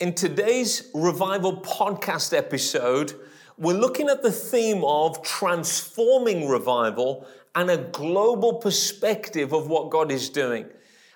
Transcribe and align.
In 0.00 0.12
today's 0.12 0.90
revival 0.92 1.58
podcast 1.58 2.36
episode, 2.36 3.14
we're 3.56 3.78
looking 3.78 4.08
at 4.08 4.24
the 4.24 4.32
theme 4.32 4.82
of 4.82 5.22
transforming 5.22 6.48
revival 6.48 7.28
and 7.54 7.70
a 7.70 7.76
global 7.76 8.54
perspective 8.54 9.52
of 9.52 9.68
what 9.68 9.90
God 9.90 10.10
is 10.10 10.30
doing. 10.30 10.66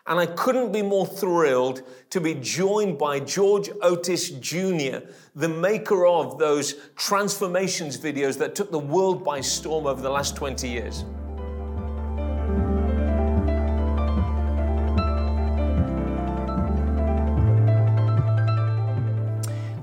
And 0.06 0.20
I 0.20 0.26
couldn't 0.26 0.70
be 0.70 0.82
more 0.82 1.06
thrilled 1.06 1.82
to 2.10 2.20
be 2.20 2.34
joined 2.34 2.98
by 2.98 3.18
George 3.18 3.68
Otis 3.82 4.30
Jr., 4.30 4.98
the 5.34 5.48
maker 5.48 6.06
of 6.06 6.38
those 6.38 6.76
transformations 6.94 7.98
videos 7.98 8.38
that 8.38 8.54
took 8.54 8.70
the 8.70 8.78
world 8.78 9.24
by 9.24 9.40
storm 9.40 9.88
over 9.88 10.00
the 10.00 10.08
last 10.08 10.36
20 10.36 10.68
years. 10.68 11.04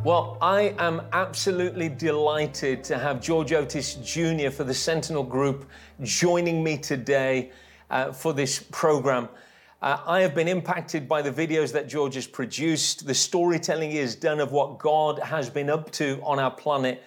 Well, 0.05 0.37
I 0.39 0.75
am 0.77 1.01
absolutely 1.13 1.89
delighted 1.89 2.83
to 2.83 2.99
have 2.99 3.19
George 3.19 3.51
Otis 3.53 3.95
Jr. 3.95 4.51
for 4.51 4.63
the 4.63 4.71
Sentinel 4.71 5.23
Group 5.23 5.67
joining 6.03 6.63
me 6.63 6.77
today 6.77 7.51
uh, 7.89 8.11
for 8.11 8.31
this 8.31 8.59
program. 8.71 9.29
Uh, 9.81 9.97
I 10.05 10.21
have 10.21 10.35
been 10.35 10.47
impacted 10.47 11.09
by 11.09 11.23
the 11.23 11.31
videos 11.31 11.71
that 11.71 11.89
George 11.89 12.13
has 12.13 12.27
produced, 12.27 13.07
the 13.07 13.15
storytelling 13.15 13.89
he 13.89 13.97
has 13.97 14.13
done 14.13 14.39
of 14.39 14.51
what 14.51 14.77
God 14.77 15.17
has 15.17 15.49
been 15.49 15.71
up 15.71 15.89
to 15.93 16.21
on 16.21 16.37
our 16.37 16.51
planet 16.51 17.01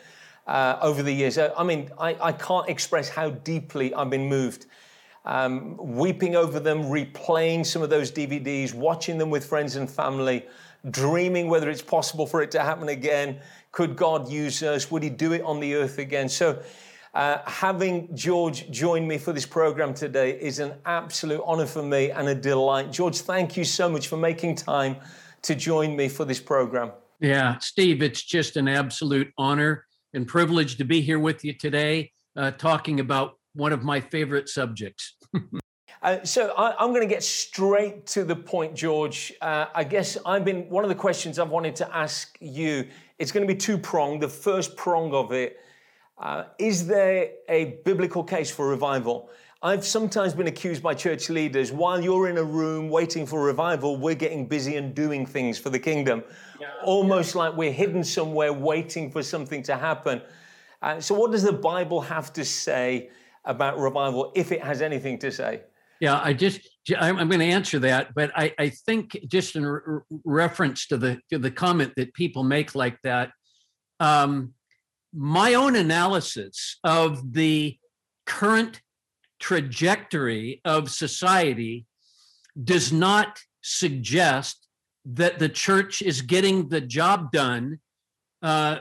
uh, 0.48 0.80
over 0.83 1.01
the 1.01 1.12
years. 1.12 1.39
Uh, 1.39 1.55
I 1.56 1.62
mean, 1.62 1.91
I, 2.01 2.17
I, 2.20 2.33
can't 2.33 2.69
express 2.69 3.09
how 3.09 3.30
deeply 3.30 3.95
I've 3.95 4.11
been 4.11 4.28
moved. 4.28 4.67
Um, 5.25 5.77
weeping 5.77 6.34
over 6.34 6.59
them, 6.59 6.83
replaying 6.83 7.65
some 7.65 7.83
of 7.83 7.91
those 7.91 8.11
DVDs, 8.11 8.75
watching 8.75 9.19
them 9.19 9.30
with 9.30 9.47
friends 9.47 9.77
and 9.77 9.89
family 9.89 10.47
dreaming 10.91 11.48
whether 11.48 11.68
it's 11.70 11.82
possible 11.82 12.27
for 12.27 12.42
it 12.42 12.50
to 12.52 12.60
happen 12.60 12.88
again. 12.88 13.41
Could 13.73 13.96
God 13.96 14.30
use 14.30 14.62
us? 14.62 14.91
Would 14.91 15.02
He 15.02 15.10
do 15.10 15.32
it 15.32 15.42
on 15.42 15.61
the 15.61 15.75
earth 15.75 15.98
again? 15.98 16.28
So, 16.28 16.62
uh, 17.14 17.39
having 17.47 18.14
George 18.14 18.70
join 18.70 19.06
me 19.06 19.19
for 19.19 19.33
this 19.33 19.47
program 19.47 19.94
today 19.94 20.38
is 20.38 20.58
an 20.58 20.75
absolute 20.84 21.42
honor 21.44 21.66
for 21.66 21.83
me 21.83 22.11
and 22.11 22.28
a 22.28 22.34
delight. 22.34 22.92
George, 22.92 23.19
thank 23.19 23.56
you 23.56 23.64
so 23.64 23.88
much 23.88 24.08
for 24.08 24.16
making 24.16 24.55
time 24.55 24.97
to 25.42 25.55
join 25.55 25.97
me 25.97 26.08
for 26.08 26.25
this 26.25 26.38
program. 26.38 26.92
Yeah, 27.20 27.58
Steve, 27.58 28.03
it's 28.03 28.22
just 28.22 28.56
an 28.56 28.69
absolute 28.69 29.33
honor 29.38 29.84
and 30.14 30.27
privilege 30.27 30.77
to 30.77 30.84
be 30.84 31.00
here 31.00 31.19
with 31.19 31.44
you 31.44 31.53
today, 31.53 32.12
uh, 32.36 32.53
talking 32.53 33.00
about 33.00 33.33
one 33.55 33.72
of 33.72 33.83
my 33.83 34.00
favorite 34.00 34.48
subjects. 34.48 35.16
Uh, 36.02 36.22
so 36.24 36.52
I, 36.56 36.82
am 36.82 36.91
going 36.91 37.06
to 37.06 37.12
get 37.12 37.24
straight 37.24 38.06
to 38.08 38.24
the 38.24 38.36
point, 38.36 38.74
George. 38.74 39.32
Uh, 39.41 39.66
I 39.74 39.82
guess 39.84 40.16
I've 40.24 40.44
been 40.44 40.68
one 40.68 40.84
of 40.84 40.88
the 40.88 40.94
questions 40.94 41.38
I've 41.38 41.50
wanted 41.50 41.74
to 41.77 41.96
ask 41.96 42.36
you. 42.41 42.86
It's 43.18 43.32
going 43.32 43.46
to 43.46 43.52
be 43.52 43.58
two 43.58 43.78
pronged. 43.78 44.22
The 44.22 44.28
first 44.28 44.76
prong 44.76 45.12
of 45.12 45.32
it 45.32 45.58
uh, 46.19 46.44
is 46.58 46.86
there 46.86 47.30
a 47.48 47.80
biblical 47.84 48.24
case 48.24 48.50
for 48.50 48.69
revival? 48.69 49.30
I've 49.62 49.84
sometimes 49.84 50.34
been 50.34 50.46
accused 50.46 50.82
by 50.82 50.94
church 50.94 51.30
leaders 51.30 51.72
while 51.72 52.00
you're 52.00 52.28
in 52.28 52.38
a 52.38 52.44
room 52.44 52.88
waiting 52.88 53.26
for 53.26 53.42
revival, 53.42 53.96
we're 53.96 54.14
getting 54.14 54.46
busy 54.46 54.76
and 54.76 54.94
doing 54.94 55.26
things 55.26 55.58
for 55.58 55.70
the 55.70 55.78
kingdom, 55.78 56.22
yeah. 56.60 56.69
almost 56.84 57.34
like 57.34 57.56
we're 57.56 57.72
hidden 57.72 58.04
somewhere 58.04 58.52
waiting 58.52 59.10
for 59.10 59.22
something 59.22 59.62
to 59.64 59.76
happen. 59.76 60.22
Uh, 60.80 61.00
so, 61.00 61.12
what 61.12 61.32
does 61.32 61.42
the 61.42 61.52
Bible 61.52 62.00
have 62.00 62.32
to 62.34 62.44
say 62.44 63.10
about 63.44 63.78
revival, 63.78 64.30
if 64.36 64.52
it 64.52 64.62
has 64.62 64.80
anything 64.80 65.19
to 65.19 65.32
say? 65.32 65.62
Yeah, 66.00 66.20
I 66.22 66.32
just 66.32 66.60
I'm, 66.96 67.16
going 67.16 67.41
to 67.41 67.44
answer 67.44 67.80
that, 67.80 68.14
but 68.14 68.30
I, 68.34 68.54
I 68.58 68.68
think 68.68 69.18
just 69.27 69.56
in 69.56 69.66
re- 69.66 70.00
reference 70.24 70.86
to 70.88 70.96
the 70.96 71.20
to 71.30 71.38
the 71.38 71.50
comment 71.50 71.92
that 71.96 72.14
people 72.14 72.44
make 72.44 72.74
like 72.74 72.98
that, 73.02 73.32
um, 73.98 74.54
my 75.12 75.54
own 75.54 75.74
analysis 75.74 76.78
of 76.84 77.32
the 77.32 77.76
current 78.26 78.80
trajectory 79.41 80.60
of 80.64 80.91
society 80.91 81.87
does 82.62 82.92
not 82.92 83.41
suggest 83.62 84.66
that 85.04 85.38
the 85.38 85.48
church 85.48 86.03
is 86.03 86.22
getting 86.22 86.69
the 86.69 86.81
job 86.81 87.32
done 87.32 87.78
uh, 88.42 88.78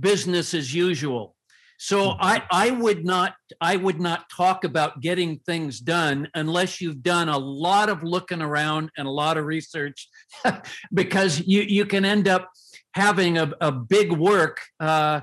business 0.00 0.54
as 0.54 0.74
usual 0.74 1.35
so 1.78 2.10
mm-hmm. 2.10 2.22
I, 2.22 2.42
I 2.50 2.70
would 2.70 3.04
not 3.04 3.34
I 3.60 3.76
would 3.76 4.00
not 4.00 4.28
talk 4.34 4.64
about 4.64 5.00
getting 5.00 5.38
things 5.40 5.80
done 5.80 6.28
unless 6.34 6.80
you've 6.80 7.02
done 7.02 7.28
a 7.28 7.38
lot 7.38 7.88
of 7.88 8.02
looking 8.02 8.42
around 8.42 8.90
and 8.96 9.06
a 9.06 9.10
lot 9.10 9.36
of 9.36 9.44
research, 9.44 10.08
because 10.94 11.40
you 11.46 11.62
you 11.62 11.86
can 11.86 12.04
end 12.04 12.28
up 12.28 12.50
having 12.94 13.38
a, 13.38 13.52
a 13.60 13.70
big 13.70 14.12
work 14.12 14.60
uh, 14.80 15.20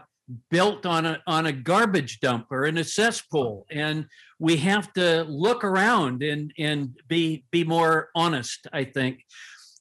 built 0.50 0.86
on 0.86 1.06
a 1.06 1.22
on 1.28 1.48
a 1.48 1.52
garbage 1.52 2.20
dump 2.20 2.48
or 2.52 2.66
in 2.66 2.78
a 2.78 2.84
cesspool, 2.84 3.66
and 3.72 4.06
we 4.40 4.58
have 4.58 4.92
to 4.94 5.24
look 5.24 5.64
around 5.64 6.24
and 6.24 6.54
and 6.58 6.98
be 7.08 7.46
be 7.52 7.64
more 7.64 8.10
honest. 8.16 8.68
I 8.72 8.84
think. 8.84 9.24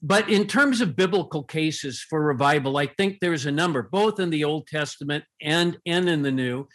But 0.02 0.28
in 0.28 0.48
terms 0.48 0.80
of 0.80 0.96
biblical 0.96 1.44
cases 1.44 2.04
for 2.08 2.20
revival, 2.20 2.76
I 2.76 2.86
think 2.86 3.18
there's 3.20 3.46
a 3.46 3.52
number, 3.52 3.82
both 3.82 4.18
in 4.18 4.30
the 4.30 4.42
Old 4.42 4.66
Testament 4.66 5.24
and, 5.40 5.78
and 5.86 6.08
in 6.08 6.22
the 6.22 6.32
New. 6.32 6.66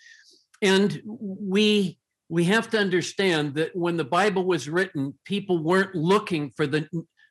And 0.61 1.01
we 1.05 1.99
we 2.29 2.43
have 2.45 2.69
to 2.71 2.79
understand 2.79 3.55
that 3.55 3.73
when 3.73 3.95
the 3.95 4.03
Bible 4.03 4.43
was 4.43 4.67
written, 4.67 5.13
people 5.23 5.63
weren't 5.63 5.95
looking 5.95 6.51
for 6.55 6.67
the 6.67 6.87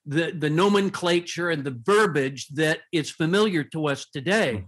the, 0.08 0.30
the 0.30 0.50
nomenclature 0.50 1.50
and 1.50 1.64
the 1.64 1.76
verbiage 1.82 2.46
that 2.50 2.80
is 2.92 3.10
familiar 3.10 3.64
to 3.64 3.88
us 3.88 4.06
today. 4.12 4.58
Hmm. 4.58 4.64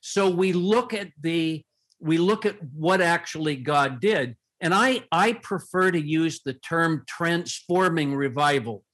So 0.00 0.30
we 0.30 0.52
look 0.52 0.94
at 0.94 1.08
the 1.20 1.64
we 1.98 2.16
look 2.16 2.46
at 2.46 2.56
what 2.72 3.00
actually 3.00 3.56
God 3.56 4.00
did. 4.00 4.36
And 4.60 4.72
I 4.72 5.04
I 5.12 5.34
prefer 5.34 5.90
to 5.90 6.00
use 6.00 6.40
the 6.42 6.54
term 6.54 7.04
transforming 7.06 8.14
revival 8.14 8.84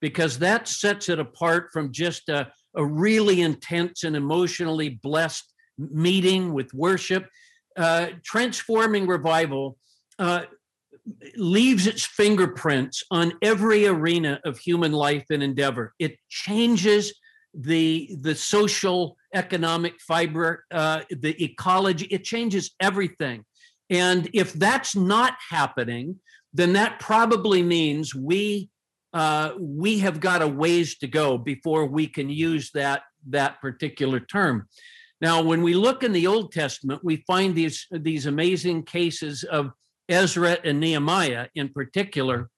because 0.00 0.38
that 0.38 0.68
sets 0.68 1.08
it 1.08 1.18
apart 1.18 1.70
from 1.72 1.92
just 1.92 2.28
a, 2.28 2.50
a 2.74 2.84
really 2.84 3.40
intense 3.40 4.04
and 4.04 4.16
emotionally 4.16 4.90
blessed 5.02 5.52
meeting 5.78 6.52
with 6.52 6.72
worship. 6.74 7.28
Uh, 7.76 8.08
transforming 8.24 9.06
revival 9.06 9.76
uh, 10.18 10.42
leaves 11.36 11.86
its 11.86 12.04
fingerprints 12.04 13.02
on 13.10 13.32
every 13.42 13.86
arena 13.86 14.40
of 14.44 14.58
human 14.58 14.92
life 14.92 15.24
and 15.30 15.42
endeavor. 15.42 15.94
It 15.98 16.16
changes 16.28 17.14
the 17.54 18.16
the 18.20 18.34
social 18.34 19.16
economic 19.34 19.94
fiber, 20.00 20.64
uh, 20.70 21.02
the 21.10 21.42
ecology. 21.42 22.06
It 22.06 22.24
changes 22.24 22.72
everything. 22.80 23.44
And 23.88 24.28
if 24.34 24.52
that's 24.52 24.96
not 24.96 25.34
happening, 25.50 26.20
then 26.52 26.72
that 26.72 26.98
probably 26.98 27.62
means 27.62 28.14
we 28.14 28.68
uh, 29.16 29.54
we 29.58 30.00
have 30.00 30.20
got 30.20 30.42
a 30.42 30.46
ways 30.46 30.98
to 30.98 31.06
go 31.06 31.38
before 31.38 31.86
we 31.86 32.06
can 32.06 32.28
use 32.28 32.70
that 32.72 33.00
that 33.30 33.62
particular 33.62 34.20
term. 34.20 34.68
Now, 35.22 35.42
when 35.42 35.62
we 35.62 35.72
look 35.72 36.02
in 36.02 36.12
the 36.12 36.26
Old 36.26 36.52
Testament, 36.52 37.00
we 37.02 37.24
find 37.26 37.56
these 37.56 37.86
these 37.90 38.26
amazing 38.26 38.82
cases 38.82 39.42
of 39.42 39.72
Ezra 40.06 40.58
and 40.62 40.80
Nehemiah, 40.80 41.46
in 41.54 41.70
particular, 41.70 42.50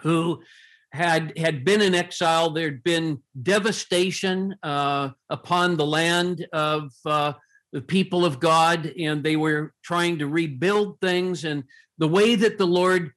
who 0.00 0.42
had 0.90 1.38
had 1.38 1.64
been 1.64 1.80
in 1.80 1.94
exile. 1.94 2.50
There'd 2.50 2.82
been 2.82 3.22
devastation 3.40 4.56
uh, 4.64 5.10
upon 5.30 5.76
the 5.76 5.86
land 5.86 6.48
of 6.52 6.90
uh, 7.04 7.34
the 7.70 7.82
people 7.82 8.24
of 8.24 8.40
God, 8.40 8.92
and 8.98 9.22
they 9.22 9.36
were 9.36 9.72
trying 9.84 10.18
to 10.18 10.26
rebuild 10.26 11.00
things. 11.00 11.44
And 11.44 11.62
the 11.98 12.08
way 12.08 12.34
that 12.34 12.58
the 12.58 12.66
Lord 12.66 13.12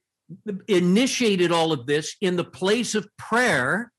initiated 0.68 1.52
all 1.52 1.72
of 1.72 1.86
this 1.86 2.16
in 2.22 2.36
the 2.36 2.44
place 2.44 2.96
of 2.96 3.08
prayer 3.18 3.92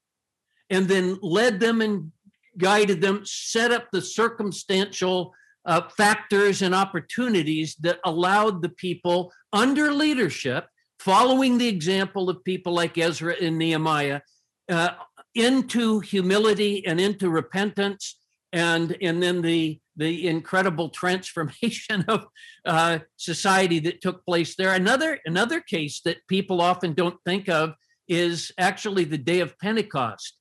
and 0.68 0.86
then 0.88 1.18
led 1.22 1.60
them 1.60 1.80
and 1.80 2.12
guided 2.56 3.00
them, 3.00 3.22
set 3.24 3.72
up 3.72 3.88
the 3.90 4.02
circumstantial 4.02 5.34
uh, 5.66 5.82
factors 5.96 6.62
and 6.62 6.74
opportunities 6.74 7.74
that 7.76 7.98
allowed 8.04 8.62
the 8.62 8.68
people 8.68 9.32
under 9.52 9.92
leadership, 9.92 10.66
following 10.98 11.58
the 11.58 11.68
example 11.68 12.30
of 12.30 12.44
people 12.44 12.72
like 12.72 12.96
Ezra 12.96 13.34
and 13.40 13.58
Nehemiah, 13.58 14.20
uh, 14.68 14.90
into 15.34 16.00
humility 16.00 16.84
and 16.86 17.00
into 17.00 17.30
repentance 17.30 18.16
and 18.52 18.96
and 19.00 19.22
then 19.22 19.42
the 19.42 19.80
the 20.00 20.26
incredible 20.26 20.88
transformation 20.88 22.04
of 22.08 22.26
uh, 22.64 22.98
society 23.16 23.78
that 23.80 24.00
took 24.00 24.24
place 24.24 24.56
there. 24.56 24.72
Another 24.72 25.18
another 25.24 25.60
case 25.60 26.00
that 26.04 26.26
people 26.26 26.60
often 26.60 26.94
don't 26.94 27.18
think 27.24 27.48
of 27.48 27.74
is 28.08 28.50
actually 28.58 29.04
the 29.04 29.18
day 29.18 29.40
of 29.40 29.56
Pentecost, 29.58 30.36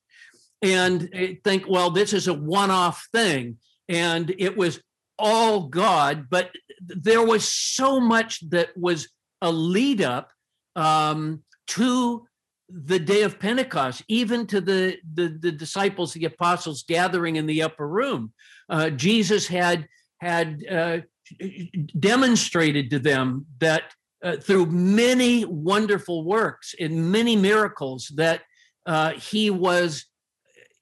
and 0.62 1.08
think, 1.44 1.68
well, 1.68 1.90
this 1.90 2.12
is 2.12 2.26
a 2.26 2.34
one-off 2.34 3.06
thing, 3.12 3.58
and 3.88 4.34
it 4.38 4.56
was 4.56 4.80
all 5.18 5.68
God, 5.68 6.26
but 6.30 6.50
there 6.80 7.24
was 7.24 7.46
so 7.46 8.00
much 8.00 8.40
that 8.50 8.70
was 8.76 9.08
a 9.42 9.52
lead 9.52 10.00
up 10.00 10.30
um, 10.74 11.42
to 11.68 12.26
the 12.72 12.98
day 12.98 13.22
of 13.22 13.38
Pentecost, 13.38 14.02
even 14.08 14.46
to 14.46 14.60
the, 14.60 14.96
the, 15.12 15.28
the 15.40 15.52
disciples, 15.52 16.12
the 16.12 16.24
apostles 16.24 16.84
gathering 16.86 17.36
in 17.36 17.46
the 17.46 17.62
upper 17.62 17.86
room. 17.86 18.32
Uh, 18.70 18.88
Jesus 18.90 19.46
had 19.46 19.86
had 20.20 20.64
uh, 20.70 20.98
demonstrated 21.98 22.90
to 22.90 22.98
them 22.98 23.46
that 23.58 23.94
uh, 24.22 24.36
through 24.36 24.66
many 24.66 25.44
wonderful 25.44 26.24
works 26.24 26.74
and 26.78 27.10
many 27.10 27.36
miracles 27.36 28.12
that 28.16 28.42
uh, 28.86 29.12
he 29.12 29.50
was 29.50 30.06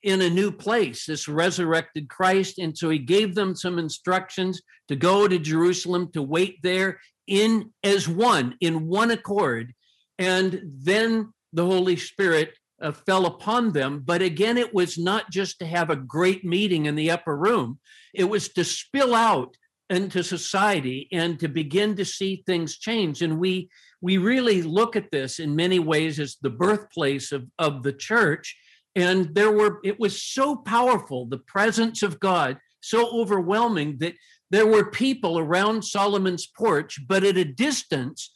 in 0.03 0.23
a 0.23 0.31
new 0.31 0.51
place, 0.51 1.07
this 1.07 1.29
resurrected 1.29 2.09
Christ. 2.09 2.59
And 2.59 2.77
so 2.77 2.89
he 2.91 2.99
gave 2.99 3.35
them 3.35 3.55
some 3.55 3.79
instructions 3.79 4.61
to 4.89 4.97
go 4.97 5.29
to 5.29 5.39
Jerusalem, 5.39 6.11
to 6.13 6.23
wait 6.23 6.59
there 6.63 7.01
in 7.27 7.73
as 7.85 8.09
one, 8.09 8.57
in 8.61 8.87
one 8.89 9.11
accord. 9.11 9.73
And 10.19 10.63
then 10.65 11.33
the 11.53 11.65
Holy 11.65 11.97
Spirit 11.97 12.58
uh, 12.81 12.93
fell 12.93 13.27
upon 13.27 13.73
them. 13.73 14.03
But 14.05 14.23
again, 14.23 14.57
it 14.57 14.73
was 14.73 14.99
not 14.99 15.31
just 15.31 15.59
to 15.59 15.67
have 15.67 15.91
a 15.91 15.97
great 15.97 16.45
meeting 16.45 16.87
in 16.87 16.95
the 16.95 17.11
upper 17.11 17.37
room, 17.37 17.79
it 18.15 18.25
was 18.25 18.49
to 18.51 18.65
spill 18.65 19.15
out 19.15 19.57
into 19.91 20.23
society 20.23 21.09
and 21.13 21.39
to 21.41 21.49
begin 21.49 21.97
to 21.97 22.05
see 22.05 22.43
things 22.47 22.79
change. 22.79 23.23
And 23.23 23.39
we 23.39 23.71
we 24.01 24.19
really 24.19 24.63
look 24.63 24.97
at 24.97 25.11
this 25.11 25.39
in 25.39 25.57
many 25.57 25.79
ways 25.79 26.21
as 26.21 26.37
the 26.41 26.51
birthplace 26.51 27.33
of, 27.33 27.47
of 27.59 27.83
the 27.83 27.93
church. 27.93 28.57
And 28.95 29.35
there 29.35 29.53
were, 29.53 29.81
it 29.85 29.99
was 29.99 30.23
so 30.23 30.57
powerful, 30.57 31.27
the 31.27 31.39
presence 31.39 32.03
of 32.03 32.21
God, 32.21 32.59
so 32.81 33.11
overwhelming 33.11 33.99
that 33.99 34.15
there 34.51 34.67
were 34.67 34.91
people 34.91 35.39
around 35.39 35.85
Solomon's 35.85 36.47
porch, 36.47 37.01
but 37.07 37.25
at 37.25 37.37
a 37.37 37.45
distance, 37.45 38.31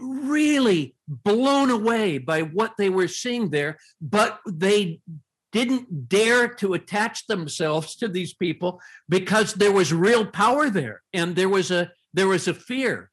really 0.00 0.94
blown 1.08 1.70
away 1.70 2.18
by 2.18 2.42
what 2.42 2.74
they 2.78 2.88
were 2.88 3.08
seeing 3.08 3.50
there, 3.50 3.78
but 4.00 4.40
they 4.46 5.00
didn't 5.52 6.08
dare 6.08 6.48
to 6.48 6.74
attach 6.74 7.26
themselves 7.26 7.96
to 7.96 8.08
these 8.08 8.32
people 8.34 8.80
because 9.08 9.54
there 9.54 9.72
was 9.72 9.92
real 9.92 10.24
power 10.24 10.70
there 10.70 11.02
and 11.12 11.34
there 11.34 11.48
was 11.48 11.70
a 11.70 11.90
there 12.14 12.28
was 12.28 12.46
a 12.48 12.54
fear. 12.54 13.10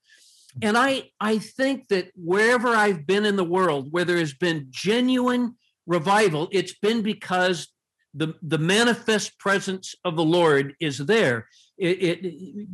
And 0.61 0.77
i 0.77 1.09
i 1.19 1.37
think 1.37 1.87
that 1.89 2.11
wherever 2.15 2.69
i've 2.69 3.05
been 3.05 3.25
in 3.25 3.35
the 3.35 3.43
world 3.43 3.91
where 3.91 4.05
there 4.05 4.17
has 4.17 4.33
been 4.33 4.67
genuine 4.71 5.55
revival 5.85 6.47
it's 6.51 6.73
been 6.73 7.01
because 7.01 7.67
the 8.17 8.33
the 8.41 8.57
manifest 8.57 9.37
presence 9.37 9.95
of 10.03 10.15
the 10.15 10.23
lord 10.23 10.75
is 10.79 10.97
there. 10.97 11.47
It, 11.77 12.03
it 12.25 12.67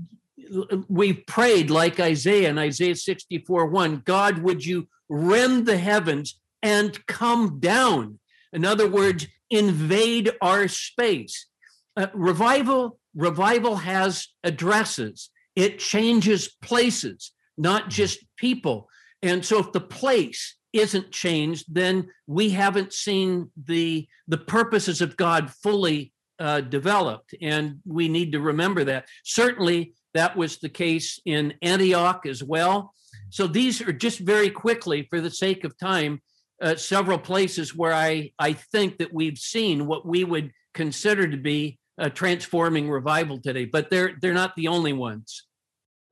we 0.87 1.13
prayed 1.13 1.69
like 1.69 1.99
Isaiah 1.99 2.49
in 2.49 2.57
Isaiah 2.57 2.95
64 2.95 3.67
1 3.67 4.01
God, 4.05 4.39
would 4.39 4.65
you 4.65 4.87
rend 5.09 5.65
the 5.65 5.77
heavens 5.77 6.39
and 6.61 7.05
come 7.07 7.59
down? 7.59 8.19
In 8.51 8.65
other 8.65 8.89
words, 8.89 9.27
invade 9.49 10.31
our 10.41 10.67
space. 10.67 11.47
Uh, 11.95 12.07
revival, 12.13 12.99
revival 13.15 13.77
has 13.77 14.27
addresses. 14.43 15.29
It 15.55 15.79
changes 15.79 16.55
places, 16.61 17.31
not 17.57 17.89
just 17.89 18.19
people. 18.37 18.89
And 19.21 19.45
so 19.45 19.59
if 19.59 19.71
the 19.71 19.81
place 19.81 20.55
isn't 20.73 21.11
changed, 21.11 21.65
then 21.73 22.09
we 22.25 22.49
haven't 22.49 22.93
seen 22.93 23.51
the 23.63 24.07
the 24.27 24.37
purposes 24.37 25.01
of 25.01 25.17
God 25.17 25.51
fully 25.51 26.13
uh, 26.39 26.61
developed, 26.61 27.35
and 27.41 27.79
we 27.85 28.09
need 28.09 28.31
to 28.31 28.39
remember 28.39 28.83
that. 28.85 29.07
Certainly, 29.23 29.93
that 30.13 30.35
was 30.35 30.57
the 30.57 30.69
case 30.69 31.19
in 31.25 31.53
Antioch 31.61 32.25
as 32.25 32.43
well. 32.43 32.93
So 33.29 33.47
these 33.47 33.81
are 33.81 33.93
just 33.93 34.19
very 34.19 34.49
quickly, 34.49 35.07
for 35.09 35.19
the 35.21 35.31
sake 35.31 35.63
of 35.63 35.77
time, 35.77 36.21
uh, 36.61 36.75
several 36.75 37.17
places 37.17 37.75
where 37.75 37.93
I, 37.93 38.31
I 38.39 38.53
think 38.53 38.99
that 38.99 39.13
we've 39.13 39.37
seen 39.37 39.87
what 39.87 40.05
we 40.05 40.23
would 40.23 40.51
consider 40.73 41.27
to 41.27 41.37
be 41.37 41.79
a 41.97 42.09
transforming 42.09 42.89
revival 42.89 43.39
today, 43.39 43.65
but 43.65 43.89
they're 43.89 44.13
they're 44.21 44.33
not 44.33 44.55
the 44.55 44.67
only 44.67 44.93
ones. 44.93 45.45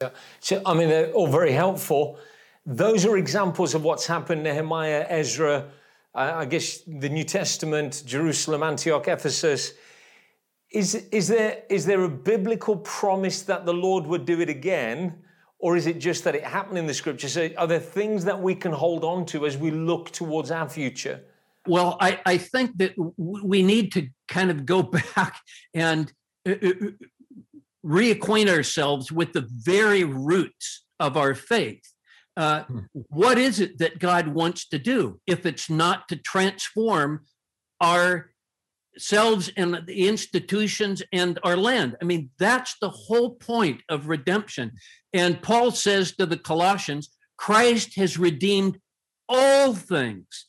Yeah. 0.01 0.09
So 0.39 0.61
I 0.65 0.73
mean, 0.73 0.89
they're 0.89 1.11
all 1.11 1.27
very 1.27 1.51
helpful. 1.51 2.19
Those 2.65 3.05
are 3.05 3.17
examples 3.17 3.73
of 3.73 3.83
what's 3.83 4.05
happened. 4.05 4.43
Nehemiah, 4.43 5.05
Ezra, 5.09 5.69
uh, 6.13 6.33
I 6.35 6.45
guess 6.45 6.79
the 6.85 7.09
New 7.09 7.23
Testament, 7.23 8.03
Jerusalem, 8.05 8.61
Antioch, 8.63 9.07
Ephesus. 9.07 9.73
Is, 10.71 10.95
is, 11.11 11.27
there, 11.27 11.63
is 11.69 11.85
there 11.85 12.03
a 12.03 12.09
biblical 12.09 12.77
promise 12.77 13.41
that 13.43 13.65
the 13.65 13.73
Lord 13.73 14.05
would 14.07 14.25
do 14.25 14.39
it 14.39 14.49
again? 14.49 15.17
Or 15.59 15.75
is 15.75 15.85
it 15.85 15.99
just 15.99 16.23
that 16.23 16.33
it 16.33 16.43
happened 16.43 16.77
in 16.79 16.87
the 16.87 16.93
scriptures? 16.93 17.33
So 17.33 17.49
are 17.57 17.67
there 17.67 17.79
things 17.79 18.25
that 18.25 18.41
we 18.41 18.55
can 18.55 18.71
hold 18.71 19.03
on 19.03 19.25
to 19.27 19.45
as 19.45 19.57
we 19.57 19.69
look 19.69 20.09
towards 20.09 20.49
our 20.49 20.67
future? 20.67 21.21
Well, 21.67 21.97
I, 21.99 22.19
I 22.25 22.37
think 22.37 22.77
that 22.77 22.93
we 23.17 23.61
need 23.61 23.91
to 23.93 24.07
kind 24.27 24.49
of 24.49 24.65
go 24.65 24.81
back 25.15 25.39
and 25.73 26.11
uh, 26.47 26.53
uh, 26.63 26.67
uh, 26.69 26.87
reacquaint 27.85 28.49
ourselves 28.49 29.11
with 29.11 29.33
the 29.33 29.47
very 29.51 30.03
roots 30.03 30.85
of 30.99 31.17
our 31.17 31.35
faith. 31.35 31.83
Uh, 32.37 32.63
hmm. 32.63 32.79
what 32.93 33.37
is 33.37 33.59
it 33.59 33.77
that 33.79 33.99
God 33.99 34.29
wants 34.29 34.65
to 34.69 34.79
do 34.79 35.19
if 35.27 35.45
it's 35.45 35.69
not 35.69 36.07
to 36.07 36.15
transform 36.15 37.25
our 37.81 38.30
selves 38.97 39.51
and 39.57 39.81
the 39.85 40.07
institutions 40.07 41.01
and 41.11 41.39
our 41.43 41.57
land. 41.57 41.95
I 42.01 42.05
mean, 42.05 42.29
that's 42.37 42.75
the 42.81 42.89
whole 42.89 43.35
point 43.35 43.81
of 43.89 44.07
redemption. 44.07 44.73
And 45.13 45.41
Paul 45.41 45.71
says 45.71 46.13
to 46.17 46.25
the 46.25 46.37
Colossians, 46.37 47.09
Christ 47.37 47.95
has 47.95 48.17
redeemed 48.17 48.79
all 49.27 49.73
things. 49.73 50.47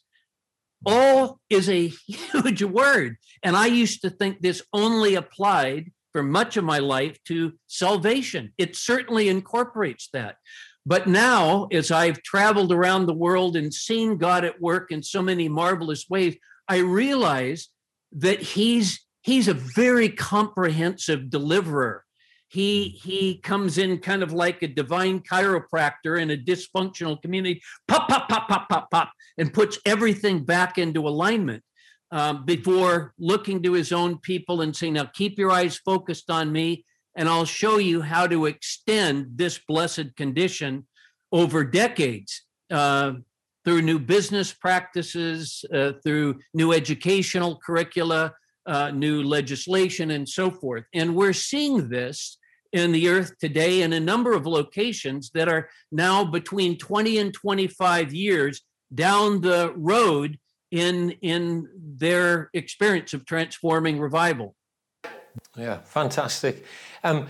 All 0.85 1.41
is 1.49 1.69
a 1.69 1.87
huge 2.07 2.63
word. 2.63 3.17
And 3.43 3.57
I 3.57 3.67
used 3.67 4.03
to 4.03 4.11
think 4.11 4.41
this 4.41 4.63
only 4.73 5.15
applied 5.15 5.91
for 6.13 6.23
much 6.23 6.57
of 6.57 6.65
my 6.65 6.79
life 6.79 7.19
to 7.25 7.55
salvation. 7.69 8.53
It 8.59 8.77
certainly 8.77 9.29
incorporates 9.29 10.09
that. 10.13 10.37
But 10.85 11.07
now, 11.07 11.69
as 11.73 11.91
I've 11.91 12.23
traveled 12.23 12.73
around 12.73 13.07
the 13.07 13.15
world 13.15 13.57
and 13.57 13.73
seen 13.73 14.19
God 14.19 14.45
at 14.45 14.61
work 14.61 14.91
in 14.91 15.03
so 15.03 15.23
many 15.23 15.49
marvelous 15.49 16.07
ways, 16.11 16.37
I 16.69 16.79
realize 16.79 17.69
that 18.17 18.41
he's 18.41 19.01
he's 19.23 19.49
a 19.49 19.55
very 19.55 20.09
comprehensive 20.09 21.31
deliverer. 21.31 22.05
He 22.49 22.89
he 23.03 23.39
comes 23.39 23.79
in 23.79 23.99
kind 23.99 24.23
of 24.23 24.33
like 24.33 24.63
a 24.63 24.69
divine 24.69 25.21
chiropractor 25.21 26.21
in 26.21 26.31
a 26.31 26.37
dysfunctional 26.37 27.21
community, 27.23 27.63
pop 27.89 28.09
pop 28.09 28.29
pop 28.29 28.49
pop 28.49 28.69
pop 28.69 28.91
pop, 28.91 29.13
and 29.39 29.53
puts 29.53 29.79
everything 29.87 30.45
back 30.45 30.77
into 30.77 31.09
alignment 31.09 31.63
um, 32.11 32.45
before 32.45 33.15
looking 33.19 33.63
to 33.63 33.73
his 33.73 33.91
own 33.91 34.19
people 34.19 34.61
and 34.61 34.77
saying, 34.77 34.95
"Now 34.95 35.05
keep 35.07 35.39
your 35.39 35.51
eyes 35.51 35.79
focused 35.79 36.31
on 36.31 36.53
me, 36.53 36.85
and 37.17 37.29
I'll 37.29 37.47
show 37.47 37.79
you 37.79 38.03
how 38.03 38.27
to 38.27 38.45
extend 38.45 39.39
this 39.39 39.59
blessed 39.67 40.15
condition 40.17 40.87
over 41.31 41.65
decades." 41.65 42.43
Uh, 42.71 43.15
through 43.65 43.83
new 43.83 43.99
business 43.99 44.53
practices, 44.53 45.65
uh, 45.73 45.93
through 46.05 46.39
new 46.55 46.73
educational 46.73 47.61
curricula, 47.65 48.35
uh, 48.67 48.91
new 48.91 49.23
legislation, 49.23 50.11
and 50.11 50.29
so 50.29 50.51
forth. 50.51 50.85
And 50.95 51.15
we're 51.15 51.33
seeing 51.33 51.89
this 51.89 52.39
in 52.73 52.93
the 52.93 53.09
earth 53.09 53.39
today 53.39 53.83
in 53.83 53.93
a 53.93 54.01
number 54.01 54.33
of 54.33 54.47
locations 54.47 55.31
that 55.31 55.49
are 55.49 55.69
now 55.91 56.25
between 56.25 56.79
20 56.79 57.19
and 57.19 57.35
25 57.35 58.15
years 58.15 58.63
down 58.95 59.41
the 59.41 59.73
road 59.77 60.39
in 60.71 61.11
in 61.21 61.69
their 61.77 62.51
experience 62.55 63.13
of 63.13 63.27
transforming 63.27 64.01
revival. 64.01 64.55
Yeah, 65.57 65.81
fantastic. 65.85 66.65
Um, 67.05 67.27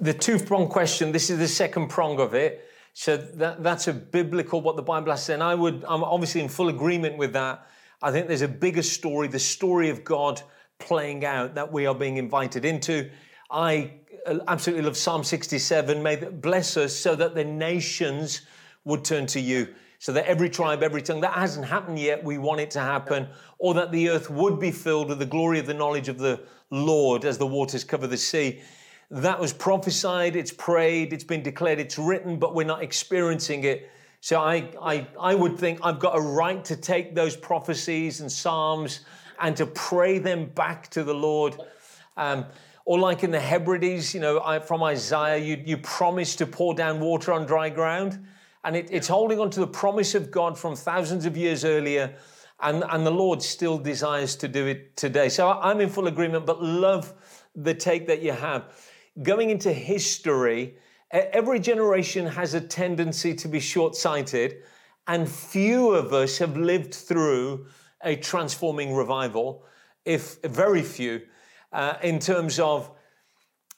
the 0.00 0.14
two 0.14 0.38
prong 0.38 0.68
question. 0.68 1.12
This 1.12 1.30
is 1.30 1.38
the 1.38 1.48
second 1.48 1.88
prong 1.88 2.20
of 2.20 2.34
it. 2.34 2.68
So 2.98 3.18
that, 3.18 3.62
that's 3.62 3.88
a 3.88 3.92
biblical, 3.92 4.62
what 4.62 4.76
the 4.76 4.82
Bible 4.82 5.10
has 5.10 5.22
said. 5.22 5.34
And 5.34 5.42
I 5.42 5.54
would, 5.54 5.84
I'm 5.86 6.02
obviously 6.02 6.40
in 6.40 6.48
full 6.48 6.70
agreement 6.70 7.18
with 7.18 7.34
that. 7.34 7.66
I 8.00 8.10
think 8.10 8.26
there's 8.26 8.40
a 8.40 8.48
bigger 8.48 8.82
story, 8.82 9.28
the 9.28 9.38
story 9.38 9.90
of 9.90 10.02
God 10.02 10.40
playing 10.78 11.22
out 11.22 11.54
that 11.56 11.70
we 11.70 11.84
are 11.84 11.94
being 11.94 12.16
invited 12.16 12.64
into. 12.64 13.10
I 13.50 13.92
uh, 14.26 14.38
absolutely 14.48 14.86
love 14.86 14.96
Psalm 14.96 15.24
67. 15.24 16.02
May 16.02 16.16
bless 16.16 16.78
us 16.78 16.96
so 16.96 17.14
that 17.16 17.34
the 17.34 17.44
nations 17.44 18.40
would 18.84 19.04
turn 19.04 19.26
to 19.26 19.40
you. 19.40 19.74
So 19.98 20.12
that 20.12 20.24
every 20.24 20.48
tribe, 20.48 20.82
every 20.82 21.02
tongue, 21.02 21.20
that 21.20 21.34
hasn't 21.34 21.66
happened 21.66 21.98
yet, 21.98 22.24
we 22.24 22.38
want 22.38 22.62
it 22.62 22.70
to 22.72 22.80
happen, 22.80 23.28
or 23.58 23.74
that 23.74 23.92
the 23.92 24.08
earth 24.08 24.30
would 24.30 24.58
be 24.58 24.70
filled 24.70 25.10
with 25.10 25.18
the 25.18 25.26
glory 25.26 25.58
of 25.58 25.66
the 25.66 25.74
knowledge 25.74 26.08
of 26.08 26.16
the 26.16 26.40
Lord 26.70 27.26
as 27.26 27.36
the 27.36 27.46
waters 27.46 27.84
cover 27.84 28.06
the 28.06 28.16
sea. 28.16 28.62
That 29.10 29.38
was 29.38 29.52
prophesied, 29.52 30.34
it's 30.34 30.52
prayed, 30.52 31.12
it's 31.12 31.24
been 31.24 31.42
declared, 31.42 31.78
it's 31.78 31.98
written, 31.98 32.38
but 32.38 32.54
we're 32.54 32.64
not 32.64 32.82
experiencing 32.82 33.64
it. 33.64 33.90
So 34.20 34.40
I, 34.40 34.68
I, 34.82 35.06
I 35.20 35.34
would 35.34 35.58
think 35.58 35.78
I've 35.82 36.00
got 36.00 36.16
a 36.16 36.20
right 36.20 36.64
to 36.64 36.76
take 36.76 37.14
those 37.14 37.36
prophecies 37.36 38.20
and 38.20 38.32
psalms 38.32 39.00
and 39.40 39.56
to 39.56 39.66
pray 39.66 40.18
them 40.18 40.46
back 40.46 40.90
to 40.90 41.04
the 41.04 41.14
Lord. 41.14 41.56
Um, 42.16 42.46
or 42.84 42.98
like 42.98 43.22
in 43.22 43.30
the 43.30 43.38
Hebrides, 43.40 44.14
you 44.14 44.20
know, 44.20 44.40
I, 44.40 44.58
from 44.58 44.82
Isaiah, 44.82 45.38
you, 45.38 45.62
you 45.64 45.76
promise 45.76 46.34
to 46.36 46.46
pour 46.46 46.74
down 46.74 46.98
water 46.98 47.32
on 47.32 47.46
dry 47.46 47.68
ground. 47.68 48.26
And 48.64 48.74
it, 48.74 48.88
it's 48.90 49.06
holding 49.06 49.38
on 49.38 49.50
to 49.50 49.60
the 49.60 49.66
promise 49.66 50.14
of 50.16 50.30
God 50.30 50.58
from 50.58 50.74
thousands 50.74 51.26
of 51.26 51.36
years 51.36 51.64
earlier 51.64 52.16
And, 52.60 52.84
and 52.88 53.06
the 53.06 53.10
Lord 53.10 53.42
still 53.42 53.78
desires 53.78 54.34
to 54.36 54.48
do 54.48 54.66
it 54.66 54.96
today. 54.96 55.28
So 55.28 55.50
I'm 55.50 55.80
in 55.80 55.90
full 55.90 56.06
agreement, 56.06 56.46
but 56.46 56.62
love 56.62 57.12
the 57.54 57.74
take 57.74 58.06
that 58.06 58.22
you 58.22 58.32
have. 58.32 58.64
Going 59.22 59.50
into 59.50 59.72
history, 59.72 60.76
every 61.10 61.58
generation 61.58 62.26
has 62.26 62.54
a 62.54 62.60
tendency 62.60 63.34
to 63.34 63.48
be 63.48 63.60
short 63.60 63.96
sighted, 63.96 64.56
and 65.06 65.28
few 65.28 65.90
of 65.90 66.12
us 66.12 66.38
have 66.38 66.56
lived 66.56 66.94
through 66.94 67.66
a 68.02 68.16
transforming 68.16 68.94
revival, 68.94 69.64
if 70.04 70.40
very 70.42 70.82
few, 70.82 71.22
uh, 71.72 71.94
in 72.02 72.18
terms 72.18 72.60
of 72.60 72.90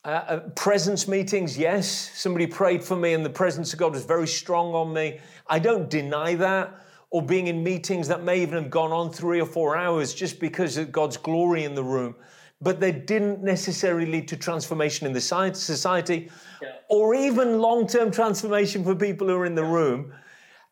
uh, 0.04 0.08
uh, 0.08 0.38
presence 0.50 1.08
meetings, 1.08 1.58
yes, 1.58 2.10
somebody 2.14 2.46
prayed 2.46 2.82
for 2.82 2.96
me 2.96 3.12
and 3.12 3.24
the 3.24 3.30
presence 3.30 3.72
of 3.72 3.78
God 3.78 3.92
was 3.92 4.04
very 4.04 4.28
strong 4.28 4.74
on 4.74 4.92
me. 4.92 5.18
I 5.48 5.58
don't 5.58 5.90
deny 5.90 6.34
that. 6.36 6.84
Or 7.10 7.22
being 7.22 7.46
in 7.46 7.64
meetings 7.64 8.06
that 8.08 8.22
may 8.22 8.42
even 8.42 8.62
have 8.62 8.70
gone 8.70 8.92
on 8.92 9.10
three 9.10 9.40
or 9.40 9.46
four 9.46 9.76
hours 9.76 10.12
just 10.12 10.38
because 10.38 10.76
of 10.76 10.92
God's 10.92 11.16
glory 11.16 11.64
in 11.64 11.74
the 11.74 11.82
room. 11.82 12.14
But 12.60 12.80
they 12.80 12.90
didn't 12.90 13.42
necessarily 13.42 14.06
lead 14.06 14.26
to 14.28 14.36
transformation 14.36 15.06
in 15.06 15.12
the 15.12 15.20
society 15.20 16.28
yeah. 16.60 16.68
or 16.88 17.14
even 17.14 17.60
long 17.60 17.86
term 17.86 18.10
transformation 18.10 18.82
for 18.82 18.96
people 18.96 19.28
who 19.28 19.36
are 19.36 19.46
in 19.46 19.54
the 19.54 19.64
room. 19.64 20.12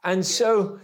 And 0.03 0.25
so, 0.25 0.81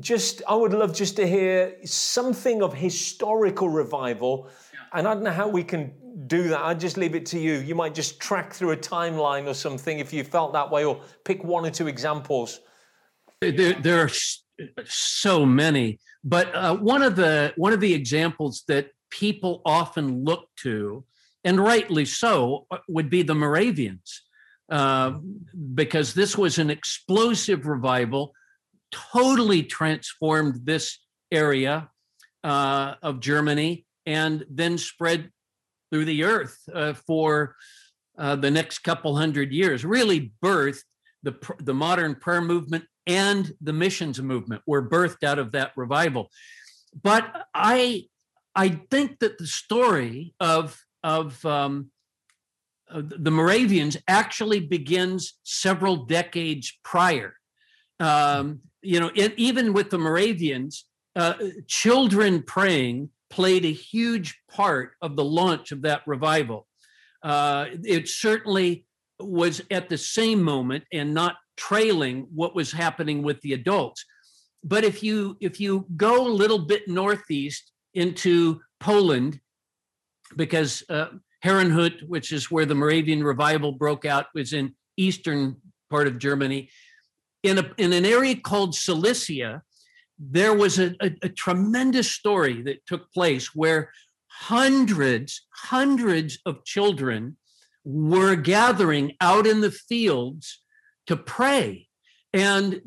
just 0.00 0.42
I 0.48 0.54
would 0.54 0.72
love 0.72 0.94
just 0.94 1.16
to 1.16 1.26
hear 1.26 1.76
something 1.84 2.62
of 2.62 2.74
historical 2.74 3.68
revival. 3.68 4.48
Yeah. 4.72 4.98
And 4.98 5.08
I 5.08 5.14
don't 5.14 5.22
know 5.22 5.30
how 5.30 5.48
we 5.48 5.64
can 5.64 5.92
do 6.26 6.48
that. 6.48 6.60
I'd 6.60 6.80
just 6.80 6.96
leave 6.96 7.14
it 7.14 7.26
to 7.26 7.38
you. 7.38 7.54
You 7.54 7.74
might 7.74 7.94
just 7.94 8.20
track 8.20 8.52
through 8.52 8.72
a 8.72 8.76
timeline 8.76 9.46
or 9.46 9.54
something 9.54 9.98
if 9.98 10.12
you 10.12 10.24
felt 10.24 10.52
that 10.52 10.70
way, 10.70 10.84
or 10.84 11.00
pick 11.24 11.42
one 11.44 11.64
or 11.64 11.70
two 11.70 11.86
examples. 11.86 12.60
There, 13.40 13.74
there 13.74 14.00
are 14.00 14.10
so 14.84 15.44
many, 15.44 15.98
but 16.22 16.54
uh, 16.54 16.76
one 16.76 17.02
of 17.02 17.16
the 17.16 17.52
one 17.56 17.72
of 17.72 17.80
the 17.80 17.92
examples 17.92 18.64
that 18.68 18.88
people 19.10 19.62
often 19.64 20.24
look 20.24 20.48
to, 20.62 21.04
and 21.44 21.60
rightly 21.60 22.04
so, 22.04 22.66
uh, 22.70 22.78
would 22.88 23.10
be 23.10 23.22
the 23.22 23.34
Moravians, 23.34 24.22
uh, 24.70 25.12
because 25.74 26.14
this 26.14 26.36
was 26.36 26.58
an 26.58 26.70
explosive 26.70 27.66
revival, 27.66 28.32
totally 28.90 29.62
transformed 29.62 30.60
this 30.64 30.98
area 31.30 31.88
uh, 32.42 32.94
of 33.02 33.20
Germany, 33.20 33.86
and 34.06 34.44
then 34.50 34.78
spread 34.78 35.30
through 35.90 36.04
the 36.04 36.24
earth 36.24 36.58
uh, 36.72 36.92
for 36.92 37.56
uh, 38.18 38.36
the 38.36 38.50
next 38.50 38.80
couple 38.80 39.16
hundred 39.16 39.52
years, 39.52 39.84
really 39.84 40.32
birthed 40.42 40.84
the, 41.22 41.34
the 41.60 41.74
modern 41.74 42.14
prayer 42.14 42.40
movement 42.42 42.84
and 43.06 43.52
the 43.60 43.72
missions 43.72 44.20
movement 44.20 44.62
were 44.66 44.88
birthed 44.88 45.24
out 45.24 45.38
of 45.38 45.52
that 45.52 45.72
revival. 45.76 46.30
But 47.02 47.46
I, 47.54 48.04
I 48.54 48.68
think 48.90 49.18
that 49.20 49.38
the 49.38 49.46
story 49.46 50.34
of, 50.40 50.80
of 51.02 51.44
um, 51.44 51.90
the 52.90 53.30
Moravians 53.30 53.96
actually 54.06 54.60
begins 54.60 55.34
several 55.42 56.04
decades 56.06 56.76
prior. 56.84 57.34
Um, 58.00 58.60
you 58.82 59.00
know, 59.00 59.10
it, 59.14 59.34
even 59.36 59.72
with 59.72 59.90
the 59.90 59.98
Moravians, 59.98 60.84
uh, 61.16 61.34
children 61.66 62.42
praying 62.42 63.10
played 63.30 63.64
a 63.64 63.72
huge 63.72 64.38
part 64.50 64.92
of 65.02 65.16
the 65.16 65.24
launch 65.24 65.72
of 65.72 65.82
that 65.82 66.02
revival. 66.06 66.66
Uh, 67.22 67.66
it 67.82 68.08
certainly 68.08 68.86
was 69.18 69.62
at 69.70 69.88
the 69.88 69.98
same 69.98 70.42
moment 70.42 70.84
and 70.92 71.14
not 71.14 71.36
trailing 71.56 72.26
what 72.34 72.54
was 72.54 72.72
happening 72.72 73.22
with 73.22 73.40
the 73.40 73.52
adults. 73.52 74.04
But 74.62 74.84
if 74.84 75.02
you 75.02 75.36
if 75.40 75.60
you 75.60 75.86
go 75.96 76.26
a 76.26 76.28
little 76.28 76.58
bit 76.58 76.88
northeast 76.88 77.72
into 77.94 78.60
Poland, 78.80 79.40
because 80.36 80.82
uh, 80.88 81.06
Herrnhut, 81.44 82.06
which 82.06 82.32
is 82.32 82.50
where 82.50 82.66
the 82.66 82.74
Moravian 82.74 83.22
revival 83.22 83.72
broke 83.72 84.04
out, 84.04 84.26
was 84.34 84.52
in 84.52 84.74
eastern 84.96 85.56
part 85.90 86.06
of 86.06 86.18
Germany. 86.18 86.70
In, 87.42 87.58
a, 87.58 87.70
in 87.76 87.92
an 87.92 88.06
area 88.06 88.36
called 88.36 88.74
Silesia, 88.74 89.62
there 90.18 90.54
was 90.54 90.78
a, 90.78 90.94
a, 91.02 91.10
a 91.22 91.28
tremendous 91.28 92.10
story 92.10 92.62
that 92.62 92.86
took 92.86 93.12
place 93.12 93.54
where 93.54 93.90
hundreds, 94.28 95.46
hundreds 95.54 96.38
of 96.46 96.64
children 96.64 97.36
were 97.84 98.34
gathering 98.34 99.12
out 99.20 99.46
in 99.46 99.60
the 99.60 99.70
fields 99.70 100.62
to 101.06 101.16
pray. 101.16 101.88
And 102.32 102.80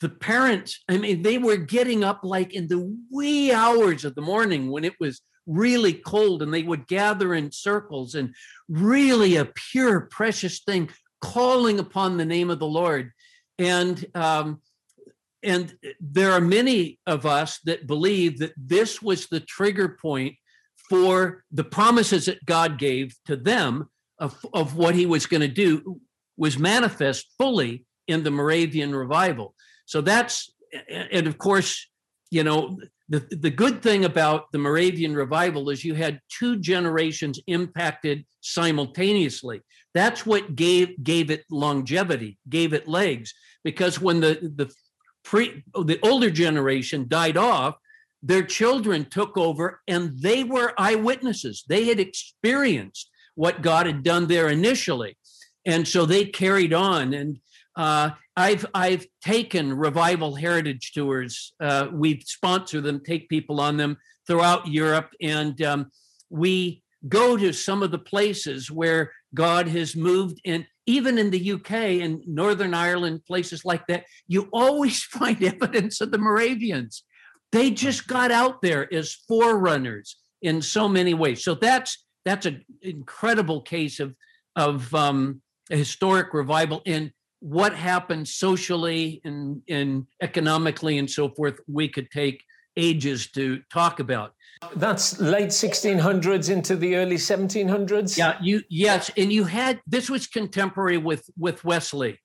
the 0.00 0.08
parents, 0.08 0.82
I 0.88 0.96
mean, 0.96 1.22
they 1.22 1.38
were 1.38 1.56
getting 1.56 2.04
up 2.04 2.20
like 2.22 2.54
in 2.54 2.68
the 2.68 2.96
wee 3.10 3.52
hours 3.52 4.04
of 4.04 4.14
the 4.14 4.22
morning 4.22 4.70
when 4.70 4.84
it 4.84 4.94
was 4.98 5.20
really 5.46 5.92
cold, 5.92 6.42
and 6.42 6.52
they 6.52 6.62
would 6.62 6.86
gather 6.86 7.34
in 7.34 7.52
circles 7.52 8.14
and 8.14 8.34
really 8.68 9.36
a 9.36 9.44
pure, 9.44 10.02
precious 10.02 10.60
thing, 10.60 10.88
calling 11.20 11.78
upon 11.78 12.16
the 12.16 12.24
name 12.24 12.50
of 12.50 12.58
the 12.58 12.66
Lord. 12.66 13.12
And 13.58 14.04
um, 14.14 14.62
and 15.42 15.74
there 16.00 16.32
are 16.32 16.40
many 16.40 16.98
of 17.06 17.24
us 17.24 17.60
that 17.64 17.86
believe 17.86 18.38
that 18.40 18.52
this 18.56 19.00
was 19.00 19.26
the 19.26 19.40
trigger 19.40 19.96
point 20.00 20.36
for 20.88 21.44
the 21.50 21.64
promises 21.64 22.26
that 22.26 22.44
God 22.44 22.78
gave 22.78 23.14
to 23.26 23.36
them 23.36 23.88
of, 24.18 24.36
of 24.52 24.76
what 24.76 24.94
he 24.94 25.06
was 25.06 25.26
going 25.26 25.40
to 25.40 25.48
do 25.48 26.00
was 26.36 26.58
manifest 26.58 27.26
fully 27.38 27.86
in 28.06 28.22
the 28.22 28.30
Moravian 28.30 28.94
revival. 28.94 29.54
So 29.90 30.00
that's, 30.00 30.52
and 30.88 31.26
of 31.26 31.36
course, 31.36 31.88
you 32.30 32.44
know, 32.44 32.78
the, 33.08 33.26
the 33.28 33.50
good 33.50 33.82
thing 33.82 34.04
about 34.04 34.52
the 34.52 34.58
Moravian 34.58 35.16
revival 35.16 35.68
is 35.68 35.84
you 35.84 35.94
had 35.94 36.20
two 36.28 36.60
generations 36.60 37.40
impacted 37.48 38.24
simultaneously. 38.40 39.62
That's 39.92 40.24
what 40.24 40.54
gave 40.54 41.02
gave 41.02 41.32
it 41.32 41.42
longevity, 41.50 42.38
gave 42.48 42.72
it 42.72 42.86
legs. 42.86 43.34
Because 43.64 44.00
when 44.00 44.20
the, 44.20 44.52
the 44.54 44.72
pre 45.24 45.64
the 45.74 45.98
older 46.04 46.30
generation 46.30 47.08
died 47.08 47.36
off 47.36 47.74
their 48.22 48.44
children 48.44 49.04
took 49.06 49.36
over 49.36 49.80
and 49.88 50.16
they 50.20 50.44
were 50.44 50.74
eyewitnesses 50.78 51.64
they 51.68 51.86
had 51.86 52.00
experienced 52.00 53.10
what 53.34 53.62
god 53.62 53.86
had 53.86 54.02
done 54.02 54.26
there 54.26 54.48
initially 54.48 55.16
and 55.66 55.86
so 55.86 56.04
they 56.04 56.24
carried 56.24 56.72
on 56.72 57.14
and 57.14 57.38
uh, 57.76 58.10
I've 58.40 58.66
I've 58.74 59.06
taken 59.22 59.72
revival 59.76 60.34
heritage 60.34 60.92
tours. 60.92 61.52
Uh, 61.60 61.88
we 61.92 62.20
sponsor 62.20 62.80
them, 62.80 63.00
take 63.00 63.28
people 63.28 63.60
on 63.60 63.76
them 63.76 63.98
throughout 64.26 64.66
Europe, 64.66 65.10
and 65.20 65.60
um, 65.62 65.90
we 66.30 66.82
go 67.08 67.36
to 67.36 67.52
some 67.52 67.82
of 67.82 67.90
the 67.90 67.98
places 67.98 68.70
where 68.70 69.12
God 69.34 69.68
has 69.68 69.94
moved 69.94 70.40
And 70.44 70.66
even 70.86 71.18
in 71.18 71.30
the 71.30 71.52
UK 71.52 71.72
and 72.02 72.20
Northern 72.26 72.74
Ireland, 72.74 73.24
places 73.26 73.64
like 73.64 73.86
that, 73.86 74.04
you 74.26 74.48
always 74.52 75.02
find 75.18 75.42
evidence 75.42 76.00
of 76.00 76.10
the 76.10 76.18
Moravians. 76.18 77.04
They 77.52 77.70
just 77.70 78.06
got 78.06 78.30
out 78.30 78.62
there 78.62 78.92
as 78.92 79.14
forerunners 79.28 80.16
in 80.42 80.62
so 80.62 80.88
many 80.88 81.14
ways. 81.14 81.44
So 81.44 81.54
that's 81.54 82.04
that's 82.24 82.46
an 82.46 82.64
incredible 82.82 83.60
case 83.62 84.00
of 84.00 84.14
of 84.56 84.94
um, 84.94 85.42
a 85.70 85.76
historic 85.76 86.32
revival 86.34 86.82
in 86.84 87.12
what 87.40 87.74
happened 87.74 88.28
socially 88.28 89.20
and, 89.24 89.62
and 89.68 90.06
economically 90.22 90.98
and 90.98 91.10
so 91.10 91.30
forth. 91.30 91.58
We 91.66 91.88
could 91.88 92.10
take 92.10 92.44
ages 92.76 93.30
to 93.32 93.60
talk 93.72 93.98
about. 93.98 94.34
That's 94.76 95.18
late 95.20 95.48
1600s 95.48 96.50
into 96.50 96.76
the 96.76 96.96
early 96.96 97.16
1700s. 97.16 98.16
Yeah, 98.16 98.36
you 98.42 98.62
yes, 98.68 99.10
and 99.16 99.32
you 99.32 99.44
had 99.44 99.80
this 99.86 100.10
was 100.10 100.26
contemporary 100.26 100.98
with 100.98 101.28
with 101.38 101.64
Wesley, 101.64 102.18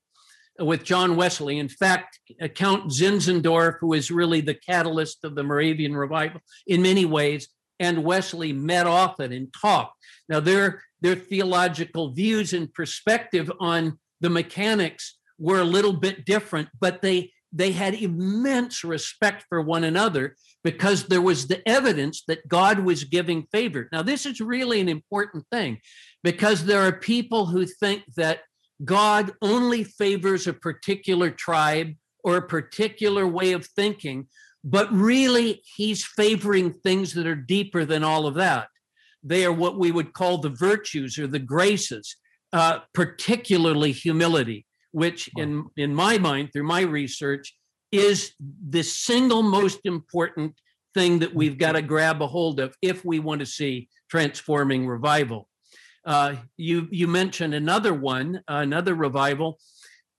with 0.60 0.84
John 0.84 1.15
Wesley. 1.15 1.60
In 1.60 1.69
fact, 1.69 2.19
uh, 2.41 2.50
Count 2.50 2.91
Zinzendorf, 2.91 3.77
who 3.79 3.93
is 3.93 4.12
really 4.12 4.41
the 4.41 4.53
catalyst 4.53 5.24
of 5.24 5.36
the 5.36 5.43
Moravian 5.43 5.95
revival 5.95 6.41
in 6.67 6.81
many 6.81 7.05
ways, 7.05 7.48
and 7.79 8.03
Wesley 8.03 8.51
met 8.51 8.86
often 8.86 9.31
and 9.31 9.53
talked. 9.53 9.95
Now 10.27 10.41
their 10.41 10.84
their 11.00 11.15
theological 11.15 12.12
views 12.12 12.51
and 12.51 12.74
perspective 12.74 13.50
on 13.62 13.98
the 14.22 14.29
mechanics 14.29 15.17
were 15.38 15.60
a 15.60 15.65
little 15.65 15.93
bit 15.93 16.25
different, 16.25 16.69
but 16.79 17.01
they 17.01 17.31
they 17.51 17.72
had 17.72 17.93
immense 17.93 18.84
respect 18.84 19.45
for 19.48 19.62
one 19.62 19.86
another 19.86 20.36
because 20.63 21.05
there 21.05 21.22
was 21.22 21.48
the 21.48 21.67
evidence 21.67 22.24
that 22.27 22.45
God 22.50 22.79
was 22.79 23.05
giving 23.05 23.43
favor. 23.43 23.88
Now, 23.93 24.01
this 24.01 24.25
is 24.25 24.41
really 24.41 24.81
an 24.81 24.89
important 24.89 25.45
thing 25.50 25.79
because 26.22 26.65
there 26.65 26.81
are 26.81 26.91
people 26.91 27.45
who 27.45 27.65
think 27.65 28.03
that 28.17 28.39
God 28.84 29.31
only 29.41 29.86
favors 29.86 30.48
a 30.48 30.53
particular 30.53 31.29
tribe 31.31 31.93
or 32.25 32.38
a 32.38 32.48
particular 32.48 33.25
way 33.25 33.53
of 33.53 33.65
thinking, 33.65 34.27
but 34.63 34.91
really 34.91 35.62
he's 35.77 36.03
favoring 36.03 36.74
things 36.74 37.13
that 37.13 37.27
are 37.27 37.36
deeper 37.36 37.86
than 37.86 38.03
all 38.03 38.27
of 38.27 38.34
that. 38.34 38.67
They 39.24 39.45
are 39.45 39.53
what 39.53 39.79
we 39.79 39.91
would 39.91 40.13
call 40.13 40.39
the 40.39 40.50
virtues 40.50 41.17
or 41.17 41.27
the 41.27 41.39
graces, 41.39 42.17
uh, 42.55 42.79
particularly 42.93 43.91
humility 43.91 44.65
which 44.95 45.29
in 45.35 45.65
in 45.75 45.93
my 45.93 46.17
mind 46.17 46.53
through 46.53 46.63
my 46.63 46.79
research 46.79 47.53
is 47.91 48.31
the 48.69 48.81
single 48.81 49.43
most 49.43 49.79
important 49.83 50.53
thing 50.93 51.19
that 51.19 51.35
we've 51.35 51.57
got 51.57 51.74
to 51.74 51.81
grab 51.81 52.21
a 52.21 52.27
hold 52.27 52.62
of 52.62 52.74
if 52.81 53.03
we 53.03 53.19
want 53.19 53.39
to 53.39 53.45
see 53.45 53.89
transforming 54.09 54.88
revival. 54.88 55.50
Uh, 56.05 56.35
you 56.55 56.88
you 56.91 57.09
mentioned 57.09 57.53
another 57.53 57.93
one, 57.93 58.41
another 58.47 58.95
revival 58.95 59.59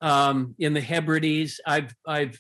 um, 0.03 0.55
in 0.59 0.75
the 0.75 0.81
Hebrides. 0.83 1.59
I've 1.67 1.95
I've 2.07 2.39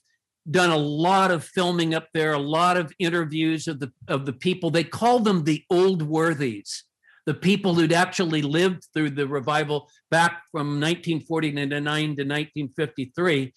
done 0.50 0.70
a 0.70 0.76
lot 0.76 1.30
of 1.30 1.42
filming 1.42 1.94
up 1.94 2.08
there, 2.12 2.34
a 2.34 2.38
lot 2.38 2.76
of 2.76 2.92
interviews 2.98 3.66
of 3.66 3.80
the 3.80 3.90
of 4.08 4.26
the 4.26 4.34
people. 4.34 4.70
They 4.70 4.84
call 4.84 5.20
them 5.20 5.44
the 5.44 5.64
old 5.70 6.02
worthies, 6.02 6.84
the 7.26 7.34
people 7.34 7.74
who'd 7.74 7.92
actually 7.92 8.42
lived 8.42 8.86
through 8.94 9.10
the 9.10 9.26
revival 9.26 9.88
back 10.10 10.42
from 10.50 10.80
1949 10.80 11.68
to 11.68 11.74
1953. 11.76 13.52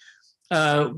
Uh, 0.52 0.90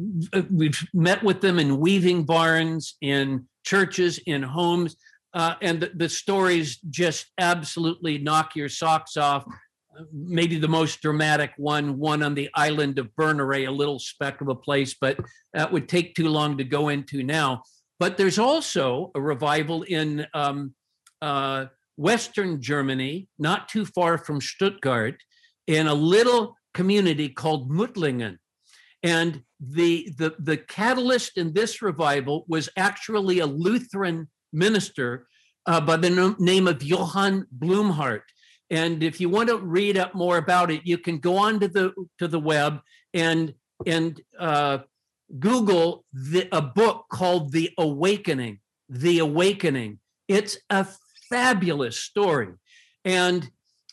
we've 0.49 0.79
met 0.93 1.21
with 1.23 1.41
them 1.41 1.59
in 1.59 1.77
weaving 1.77 2.23
barns, 2.23 2.95
in 3.01 3.47
churches, 3.63 4.17
in 4.25 4.41
homes, 4.41 4.95
uh, 5.33 5.55
and 5.61 5.81
the, 5.81 5.91
the 5.95 6.09
stories 6.09 6.77
just 6.89 7.27
absolutely 7.37 8.17
knock 8.17 8.55
your 8.55 8.69
socks 8.69 9.17
off 9.17 9.45
maybe 10.13 10.57
the 10.57 10.67
most 10.67 11.01
dramatic 11.01 11.51
one, 11.57 11.97
one 11.97 12.23
on 12.23 12.33
the 12.33 12.49
island 12.53 12.99
of 12.99 13.09
Berneray, 13.19 13.67
a 13.67 13.71
little 13.71 13.99
speck 13.99 14.41
of 14.41 14.47
a 14.47 14.55
place, 14.55 14.95
but 14.99 15.17
that 15.53 15.71
would 15.71 15.89
take 15.89 16.15
too 16.15 16.29
long 16.29 16.57
to 16.57 16.63
go 16.63 16.89
into 16.89 17.23
now. 17.23 17.63
But 17.99 18.17
there's 18.17 18.39
also 18.39 19.11
a 19.15 19.21
revival 19.21 19.83
in 19.83 20.25
um, 20.33 20.73
uh, 21.21 21.65
Western 21.95 22.61
Germany, 22.61 23.27
not 23.37 23.69
too 23.69 23.85
far 23.85 24.17
from 24.17 24.41
Stuttgart, 24.41 25.21
in 25.67 25.87
a 25.87 25.93
little 25.93 26.55
community 26.73 27.29
called 27.29 27.69
Möttlingen. 27.69 28.37
And 29.03 29.43
the, 29.59 30.11
the, 30.17 30.35
the 30.39 30.57
catalyst 30.57 31.37
in 31.37 31.53
this 31.53 31.81
revival 31.81 32.45
was 32.47 32.69
actually 32.77 33.39
a 33.39 33.45
Lutheran 33.45 34.29
minister 34.53 35.27
uh, 35.65 35.81
by 35.81 35.97
the 35.97 36.35
name 36.39 36.67
of 36.67 36.83
Johann 36.83 37.45
Blumhardt. 37.57 38.23
And 38.69 39.03
if 39.03 39.19
you 39.19 39.29
want 39.29 39.49
to 39.49 39.57
read 39.57 39.97
up 39.97 40.15
more 40.15 40.37
about 40.37 40.71
it, 40.71 40.81
you 40.85 40.97
can 40.97 41.19
go 41.19 41.37
on 41.37 41.59
to 41.59 41.67
the 41.67 41.93
to 42.19 42.27
the 42.27 42.39
web 42.39 42.79
and 43.13 43.53
and 43.85 44.21
uh, 44.39 44.79
Google 45.39 46.05
the, 46.13 46.47
a 46.51 46.61
book 46.61 47.05
called 47.11 47.51
The 47.51 47.71
Awakening. 47.77 48.59
The 48.87 49.19
Awakening. 49.19 49.99
It's 50.27 50.57
a 50.69 50.87
fabulous 51.31 51.97
story, 51.97 52.49
and 53.05 53.49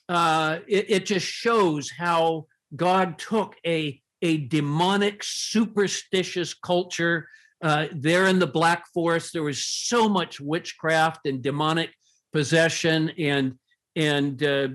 uh, 0.09 0.59
it, 0.67 0.87
it 0.91 1.07
just 1.07 1.27
shows 1.27 1.91
how 1.91 2.47
God 2.75 3.19
took 3.19 3.55
a 3.67 4.01
a 4.21 4.39
demonic, 4.49 5.23
superstitious 5.23 6.53
culture. 6.53 7.29
Uh, 7.63 7.87
there 7.93 8.27
in 8.27 8.39
the 8.39 8.47
Black 8.47 8.85
Forest, 8.93 9.33
there 9.33 9.45
was 9.45 9.65
so 9.65 10.09
much 10.09 10.41
witchcraft 10.41 11.27
and 11.27 11.43
demonic 11.43 11.91
possession 12.33 13.11
and 13.19 13.55
and 13.97 14.43
uh, 14.43 14.69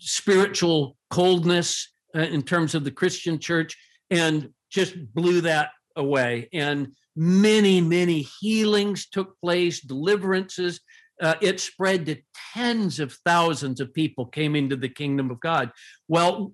spiritual 0.00 0.96
coldness 1.10 1.92
uh, 2.16 2.20
in 2.20 2.42
terms 2.42 2.74
of 2.74 2.82
the 2.84 2.90
Christian 2.90 3.38
church, 3.38 3.76
and 4.10 4.50
just 4.70 4.94
blew 5.14 5.40
that 5.42 5.70
away. 5.96 6.48
And 6.52 6.88
many, 7.14 7.80
many 7.80 8.26
healings 8.40 9.08
took 9.08 9.38
place, 9.40 9.80
deliverances. 9.80 10.80
Uh, 11.20 11.34
it 11.40 11.60
spread 11.60 12.06
to 12.06 12.16
tens 12.54 13.00
of 13.00 13.12
thousands 13.24 13.80
of 13.80 13.92
people 13.92 14.26
came 14.26 14.54
into 14.54 14.76
the 14.76 14.88
kingdom 14.88 15.30
of 15.30 15.40
God. 15.40 15.70
Well, 16.06 16.52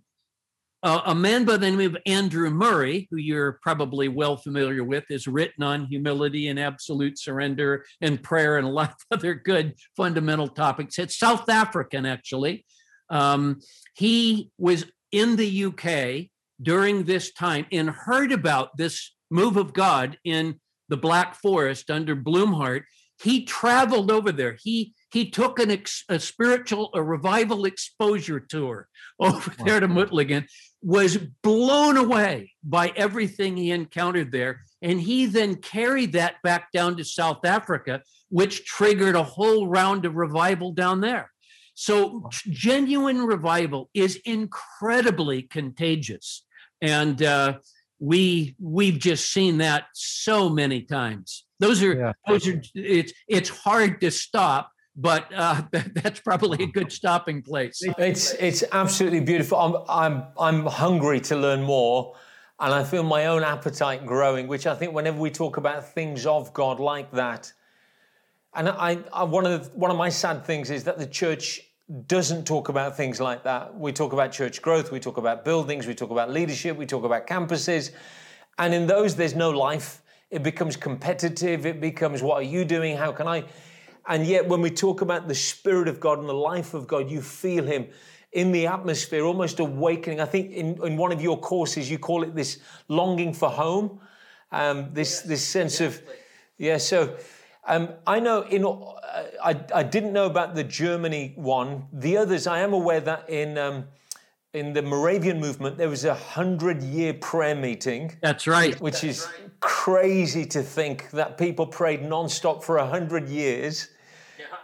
uh, 0.85 1.01
a 1.07 1.15
man 1.15 1.47
by 1.47 1.57
the 1.57 1.71
name 1.71 1.81
of 1.81 1.97
Andrew 2.05 2.51
Murray, 2.51 3.09
who 3.11 3.17
you're 3.17 3.59
probably 3.63 4.09
well 4.09 4.37
familiar 4.37 4.85
with, 4.85 5.05
is 5.09 5.27
written 5.27 5.65
on 5.65 5.87
humility 5.87 6.49
and 6.49 6.61
absolute 6.61 7.19
surrender 7.19 7.87
and 8.03 8.23
prayer 8.23 8.59
and 8.59 8.67
a 8.67 8.71
lot 8.71 8.91
of 8.91 8.97
other 9.19 9.35
good 9.35 9.75
fundamental 9.97 10.47
topics. 10.47 10.99
It's 10.99 11.19
South 11.19 11.49
African, 11.49 12.05
actually. 12.05 12.67
Um, 13.09 13.61
he 13.95 14.51
was 14.59 14.85
in 15.11 15.37
the 15.37 15.65
UK 15.65 16.29
during 16.61 17.05
this 17.05 17.33
time 17.33 17.65
and 17.73 17.89
heard 17.89 18.31
about 18.31 18.77
this 18.77 19.15
move 19.31 19.57
of 19.57 19.73
God 19.73 20.19
in 20.23 20.61
the 20.91 20.97
Black 20.99 21.35
Forest 21.37 21.91
under 21.91 22.15
Blumhardt. 22.15 22.83
He 23.23 23.45
traveled 23.45 24.11
over 24.11 24.33
there. 24.33 24.57
He 24.63 24.95
he 25.13 25.31
took 25.31 25.61
an 25.61 25.71
ex, 25.71 26.05
a 26.09 26.19
spiritual, 26.19 26.91
a 26.93 27.03
revival 27.03 27.67
exposure 27.67 28.41
tour 28.41 28.89
over 29.21 29.55
there 29.65 29.79
to 29.79 29.87
Möttlingen, 29.87 30.47
was 30.83 31.17
blown 31.43 31.97
away 31.97 32.53
by 32.65 32.93
everything 32.97 33.57
he 33.57 33.71
encountered 33.71 34.33
there. 34.33 34.63
And 34.83 35.01
he 35.01 35.27
then 35.27 35.55
carried 35.55 36.13
that 36.13 36.43
back 36.43 36.73
down 36.73 36.97
to 36.97 37.05
South 37.05 37.45
Africa, 37.45 38.03
which 38.29 38.65
triggered 38.65 39.15
a 39.15 39.23
whole 39.23 39.69
round 39.69 40.05
of 40.05 40.17
revival 40.17 40.73
down 40.73 41.01
there. 41.01 41.31
So, 41.75 42.29
genuine 42.49 43.25
revival 43.25 43.91
is 43.95 44.17
incredibly 44.25 45.43
contagious. 45.43 46.45
And 46.81 47.23
uh, 47.23 47.59
we 47.99 48.57
we've 48.61 48.99
just 48.99 49.31
seen 49.33 49.59
that 49.59 49.85
so 49.95 50.49
many 50.49 50.83
times. 50.83 51.45
Those 51.61 51.83
are 51.83 51.95
yeah. 51.95 52.13
those 52.27 52.47
are 52.49 52.61
it's 52.75 53.13
it's 53.29 53.49
hard 53.49 54.01
to 54.01 54.11
stop 54.11 54.71
but 54.97 55.27
uh, 55.35 55.63
that's 55.71 56.21
probably 56.21 56.65
a 56.65 56.67
good 56.67 56.93
stopping 56.93 57.43
place. 57.43 57.83
It's 57.99 58.33
it's 58.35 58.65
absolutely 58.73 59.21
beautiful. 59.21 59.59
I'm 59.59 59.77
I'm 59.89 60.25
I'm 60.39 60.67
hungry 60.67 61.21
to 61.23 61.37
learn 61.37 61.63
more, 61.63 62.15
and 62.61 62.73
I 62.73 62.85
feel 62.85 63.03
my 63.03 63.27
own 63.27 63.43
appetite 63.43 64.07
growing. 64.07 64.47
Which 64.47 64.67
I 64.67 64.75
think 64.75 64.95
whenever 64.95 65.19
we 65.19 65.31
talk 65.31 65.57
about 65.57 65.93
things 65.93 66.27
of 66.27 66.53
God 66.53 66.81
like 66.81 67.11
that, 67.13 67.53
and 68.55 68.69
I, 68.69 68.99
I 69.13 69.25
one 69.25 69.47
of 69.47 69.65
the, 69.65 69.79
one 69.79 69.91
of 69.91 69.97
my 69.97 70.09
sad 70.09 70.45
things 70.45 70.71
is 70.71 70.85
that 70.85 70.99
the 70.99 71.07
church 71.07 71.61
doesn't 72.07 72.47
talk 72.47 72.69
about 72.69 72.97
things 72.97 73.21
like 73.21 73.45
that. 73.45 73.79
We 73.79 73.93
talk 73.93 74.13
about 74.13 74.33
church 74.33 74.63
growth, 74.63 74.91
we 74.91 75.01
talk 75.01 75.19
about 75.19 75.45
buildings, 75.45 75.87
we 75.87 75.95
talk 75.95 76.11
about 76.11 76.31
leadership, 76.31 76.77
we 76.77 76.87
talk 76.87 77.05
about 77.05 77.27
campuses, 77.27 77.91
and 78.59 78.73
in 78.73 78.87
those 78.87 79.17
there's 79.17 79.35
no 79.35 79.51
life. 79.51 80.01
It 80.31 80.43
becomes 80.43 80.77
competitive. 80.77 81.67
It 81.67 81.81
becomes 81.81 82.23
what 82.23 82.37
are 82.37 82.43
you 82.43 82.65
doing? 82.65 82.97
How 82.97 83.13
can 83.13 83.29
I? 83.29 83.45
And 84.09 84.27
yet, 84.27 84.49
when 84.49 84.61
we 84.61 84.71
talk 84.71 85.01
about 85.01 85.29
the 85.29 85.35
Spirit 85.35 85.87
of 85.89 86.01
God 86.01 86.19
and 86.19 86.29
the 86.29 86.35
life 86.35 86.75
of 86.75 86.87
God, 86.87 87.11
you 87.11 87.23
feel 87.23 87.65
Him 87.65 87.87
in 88.33 88.51
the 88.51 88.67
atmosphere, 88.67 89.25
almost 89.25 89.61
awakening. 89.61 90.21
I 90.21 90.25
think 90.25 90.51
in, 90.51 90.83
in 90.85 90.97
one 90.97 91.13
of 91.13 91.23
your 91.23 91.39
courses, 91.39 91.91
you 91.91 91.99
call 91.99 92.23
it 92.25 92.35
this 92.35 92.59
longing 92.89 93.33
for 93.33 93.49
home, 93.49 94.01
um, 94.51 94.89
this, 94.93 95.21
this 95.21 95.47
sense 95.47 95.81
of, 95.81 96.03
yeah, 96.59 96.79
so. 96.79 97.17
Um, 97.67 97.91
I 98.07 98.21
know 98.21 98.43
in 98.43 98.65
uh, 98.65 98.95
I, 99.43 99.61
I 99.75 99.83
didn't 99.83 100.13
know 100.13 100.27
about 100.27 100.55
the 100.55 100.65
Germany 100.65 101.33
one. 101.37 101.87
The 101.93 102.17
others, 102.17 102.47
I 102.47 102.61
am 102.61 102.73
aware 102.73 103.01
that 103.01 103.29
in 103.31 103.57
um, 103.57 103.85
in 104.53 104.73
the 104.73 104.83
Moravian 104.83 105.41
movement 105.41 105.79
there 105.79 105.89
was 105.89 106.05
a 106.05 106.15
hundred 106.15 106.83
year 106.83 107.15
prayer 107.15 107.55
meeting. 107.55 108.17
That's 108.21 108.47
right. 108.47 108.79
Which 108.81 109.01
That's 109.01 109.05
is 109.05 109.27
right. 109.27 109.51
crazy 109.61 110.45
to 110.47 110.63
think 110.63 111.11
that 111.13 111.39
people 111.39 111.67
prayed 111.67 112.03
nonstop 112.03 112.63
for 112.63 112.77
a 112.77 112.87
hundred 112.87 113.29
years 113.29 113.89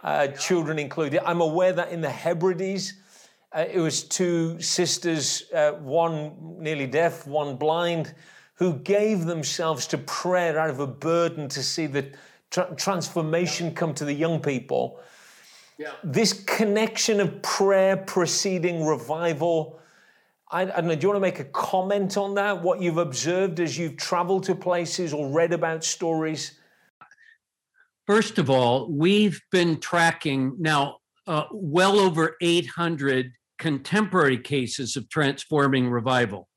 uh, 0.03 0.27
children 0.27 0.79
included. 0.79 1.21
I'm 1.25 1.41
aware 1.41 1.73
that 1.73 1.91
in 1.91 2.01
the 2.01 2.09
Hebrides, 2.09 2.93
uh, 3.53 3.65
it 3.71 3.79
was 3.79 4.03
two 4.03 4.59
sisters, 4.61 5.43
uh, 5.53 5.73
one 5.73 6.57
nearly 6.59 6.87
deaf, 6.87 7.27
one 7.27 7.55
blind, 7.55 8.13
who 8.55 8.75
gave 8.79 9.25
themselves 9.25 9.87
to 9.87 9.97
prayer 9.97 10.57
out 10.57 10.69
of 10.69 10.79
a 10.79 10.87
burden 10.87 11.47
to 11.49 11.63
see 11.63 11.87
the 11.87 12.11
tra- 12.51 12.73
transformation 12.75 13.73
come 13.73 13.93
to 13.95 14.05
the 14.05 14.13
young 14.13 14.39
people. 14.39 14.99
Yeah. 15.77 15.93
This 16.03 16.33
connection 16.33 17.19
of 17.19 17.41
prayer 17.41 17.97
preceding 17.97 18.85
revival. 18.85 19.79
I, 20.51 20.61
I, 20.61 20.65
don't 20.65 20.87
know, 20.87 20.95
do 20.95 21.01
you 21.01 21.07
want 21.09 21.17
to 21.17 21.21
make 21.21 21.39
a 21.39 21.45
comment 21.45 22.17
on 22.17 22.35
that? 22.35 22.61
What 22.61 22.81
you've 22.81 22.97
observed 22.97 23.59
as 23.59 23.77
you've 23.77 23.97
traveled 23.97 24.43
to 24.43 24.55
places 24.55 25.13
or 25.13 25.29
read 25.29 25.53
about 25.53 25.83
stories? 25.83 26.59
First 28.05 28.37
of 28.37 28.49
all, 28.49 28.91
we've 28.91 29.41
been 29.51 29.79
tracking 29.79 30.55
now 30.59 30.97
uh, 31.27 31.45
well 31.51 31.97
over 31.97 32.35
800 32.41 33.31
contemporary 33.57 34.37
cases 34.37 34.97
of 34.97 35.07
transforming 35.09 35.89
revival. 35.89 36.47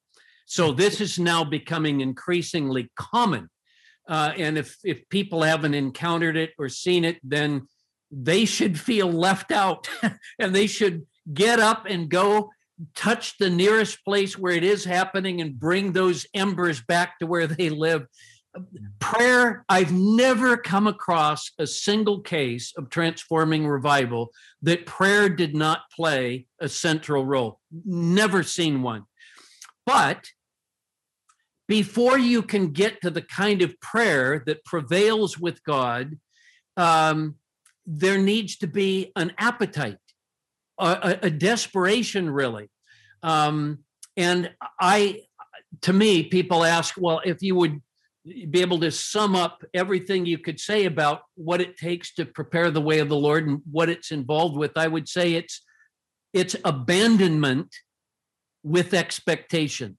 So 0.46 0.72
this 0.72 1.00
is 1.00 1.18
now 1.18 1.44
becoming 1.44 2.00
increasingly 2.00 2.90
common. 2.96 3.48
Uh, 4.06 4.32
and 4.36 4.58
if, 4.58 4.76
if 4.84 5.08
people 5.08 5.42
haven't 5.42 5.74
encountered 5.74 6.36
it 6.36 6.50
or 6.58 6.68
seen 6.68 7.04
it, 7.04 7.18
then 7.22 7.66
they 8.10 8.44
should 8.44 8.78
feel 8.78 9.10
left 9.10 9.50
out 9.50 9.88
and 10.38 10.54
they 10.54 10.66
should 10.66 11.06
get 11.32 11.58
up 11.58 11.86
and 11.88 12.08
go 12.08 12.50
touch 12.94 13.38
the 13.38 13.50
nearest 13.50 14.04
place 14.04 14.38
where 14.38 14.52
it 14.52 14.64
is 14.64 14.84
happening 14.84 15.40
and 15.40 15.58
bring 15.58 15.92
those 15.92 16.26
embers 16.34 16.82
back 16.82 17.18
to 17.18 17.26
where 17.26 17.46
they 17.46 17.70
live. 17.70 18.06
Prayer 19.00 19.64
i've 19.68 19.90
never 19.90 20.56
come 20.56 20.86
across 20.86 21.50
a 21.58 21.66
single 21.66 22.20
case 22.20 22.72
of 22.76 22.88
transforming 22.88 23.66
revival 23.66 24.30
that 24.62 24.86
prayer 24.86 25.28
did 25.28 25.56
not 25.56 25.90
play 25.90 26.46
a 26.60 26.68
central 26.68 27.26
role. 27.26 27.58
Never 27.84 28.44
seen 28.44 28.82
one. 28.82 29.06
But 29.86 30.30
before 31.66 32.18
you 32.18 32.42
can 32.42 32.72
get 32.72 33.00
to 33.02 33.10
the 33.10 33.22
kind 33.22 33.62
of 33.62 33.78
prayer 33.80 34.42
that 34.46 34.64
prevails 34.64 35.38
with 35.38 35.62
God, 35.64 36.18
um, 36.76 37.36
there 37.86 38.18
needs 38.18 38.56
to 38.58 38.66
be 38.66 39.12
an 39.16 39.32
appetite, 39.38 39.98
a, 40.78 41.18
a 41.22 41.30
desperation, 41.30 42.28
really. 42.30 42.68
Um, 43.22 43.80
and 44.16 44.52
I, 44.80 45.22
to 45.82 45.92
me, 45.92 46.24
people 46.24 46.64
ask, 46.64 46.94
well, 46.98 47.20
if 47.24 47.42
you 47.42 47.54
would 47.56 47.80
be 48.24 48.60
able 48.60 48.80
to 48.80 48.90
sum 48.90 49.36
up 49.36 49.64
everything 49.74 50.24
you 50.24 50.38
could 50.38 50.58
say 50.58 50.86
about 50.86 51.22
what 51.34 51.60
it 51.60 51.76
takes 51.76 52.14
to 52.14 52.24
prepare 52.24 52.70
the 52.70 52.80
way 52.80 53.00
of 53.00 53.08
the 53.08 53.16
Lord 53.16 53.46
and 53.46 53.60
what 53.70 53.90
it's 53.90 54.10
involved 54.10 54.56
with, 54.56 54.72
I 54.76 54.88
would 54.88 55.08
say 55.08 55.34
it's 55.34 55.62
it's 56.32 56.56
abandonment 56.64 57.72
with 58.64 58.92
expectation. 58.92 59.98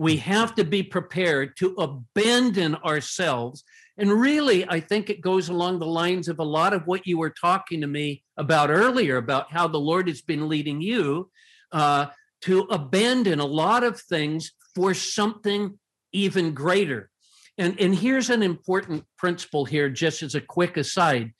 We 0.00 0.16
have 0.16 0.54
to 0.54 0.64
be 0.64 0.82
prepared 0.82 1.58
to 1.58 1.74
abandon 1.74 2.74
ourselves. 2.76 3.64
And 3.98 4.10
really, 4.10 4.66
I 4.66 4.80
think 4.80 5.10
it 5.10 5.20
goes 5.20 5.50
along 5.50 5.78
the 5.78 5.84
lines 5.84 6.26
of 6.26 6.38
a 6.38 6.42
lot 6.42 6.72
of 6.72 6.86
what 6.86 7.06
you 7.06 7.18
were 7.18 7.34
talking 7.38 7.82
to 7.82 7.86
me 7.86 8.22
about 8.38 8.70
earlier 8.70 9.18
about 9.18 9.52
how 9.52 9.68
the 9.68 9.78
Lord 9.78 10.08
has 10.08 10.22
been 10.22 10.48
leading 10.48 10.80
you 10.80 11.30
uh, 11.70 12.06
to 12.44 12.60
abandon 12.70 13.40
a 13.40 13.44
lot 13.44 13.84
of 13.84 14.00
things 14.00 14.52
for 14.74 14.94
something 14.94 15.78
even 16.12 16.54
greater. 16.54 17.10
And, 17.58 17.78
and 17.78 17.94
here's 17.94 18.30
an 18.30 18.42
important 18.42 19.04
principle 19.18 19.66
here, 19.66 19.90
just 19.90 20.22
as 20.22 20.34
a 20.34 20.40
quick 20.40 20.78
aside. 20.78 21.34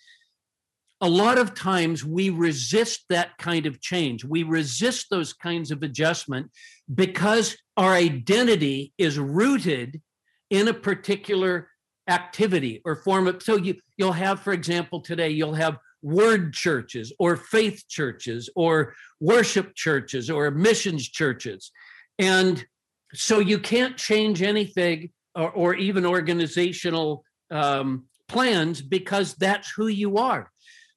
A 1.01 1.09
lot 1.09 1.39
of 1.39 1.55
times 1.55 2.05
we 2.05 2.31
resist 2.31 3.05
that 3.09 3.39
kind 3.39 3.67
of 3.67 3.81
change. 3.81 4.25
We 4.25 4.43
resist 4.43 5.07
those 5.11 5.33
kinds 5.33 5.71
of 5.71 5.83
adjustment 5.83 6.51
because 6.95 7.57
our 7.77 7.95
identity 7.95 8.93
is 8.99 9.19
rooted 9.19 10.03
in 10.51 10.69
a 10.69 10.75
particular 10.75 11.69
activity 12.09 12.83
or 12.85 12.97
form 12.97 13.29
of 13.29 13.41
so 13.41 13.57
you 13.57 13.77
you'll 13.97 14.11
have 14.11 14.41
for 14.41 14.53
example 14.53 15.01
today 15.01 15.29
you'll 15.29 15.55
have 15.55 15.79
word 16.03 16.53
churches 16.53 17.13
or 17.21 17.37
faith 17.37 17.85
churches 17.89 18.51
or 18.57 18.95
worship 19.21 19.77
churches 19.77 20.29
or 20.29 20.51
missions 20.51 21.09
churches 21.09 21.71
and 22.19 22.67
so 23.15 23.39
you 23.39 23.59
can't 23.59 23.97
change 23.97 24.43
anything 24.43 25.11
or, 25.35 25.51
or 25.51 25.75
even 25.75 26.07
organizational 26.07 27.25
um, 27.51 28.05
plans 28.29 28.81
because 28.81 29.35
that's 29.35 29.71
who 29.71 29.89
you 29.89 30.17
are. 30.17 30.51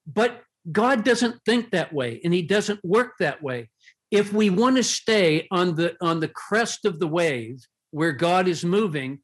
But 0.05 0.41
God 0.71 1.03
doesn't 1.03 1.39
think 1.45 1.71
that 1.71 1.93
way, 1.93 2.21
and 2.23 2.33
He 2.33 2.41
doesn't 2.41 2.83
work 2.83 3.13
that 3.19 3.41
way. 3.41 3.69
If 4.11 4.31
we 4.31 4.49
want 4.49 4.77
to 4.77 4.83
stay 4.83 5.47
on 5.51 5.75
the 5.75 5.95
on 6.01 6.19
the 6.19 6.27
crest 6.27 6.85
of 6.85 6.99
the 6.99 7.07
wave 7.07 7.59
where 7.91 8.11
God 8.11 8.47
is 8.47 8.63
moving, 8.63 9.19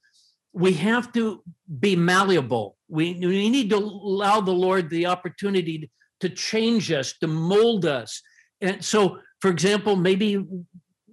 we 0.54 0.74
have 0.74 1.12
to 1.14 1.44
be 1.80 1.96
malleable. 1.96 2.76
We, 2.88 3.14
we 3.14 3.50
need 3.50 3.70
to 3.70 3.78
allow 3.78 4.42
the 4.42 4.52
Lord 4.52 4.90
the 4.90 5.06
opportunity 5.06 5.92
to 6.22 6.30
change 6.30 6.92
us, 6.92 7.14
to 7.20 7.28
mold 7.28 7.86
us. 7.86 8.22
And 8.62 8.84
so, 8.84 9.20
for 9.42 9.50
example, 9.50 9.96
maybe 9.96 10.44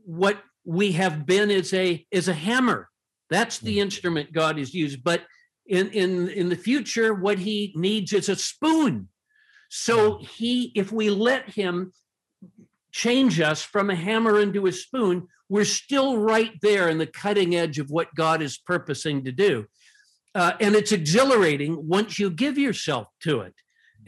what 0.04 0.42
we 0.64 0.92
have 0.92 1.26
been 1.26 1.50
is 1.50 1.72
a 1.74 2.04
is 2.10 2.28
a 2.28 2.34
hammer 2.34 2.88
that's 3.28 3.58
the 3.58 3.74
hmm. 3.74 3.80
instrument 3.80 4.32
God 4.32 4.58
has 4.58 4.74
used. 4.74 5.02
But 5.02 5.22
in 5.66 5.88
in 5.88 6.28
in 6.28 6.48
the 6.48 6.56
future, 6.56 7.14
what 7.14 7.38
he 7.38 7.72
needs 7.76 8.12
is 8.12 8.28
a 8.28 8.36
spoon. 8.36 9.08
So 9.68 10.18
he, 10.18 10.72
if 10.74 10.92
we 10.92 11.10
let 11.10 11.50
him 11.50 11.92
change 12.92 13.40
us 13.40 13.62
from 13.62 13.90
a 13.90 13.94
hammer 13.94 14.40
into 14.40 14.66
a 14.66 14.72
spoon, 14.72 15.28
we're 15.48 15.64
still 15.64 16.18
right 16.18 16.52
there 16.62 16.88
in 16.88 16.98
the 16.98 17.06
cutting 17.06 17.54
edge 17.54 17.78
of 17.78 17.90
what 17.90 18.14
God 18.14 18.42
is 18.42 18.58
purposing 18.58 19.24
to 19.24 19.32
do. 19.32 19.66
Uh, 20.34 20.52
and 20.60 20.74
it's 20.74 20.92
exhilarating 20.92 21.88
once 21.88 22.18
you 22.18 22.30
give 22.30 22.58
yourself 22.58 23.08
to 23.22 23.40
it. 23.40 23.54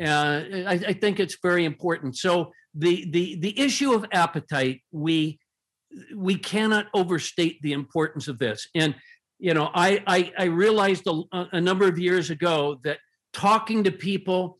Uh, 0.00 0.42
I, 0.66 0.80
I, 0.88 0.92
think 0.92 1.18
it's 1.18 1.38
very 1.42 1.64
important. 1.64 2.16
So 2.16 2.52
the 2.74 3.10
the 3.10 3.36
the 3.36 3.58
issue 3.58 3.94
of 3.94 4.04
appetite, 4.12 4.82
we 4.92 5.40
we 6.14 6.36
cannot 6.36 6.86
overstate 6.94 7.60
the 7.62 7.72
importance 7.72 8.28
of 8.28 8.38
this. 8.38 8.68
And 8.74 8.94
you 9.38 9.54
know, 9.54 9.70
I 9.74 10.02
I, 10.06 10.32
I 10.38 10.44
realized 10.44 11.06
a, 11.06 11.22
a, 11.52 11.60
number 11.60 11.88
of 11.88 11.98
years 11.98 12.30
ago 12.30 12.78
that 12.84 12.98
talking 13.32 13.84
to 13.84 13.90
people 13.90 14.58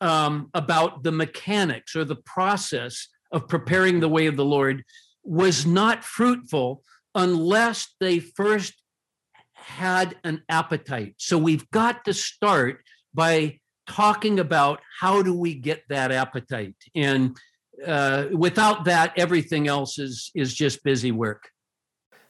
um, 0.00 0.50
about 0.54 1.02
the 1.02 1.12
mechanics 1.12 1.96
or 1.96 2.04
the 2.04 2.16
process 2.16 3.08
of 3.32 3.48
preparing 3.48 4.00
the 4.00 4.08
way 4.08 4.26
of 4.26 4.36
the 4.36 4.44
Lord 4.44 4.84
was 5.24 5.66
not 5.66 6.04
fruitful 6.04 6.82
unless 7.14 7.94
they 8.00 8.18
first 8.20 8.74
had 9.54 10.16
an 10.24 10.42
appetite. 10.48 11.14
So 11.18 11.36
we've 11.36 11.68
got 11.70 12.04
to 12.04 12.14
start 12.14 12.80
by 13.12 13.58
talking 13.86 14.38
about 14.38 14.80
how 15.00 15.22
do 15.22 15.34
we 15.34 15.54
get 15.54 15.82
that 15.88 16.12
appetite 16.12 16.76
and 16.94 17.36
uh, 17.86 18.26
without 18.32 18.84
that, 18.84 19.12
everything 19.16 19.68
else 19.68 19.98
is 19.98 20.30
is 20.34 20.54
just 20.54 20.82
busy 20.82 21.12
work. 21.12 21.50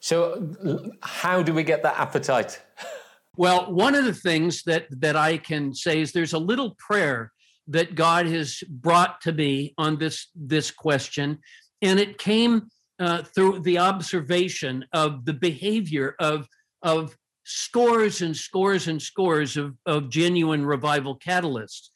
So, 0.00 0.86
how 1.02 1.42
do 1.42 1.52
we 1.54 1.62
get 1.62 1.82
that 1.82 1.98
appetite? 1.98 2.60
Well, 3.36 3.72
one 3.72 3.94
of 3.94 4.04
the 4.04 4.12
things 4.12 4.64
that 4.64 4.86
that 4.90 5.14
I 5.14 5.36
can 5.36 5.72
say 5.72 6.00
is 6.00 6.10
there's 6.10 6.32
a 6.32 6.40
little 6.40 6.74
prayer 6.76 7.30
that 7.68 7.94
God 7.94 8.26
has 8.26 8.62
brought 8.68 9.20
to 9.22 9.32
me 9.32 9.74
on 9.78 9.98
this 9.98 10.28
this 10.34 10.70
question, 10.70 11.38
and 11.82 12.00
it 12.00 12.18
came 12.18 12.68
uh, 12.98 13.22
through 13.22 13.60
the 13.60 13.78
observation 13.78 14.84
of 14.92 15.24
the 15.24 15.34
behavior 15.34 16.14
of 16.18 16.46
of 16.82 17.16
scores 17.44 18.20
and 18.20 18.36
scores 18.36 18.88
and 18.88 19.00
scores 19.00 19.56
of, 19.56 19.74
of 19.86 20.10
genuine 20.10 20.66
revival 20.66 21.18
catalysts. 21.18 21.88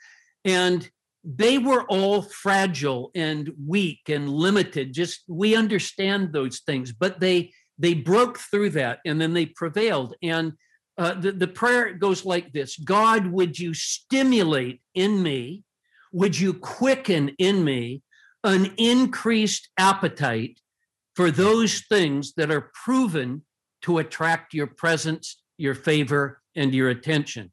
And 0.45 0.89
they 1.25 1.59
were 1.59 1.83
all 1.85 2.23
fragile 2.23 3.11
and 3.15 3.53
weak 3.67 4.01
and 4.09 4.29
limited. 4.29 4.95
Just 4.95 5.23
we 5.29 5.55
understand 5.55 6.33
those 6.33 6.61
things 6.61 6.93
but 6.93 7.21
they 7.21 7.53
they 7.79 7.95
broke 7.95 8.39
through 8.39 8.71
that 8.71 9.01
and 9.05 9.21
then 9.21 9.33
they 9.33 9.47
prevailed. 9.47 10.15
And 10.23 10.53
uh, 10.99 11.15
the, 11.15 11.33
the 11.33 11.49
prayer 11.49 11.93
goes 11.95 12.25
like 12.25 12.53
this 12.53 12.77
god 12.79 13.27
would 13.27 13.59
you 13.59 13.75
stimulate 13.75 14.81
in 14.95 15.23
me 15.23 15.63
would 16.13 16.39
you 16.39 16.53
quicken 16.53 17.31
in 17.39 17.65
me 17.65 18.03
an 18.45 18.73
increased 18.77 19.69
appetite 19.79 20.59
for 21.15 21.31
those 21.31 21.81
things 21.89 22.35
that 22.37 22.51
are 22.51 22.71
proven 22.85 23.43
to 23.83 23.99
attract 23.99 24.55
your 24.55 24.67
presence 24.67 25.43
your 25.59 25.75
favor 25.75 26.41
and 26.57 26.75
your 26.75 26.91
attention 26.91 27.51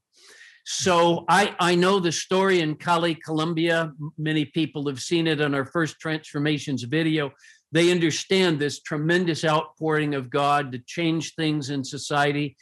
so 0.72 1.26
I, 1.28 1.56
I 1.60 1.74
know 1.74 2.00
the 2.00 2.12
story 2.12 2.62
in 2.62 2.76
Cali, 2.76 3.16
Colombia. 3.16 3.92
Many 4.20 4.46
people 4.46 4.88
have 4.88 5.00
seen 5.00 5.26
it 5.26 5.42
on 5.42 5.56
our 5.56 5.66
first 5.66 6.00
transformations 6.00 6.84
video. 6.84 7.32
They 7.72 7.92
understand 7.92 8.60
this 8.60 8.80
tremendous 8.80 9.44
outpouring 9.44 10.14
of 10.14 10.30
God 10.30 10.72
to 10.72 10.78
change 10.78 11.34
things 11.34 11.72
in 11.72 11.84
society. 11.84 12.56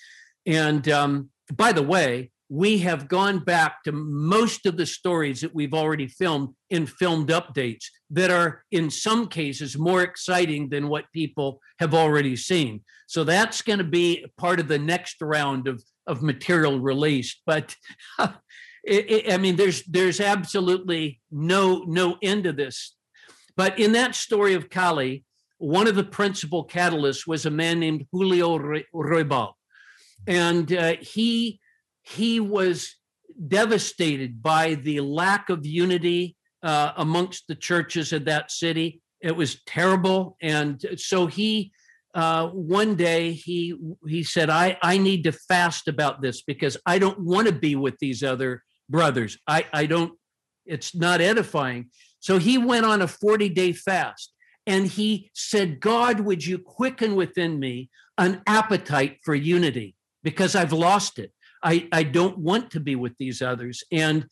And 0.47 0.87
um, 0.89 1.29
by 1.53 1.73
the 1.73 1.83
way, 1.83 2.31
we 2.49 2.77
have 2.79 3.09
gone 3.09 3.39
back 3.39 3.83
to 3.83 3.91
most 3.91 4.65
of 4.65 4.77
the 4.77 4.85
stories 4.85 5.41
that 5.41 5.53
we've 5.53 5.73
already 5.73 6.07
filmed 6.07 6.55
in 6.69 6.85
filmed 6.85 7.27
updates 7.27 7.85
that 8.11 8.31
are, 8.31 8.63
in 8.71 8.89
some 8.89 9.27
cases, 9.27 9.77
more 9.77 10.01
exciting 10.01 10.69
than 10.69 10.87
what 10.87 11.11
people 11.11 11.59
have 11.79 11.93
already 11.93 12.37
seen. 12.37 12.81
So 13.07 13.25
that's 13.25 13.61
going 13.61 13.79
to 13.79 13.85
be 13.85 14.25
part 14.37 14.61
of 14.61 14.69
the 14.69 14.79
next 14.79 15.21
round 15.21 15.67
of 15.67 15.83
of 16.07 16.23
material 16.23 16.79
released. 16.79 17.41
But 17.45 17.75
it, 18.19 18.31
it, 19.11 19.33
I 19.33 19.37
mean, 19.37 19.57
there's 19.57 19.83
there's 19.83 20.21
absolutely 20.21 21.19
no 21.29 21.83
no 21.85 22.17
end 22.21 22.45
to 22.45 22.53
this. 22.53 22.95
But 23.57 23.77
in 23.77 23.91
that 23.93 24.15
story 24.15 24.53
of 24.53 24.69
Cali, 24.69 25.25
one 25.57 25.87
of 25.87 25.95
the 25.95 26.03
principal 26.03 26.65
catalysts 26.65 27.27
was 27.27 27.45
a 27.45 27.51
man 27.51 27.79
named 27.79 28.05
Julio 28.11 28.57
Ruibal, 28.93 29.53
and 30.25 30.71
uh, 30.73 30.95
he 30.99 31.59
he 32.03 32.39
was 32.39 32.95
devastated 33.47 34.41
by 34.41 34.75
the 34.75 35.01
lack 35.01 35.49
of 35.49 35.65
unity 35.65 36.35
uh, 36.63 36.93
amongst 36.97 37.47
the 37.47 37.55
churches 37.55 38.13
of 38.13 38.25
that 38.25 38.51
city. 38.51 39.01
It 39.21 39.35
was 39.35 39.61
terrible, 39.65 40.37
and 40.41 40.83
so 40.97 41.27
he 41.27 41.71
uh, 42.17 42.47
one 42.47 42.95
day 42.95 43.31
he 43.31 43.75
he 44.07 44.23
said, 44.23 44.49
I, 44.49 44.77
I 44.81 44.97
need 44.97 45.23
to 45.25 45.31
fast 45.31 45.87
about 45.87 46.21
this 46.21 46.41
because 46.41 46.77
I 46.85 46.97
don't 46.97 47.19
want 47.19 47.47
to 47.47 47.53
be 47.53 47.75
with 47.75 47.97
these 47.99 48.23
other 48.23 48.63
brothers. 48.89 49.37
I, 49.47 49.65
I 49.73 49.85
don't, 49.85 50.13
it's 50.65 50.95
not 50.95 51.21
edifying. 51.21 51.89
So 52.19 52.39
he 52.39 52.57
went 52.57 52.85
on 52.85 53.01
a 53.01 53.07
40 53.07 53.49
day 53.49 53.73
fast 53.73 54.33
and 54.65 54.87
he 54.87 55.29
said, 55.33 55.79
God, 55.79 56.21
would 56.21 56.45
you 56.45 56.57
quicken 56.57 57.15
within 57.15 57.59
me 57.59 57.89
an 58.17 58.41
appetite 58.47 59.19
for 59.23 59.35
unity 59.35 59.95
because 60.27 60.57
I've 60.57 60.73
lost 60.73 61.19
it. 61.19 61.31
I, 61.63 61.87
I 61.93 62.03
don't 62.03 62.37
want 62.37 62.71
to 62.71 62.81
be 62.81 62.97
with 62.97 63.13
these 63.17 63.41
others. 63.41 63.81
And 63.93 64.25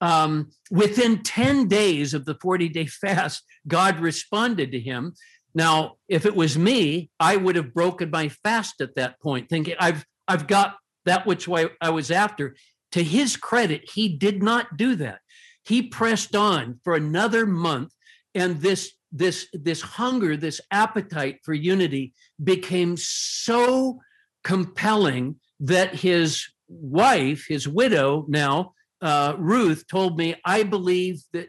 um, 0.00 0.50
within 0.70 1.22
10 1.22 1.68
days 1.68 2.14
of 2.14 2.24
the 2.24 2.36
40 2.40 2.70
day 2.70 2.86
fast, 3.02 3.44
God 3.68 4.00
responded 4.00 4.72
to 4.72 4.80
him 4.80 5.12
Now, 5.54 5.96
if 6.08 6.24
it 6.24 6.34
was 6.34 6.56
me, 6.56 7.10
I 7.20 7.36
would 7.36 7.56
have 7.56 7.74
broken 7.74 8.10
my 8.10 8.30
fast 8.30 8.80
at 8.80 8.94
that 8.94 9.20
point, 9.20 9.50
thinking 9.50 9.74
I've 9.78 10.06
I've 10.26 10.46
got 10.46 10.76
that 11.04 11.26
which 11.26 11.46
I 11.50 11.90
was 11.90 12.10
after. 12.10 12.56
To 12.92 13.04
his 13.04 13.36
credit, 13.36 13.90
he 13.92 14.16
did 14.16 14.42
not 14.42 14.78
do 14.78 14.96
that. 14.96 15.18
He 15.66 15.82
pressed 15.82 16.34
on 16.34 16.80
for 16.82 16.94
another 16.94 17.44
month, 17.44 17.92
and 18.34 18.58
this 18.62 18.92
this 19.12 19.48
this 19.52 19.82
hunger, 19.82 20.34
this 20.34 20.62
appetite 20.70 21.40
for 21.44 21.52
unity 21.52 22.14
became 22.42 22.96
so 22.96 24.00
compelling 24.44 25.36
that 25.60 25.94
his 25.94 26.48
wife, 26.68 27.46
his 27.48 27.68
widow 27.68 28.24
now, 28.28 28.74
uh, 29.00 29.34
Ruth, 29.38 29.86
told 29.86 30.18
me, 30.18 30.34
I 30.44 30.62
believe 30.62 31.22
that 31.32 31.48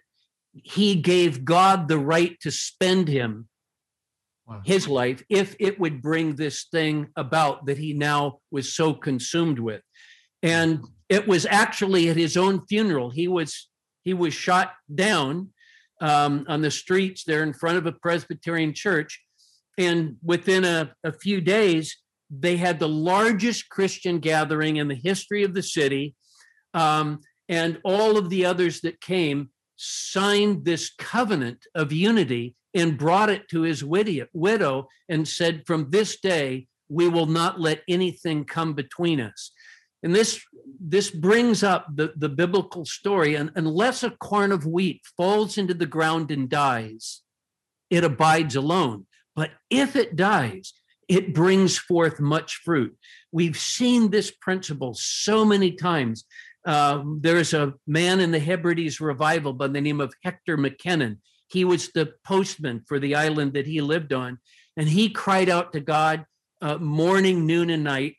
he 0.54 0.96
gave 0.96 1.46
God 1.46 1.88
the 1.88 1.98
right 1.98 2.40
to 2.42 2.52
spend 2.52 3.08
him 3.08 3.48
wow. 4.48 4.62
his 4.64 4.88
life 4.88 5.24
if 5.30 5.56
it 5.60 5.80
would 5.80 6.02
bring 6.02 6.36
this 6.36 6.66
thing 6.72 7.08
about 7.16 7.66
that 7.66 7.78
he 7.78 7.94
now 7.94 8.40
was 8.52 8.74
so 8.76 8.94
consumed 8.94 9.60
with. 9.60 9.82
And 10.42 10.86
it 11.10 11.28
was 11.28 11.46
actually 11.46 12.10
at 12.10 12.18
his 12.18 12.38
own 12.38 12.66
funeral. 12.68 13.10
He 13.10 13.28
was 13.28 13.70
he 14.04 14.14
was 14.14 14.34
shot 14.34 14.74
down 14.94 15.50
um, 16.02 16.46
on 16.50 16.62
the 16.62 16.72
streets 16.72 17.24
there 17.24 17.44
in 17.44 17.54
front 17.54 17.78
of 17.78 17.86
a 17.86 17.94
Presbyterian 17.94 18.74
church. 18.74 19.22
And 19.78 20.18
within 20.22 20.66
a, 20.66 20.94
a 21.04 21.14
few 21.14 21.40
days, 21.40 21.98
they 22.40 22.58
had 22.58 22.80
the 22.80 22.90
largest 22.90 23.70
Christian 23.70 24.20
gathering 24.20 24.78
in 24.78 24.88
the 24.88 24.96
history 24.96 25.44
of 25.44 25.54
the 25.54 25.64
city. 25.64 26.16
Um, 26.74 27.20
and 27.50 27.80
all 27.84 28.18
of 28.18 28.30
the 28.30 28.46
others 28.46 28.82
that 28.82 29.02
came 29.02 29.50
signed 29.76 30.66
this 30.66 30.92
covenant 30.98 31.66
of 31.76 31.92
unity 31.92 32.56
and 32.74 32.98
brought 32.98 33.30
it 33.30 33.48
to 33.50 33.62
his 33.62 33.84
widow 33.84 34.88
and 35.10 35.28
said, 35.28 35.64
From 35.68 35.90
this 35.90 36.20
day, 36.20 36.68
we 36.90 37.08
will 37.08 37.26
not 37.26 37.60
let 37.60 37.82
anything 37.88 38.46
come 38.46 38.74
between 38.74 39.20
us. 39.20 39.52
And 40.02 40.14
this, 40.14 40.42
this 40.80 41.12
brings 41.12 41.64
up 41.64 41.88
the, 41.94 42.14
the 42.16 42.30
biblical 42.30 42.86
story. 42.86 43.36
And 43.36 43.52
unless 43.56 44.04
a 44.04 44.12
corn 44.12 44.52
of 44.52 44.66
wheat 44.66 45.02
falls 45.16 45.58
into 45.58 45.74
the 45.74 45.86
ground 45.86 46.32
and 46.32 46.50
dies, 46.50 47.22
it 47.90 48.04
abides 48.04 48.56
alone. 48.56 49.06
But 49.36 49.52
if 49.70 49.96
it 49.96 50.16
dies, 50.16 50.74
it 51.14 51.34
brings 51.34 51.78
forth 51.78 52.20
much 52.20 52.62
fruit. 52.64 52.96
We've 53.32 53.58
seen 53.58 54.10
this 54.10 54.32
principle 54.32 54.94
so 54.94 55.46
many 55.46 55.72
times. 55.72 56.26
Uh, 56.66 57.04
there's 57.20 57.54
a 57.54 57.74
man 57.86 58.20
in 58.20 58.32
the 58.32 58.40
Hebrides 58.40 59.02
revival 59.02 59.54
by 59.54 59.68
the 59.68 59.82
name 59.82 60.00
of 60.00 60.14
Hector 60.24 60.58
McKinnon. 60.58 61.18
He 61.50 61.66
was 61.66 61.90
the 61.90 62.14
postman 62.24 62.84
for 62.88 63.00
the 63.00 63.16
island 63.16 63.54
that 63.54 63.68
he 63.68 63.82
lived 63.82 64.14
on. 64.14 64.40
And 64.78 64.88
he 64.88 65.10
cried 65.10 65.50
out 65.50 65.74
to 65.74 65.80
God 65.80 66.26
uh, 66.62 66.78
morning, 66.78 67.46
noon, 67.46 67.70
and 67.70 67.84
night 67.84 68.16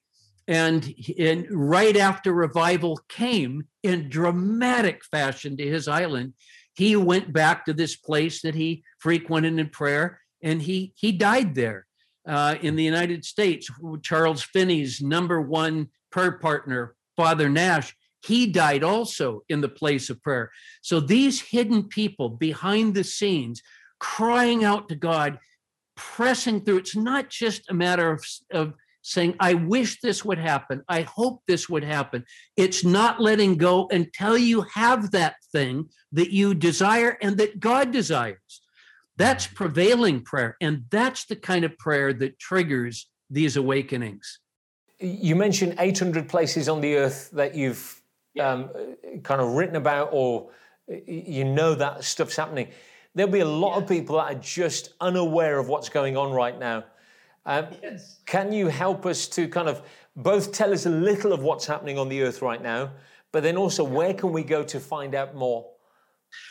and, 0.46 0.94
and 1.18 1.46
right 1.50 1.96
after 1.96 2.33
revival 2.33 3.00
came 3.09 3.66
in 3.83 4.11
dramatic 4.11 5.04
fashion 5.04 5.57
to 5.57 5.66
his 5.66 5.88
island, 5.88 6.35
he 6.74 6.96
went 6.96 7.33
back 7.33 7.64
to 7.64 7.72
this 7.72 7.96
place 7.96 8.42
that 8.42 8.54
he 8.54 8.85
frequented 8.98 9.59
in 9.59 9.68
prayer, 9.68 10.20
and 10.42 10.61
he 10.61 10.92
he 10.96 11.12
died 11.12 11.54
there 11.54 11.87
uh, 12.27 12.57
in 12.63 12.77
the 12.77 12.85
United 12.85 13.25
States. 13.25 13.71
Charles 14.03 14.43
Finney's 14.43 15.01
number 15.01 15.41
one 15.41 15.89
prayer 16.11 16.33
partner, 16.39 16.95
Father 17.17 17.49
Nash, 17.49 17.95
he 18.25 18.47
died 18.47 18.83
also 18.83 19.43
in 19.49 19.61
the 19.61 19.69
place 19.69 20.09
of 20.09 20.23
prayer. 20.23 20.51
So 20.81 20.99
these 20.99 21.41
hidden 21.41 21.85
people 21.85 22.31
behind 22.31 22.95
the 22.95 23.05
scenes, 23.05 23.63
crying 24.01 24.65
out 24.65 24.89
to 24.89 24.97
God, 24.97 25.39
pressing 25.97 26.65
through. 26.65 26.79
It's 26.79 26.97
not 26.97 27.29
just 27.29 27.71
a 27.71 27.75
matter 27.75 28.11
of, 28.11 28.25
of 28.51 28.75
saying, 29.03 29.37
I 29.39 29.55
wish 29.55 30.01
this 30.01 30.25
would 30.25 30.39
happen. 30.39 30.83
I 30.89 31.03
hope 31.03 31.43
this 31.47 31.69
would 31.69 31.85
happen. 31.85 32.25
It's 32.57 32.85
not 32.85 33.21
letting 33.21 33.57
go 33.57 33.89
until 33.91 34.39
you 34.39 34.63
have 34.75 35.11
that 35.11 35.37
thing 35.53 35.91
that 36.13 36.31
you 36.31 36.55
desire 36.55 37.19
and 37.21 37.37
that 37.37 37.61
God 37.61 37.93
desires. 37.93 38.63
That's 39.16 39.46
prevailing 39.46 40.22
prayer. 40.22 40.57
And 40.61 40.85
that's 40.90 41.24
the 41.27 41.37
kind 41.37 41.64
of 41.64 41.79
prayer 41.79 42.12
that 42.14 42.38
triggers 42.38 43.09
these 43.31 43.57
awakenings. 43.57 44.40
You 44.98 45.37
mentioned 45.37 45.77
800 45.79 46.29
places 46.29 46.68
on 46.68 46.81
the 46.81 46.96
earth 46.96 47.31
that 47.33 47.55
you've 47.55 48.00
um, 48.40 48.70
kind 49.22 49.40
of 49.40 49.53
written 49.53 49.77
about 49.77 50.11
or 50.12 50.50
you 51.07 51.44
know 51.44 51.74
that 51.74 52.05
stuff's 52.05 52.37
happening. 52.37 52.68
There'll 53.14 53.33
be 53.33 53.40
a 53.40 53.46
lot 53.46 53.77
yeah. 53.77 53.83
of 53.83 53.88
people 53.88 54.16
that 54.16 54.35
are 54.35 54.40
just 54.40 54.94
unaware 55.00 55.59
of 55.59 55.68
what's 55.68 55.88
going 55.88 56.16
on 56.16 56.33
right 56.33 56.59
now. 56.59 56.85
Um, 57.46 57.66
yes. 57.83 58.20
Can 58.27 58.53
you 58.53 58.68
help 58.68 59.07
us 59.07 59.29
to 59.29 59.48
kind 59.48 59.68
of 59.68 59.83
both 60.16 60.53
tell 60.53 60.72
us 60.72 60.87
a 60.87 60.90
little 60.90 61.33
of 61.33 61.42
what's 61.42 61.66
happening 61.66 61.98
on 61.98 62.09
the 62.09 62.22
earth 62.22 62.42
right 62.42 62.62
now, 62.62 62.90
but 63.33 63.42
then 63.42 63.57
also 63.57 63.85
where 63.85 64.14
can 64.14 64.33
we 64.33 64.42
go 64.42 64.62
to 64.64 64.81
find 64.81 65.14
out 65.14 65.35
more? 65.35 65.66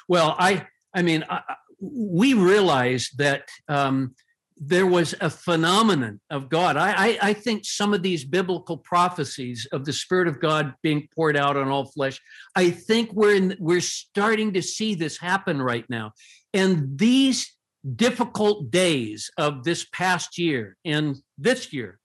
Well, 0.07 0.35
I, 0.37 0.67
I 0.93 1.01
mean, 1.01 1.23
I, 1.29 1.41
we 1.83 2.33
realized 2.33 3.17
that 3.17 3.49
um, 3.67 4.15
there 4.57 4.85
was 4.85 5.13
a 5.19 5.29
phenomenon 5.29 6.21
of 6.29 6.47
God. 6.47 6.77
I, 6.77 6.91
I, 6.91 7.17
I, 7.21 7.33
think 7.33 7.65
some 7.65 7.93
of 7.93 8.01
these 8.01 8.23
biblical 8.23 8.77
prophecies 8.77 9.67
of 9.71 9.83
the 9.83 9.91
Spirit 9.91 10.27
of 10.27 10.39
God 10.39 10.73
being 10.81 11.09
poured 11.13 11.35
out 11.35 11.57
on 11.57 11.67
all 11.67 11.85
flesh, 11.85 12.21
I 12.55 12.69
think 12.69 13.11
we're 13.11 13.35
in, 13.35 13.57
we're 13.59 13.81
starting 13.81 14.53
to 14.53 14.61
see 14.61 14.95
this 14.95 15.17
happen 15.17 15.61
right 15.61 15.85
now. 15.89 16.13
And 16.53 16.97
these 16.97 17.53
difficult 17.95 18.71
days 18.71 19.29
of 19.37 19.63
this 19.63 19.85
past 19.91 20.37
year 20.37 20.77
and 20.85 21.17
this 21.37 21.73
year, 21.73 21.99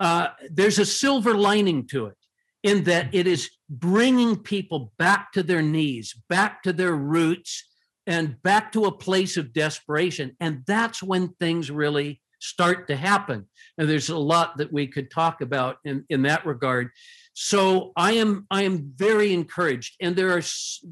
uh, 0.00 0.28
there's 0.50 0.78
a 0.78 0.86
silver 0.86 1.34
lining 1.34 1.86
to 1.88 2.06
it 2.06 2.16
in 2.62 2.84
that 2.84 3.14
it 3.14 3.26
is 3.26 3.50
bringing 3.68 4.36
people 4.36 4.92
back 4.98 5.32
to 5.32 5.42
their 5.42 5.62
knees, 5.62 6.14
back 6.28 6.62
to 6.62 6.72
their 6.72 6.94
roots, 6.94 7.64
and 8.06 8.40
back 8.42 8.72
to 8.72 8.84
a 8.84 8.96
place 8.96 9.36
of 9.36 9.52
desperation. 9.52 10.36
And 10.40 10.62
that's 10.66 11.02
when 11.02 11.28
things 11.40 11.70
really 11.70 12.20
start 12.38 12.88
to 12.88 12.96
happen. 12.96 13.46
And 13.78 13.88
there's 13.88 14.10
a 14.10 14.18
lot 14.18 14.58
that 14.58 14.72
we 14.72 14.86
could 14.86 15.10
talk 15.10 15.40
about 15.40 15.78
in, 15.84 16.04
in 16.08 16.22
that 16.22 16.46
regard. 16.46 16.90
So 17.34 17.92
I 17.96 18.12
am 18.12 18.46
I 18.50 18.62
am 18.62 18.92
very 18.96 19.34
encouraged, 19.34 19.96
and 20.00 20.16
there 20.16 20.34
are 20.34 20.42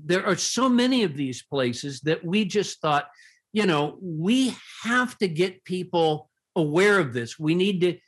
there 0.04 0.26
are 0.26 0.36
so 0.36 0.68
many 0.68 1.02
of 1.02 1.16
these 1.16 1.42
places 1.42 2.00
that 2.00 2.22
we 2.22 2.44
just 2.44 2.82
thought 2.82 3.06
you 3.54 3.66
know, 3.66 3.96
we 4.02 4.54
have 4.82 5.16
to 5.18 5.28
get 5.28 5.64
people 5.64 6.28
aware 6.56 6.98
of 6.98 7.14
this. 7.14 7.38
We 7.38 7.54
need 7.54 7.80
to, 7.82 7.98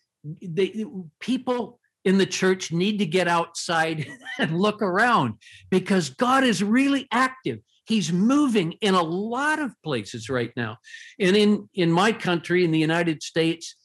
they, 0.42 0.84
people 1.20 1.78
in 2.04 2.18
the 2.18 2.26
church 2.26 2.72
need 2.72 2.98
to 2.98 3.06
get 3.06 3.28
outside 3.28 4.08
and 4.40 4.58
look 4.58 4.82
around 4.82 5.34
because 5.70 6.10
God 6.10 6.42
is 6.42 6.62
really 6.62 7.06
active. 7.12 7.60
He's 7.86 8.12
moving 8.12 8.72
in 8.80 8.94
a 8.94 9.02
lot 9.02 9.58
of 9.58 9.72
places 9.82 10.28
right 10.28 10.52
now. 10.56 10.78
And 11.20 11.36
in, 11.36 11.68
in 11.74 11.90
my 11.90 12.12
country, 12.12 12.64
in 12.64 12.72
the 12.72 12.78
United 12.78 13.22
States, 13.22 13.76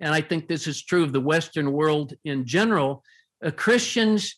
and 0.00 0.14
I 0.14 0.20
think 0.20 0.46
this 0.46 0.66
is 0.66 0.82
true 0.82 1.02
of 1.02 1.12
the 1.12 1.20
Western 1.20 1.72
world 1.72 2.14
in 2.24 2.46
general, 2.46 3.02
uh, 3.44 3.50
Christians, 3.50 4.36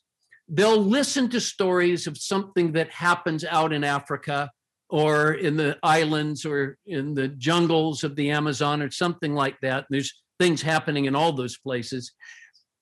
they'll 0.48 0.82
listen 0.82 1.28
to 1.30 1.40
stories 1.40 2.06
of 2.06 2.16
something 2.16 2.72
that 2.72 2.90
happens 2.90 3.44
out 3.44 3.72
in 3.72 3.84
Africa 3.84 4.50
or 4.88 5.34
in 5.34 5.56
the 5.56 5.78
islands 5.82 6.44
or 6.44 6.76
in 6.86 7.14
the 7.14 7.28
jungles 7.28 8.02
of 8.02 8.16
the 8.16 8.30
Amazon 8.30 8.82
or 8.82 8.90
something 8.90 9.34
like 9.34 9.56
that. 9.60 9.86
There's 9.90 10.12
things 10.38 10.62
happening 10.62 11.04
in 11.04 11.14
all 11.14 11.32
those 11.32 11.58
places, 11.58 12.12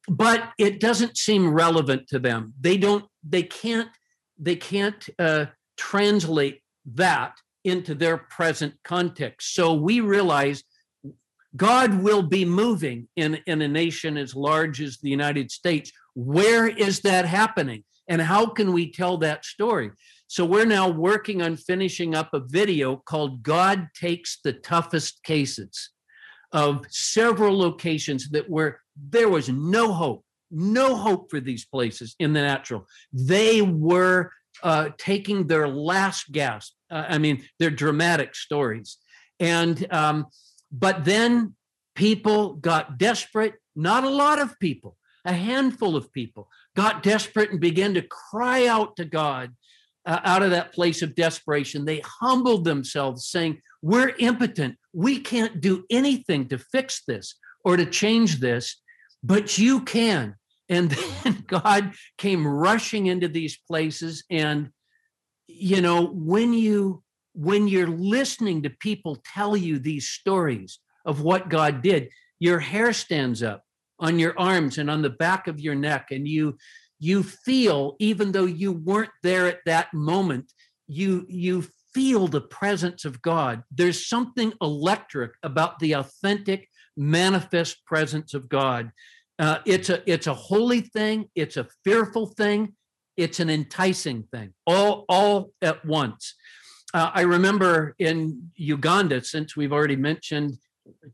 but 0.09 0.51
it 0.59 0.81
doesn't 0.81 1.19
seem 1.19 1.53
relevant 1.53 2.09
to 2.09 2.19
them. 2.19 2.55
They 2.61 2.79
don't, 2.79 3.05
they 3.29 3.43
can't, 3.43 3.91
they 4.39 4.57
can't 4.57 5.07
uh, 5.19 5.47
translate 5.79 6.61
that 6.95 7.35
into 7.65 7.95
their 7.95 8.17
present 8.17 8.75
context. 8.85 9.55
So 9.55 9.75
we 9.75 10.01
realize 10.01 10.63
God 11.57 12.03
will 12.03 12.23
be 12.23 12.45
moving 12.45 13.09
in, 13.17 13.39
in 13.47 13.63
a 13.63 13.69
nation 13.69 14.17
as 14.17 14.35
large 14.35 14.81
as 14.81 14.99
the 14.99 15.09
United 15.09 15.51
States. 15.51 15.91
Where 16.15 16.69
is 16.69 17.01
that 17.01 17.25
happening? 17.25 17.85
And 18.09 18.21
how 18.21 18.47
can 18.47 18.73
we 18.73 18.93
tell 18.93 19.19
that 19.19 19.45
story? 19.45 19.91
So 20.27 20.45
we're 20.45 20.67
now 20.67 20.89
working 20.89 21.43
on 21.43 21.57
finishing 21.57 22.15
up 22.15 22.31
a 22.33 22.41
video 22.41 22.97
called 22.97 23.43
God 23.43 23.89
Takes 23.99 24.39
the 24.45 24.53
Toughest 24.53 25.23
Cases 25.23 25.91
of 26.53 26.87
several 26.91 27.59
locations 27.59 28.29
that 28.31 28.49
were 28.49 28.81
there 28.97 29.29
was 29.29 29.49
no 29.49 29.93
hope, 29.93 30.25
no 30.51 30.97
hope 30.97 31.31
for 31.31 31.41
these 31.41 31.65
places 31.65 32.15
in 32.19 32.33
the 32.33 32.41
natural. 32.41 32.87
They 33.13 33.63
were 33.63 34.33
uh, 34.63 34.91
taking 34.99 35.47
their 35.47 35.69
last 35.69 36.31
gasp. 36.33 36.73
Uh, 36.91 37.05
I 37.09 37.19
mean, 37.19 37.45
they're 37.59 37.71
dramatic 37.71 38.35
stories. 38.35 38.99
And, 39.41 39.87
um, 39.93 40.27
but 40.73 41.05
then 41.05 41.55
people 41.95 42.55
got 42.55 42.99
desperate, 42.99 43.55
not 43.77 44.05
a 44.05 44.11
lot 44.11 44.41
of 44.41 44.59
people, 44.59 44.97
a 45.25 45.33
handful 45.33 45.97
of 45.97 46.13
people 46.13 46.49
got 46.79 47.03
desperate 47.03 47.51
and 47.51 47.61
began 47.61 47.93
to 47.95 48.03
cry 48.03 48.67
out 48.67 48.95
to 48.97 49.05
God 49.05 49.53
uh, 50.07 50.21
out 50.25 50.45
of 50.45 50.51
that 50.53 50.73
place 50.73 51.03
of 51.03 51.17
desperation. 51.17 51.85
They 51.85 52.01
humbled 52.05 52.65
themselves, 52.65 53.29
saying, 53.29 53.61
We're 53.83 54.15
impotent. 54.19 54.77
We 54.93 55.19
can't 55.19 55.61
do 55.61 55.85
anything 55.91 56.49
to 56.49 56.59
fix 56.59 57.03
this 57.05 57.35
or 57.65 57.77
to 57.77 57.85
change 57.85 58.39
this, 58.39 58.81
but 59.25 59.59
you 59.59 59.81
can. 59.81 60.37
And 60.69 60.91
then 60.91 61.45
God 61.47 61.93
came 62.17 62.47
rushing 62.47 63.07
into 63.07 63.29
these 63.29 63.57
places. 63.57 64.25
And, 64.31 64.71
you 65.47 65.81
know, 65.81 66.07
when 66.07 66.53
you 66.53 67.03
when 67.35 67.69
you're 67.69 67.87
listening 67.87 68.63
to 68.63 68.71
people 68.71 69.23
tell 69.33 69.57
you 69.57 69.79
these 69.79 70.09
stories 70.09 70.81
of 71.05 71.21
what 71.23 71.49
God 71.49 71.83
did, 71.83 72.09
your 72.41 72.59
hair 72.59 72.93
stands 72.93 73.45
up 73.45 73.63
on 74.01 74.19
your 74.19 74.37
arms 74.37 74.79
and 74.79 74.91
on 74.91 75.03
the 75.03 75.11
back 75.11 75.47
of 75.47 75.61
your 75.61 75.75
neck, 75.75 76.09
and 76.11 76.27
you 76.27 76.57
you 77.01 77.23
feel, 77.23 77.97
even 78.01 78.33
though 78.33 78.45
you 78.45 78.73
weren't 78.73 79.11
there 79.23 79.47
at 79.47 79.61
that 79.67 79.95
moment, 79.95 80.53
you 80.89 81.27
you 81.29 81.65
feel 81.95 82.27
the 82.27 82.41
presence 82.41 83.05
of 83.05 83.23
God. 83.23 83.63
There's 83.71 84.07
something 84.09 84.53
electric 84.61 85.33
about 85.43 85.79
the 85.79 85.93
authentic, 85.93 86.69
manifest 86.97 87.85
presence 87.87 88.35
of 88.35 88.49
God. 88.49 88.91
Uh, 89.39 89.59
it's 89.65 89.89
a 89.89 90.03
it's 90.11 90.27
a 90.27 90.35
holy 90.35 90.81
thing. 90.81 91.29
It's 91.35 91.57
a 91.57 91.67
fearful 91.85 92.27
thing. 92.27 92.75
It's 93.17 93.41
an 93.41 93.51
enticing 93.51 94.25
thing. 94.25 94.53
All 94.67 95.05
all 95.09 95.53
at 95.63 95.85
once. 95.85 96.35
Uh, 96.93 97.11
I 97.13 97.23
remember 97.23 97.95
in 97.99 98.51
Uganda, 98.57 99.23
since 99.23 99.57
we've 99.57 99.73
already 99.73 99.97
mentioned, 99.97 100.59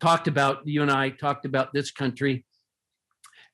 talked 0.01 0.29
about 0.29 0.67
you 0.67 0.83
and 0.83 0.91
I 0.91 1.11
talked 1.11 1.45
about 1.45 1.73
this 1.73 1.91
country. 1.91 2.45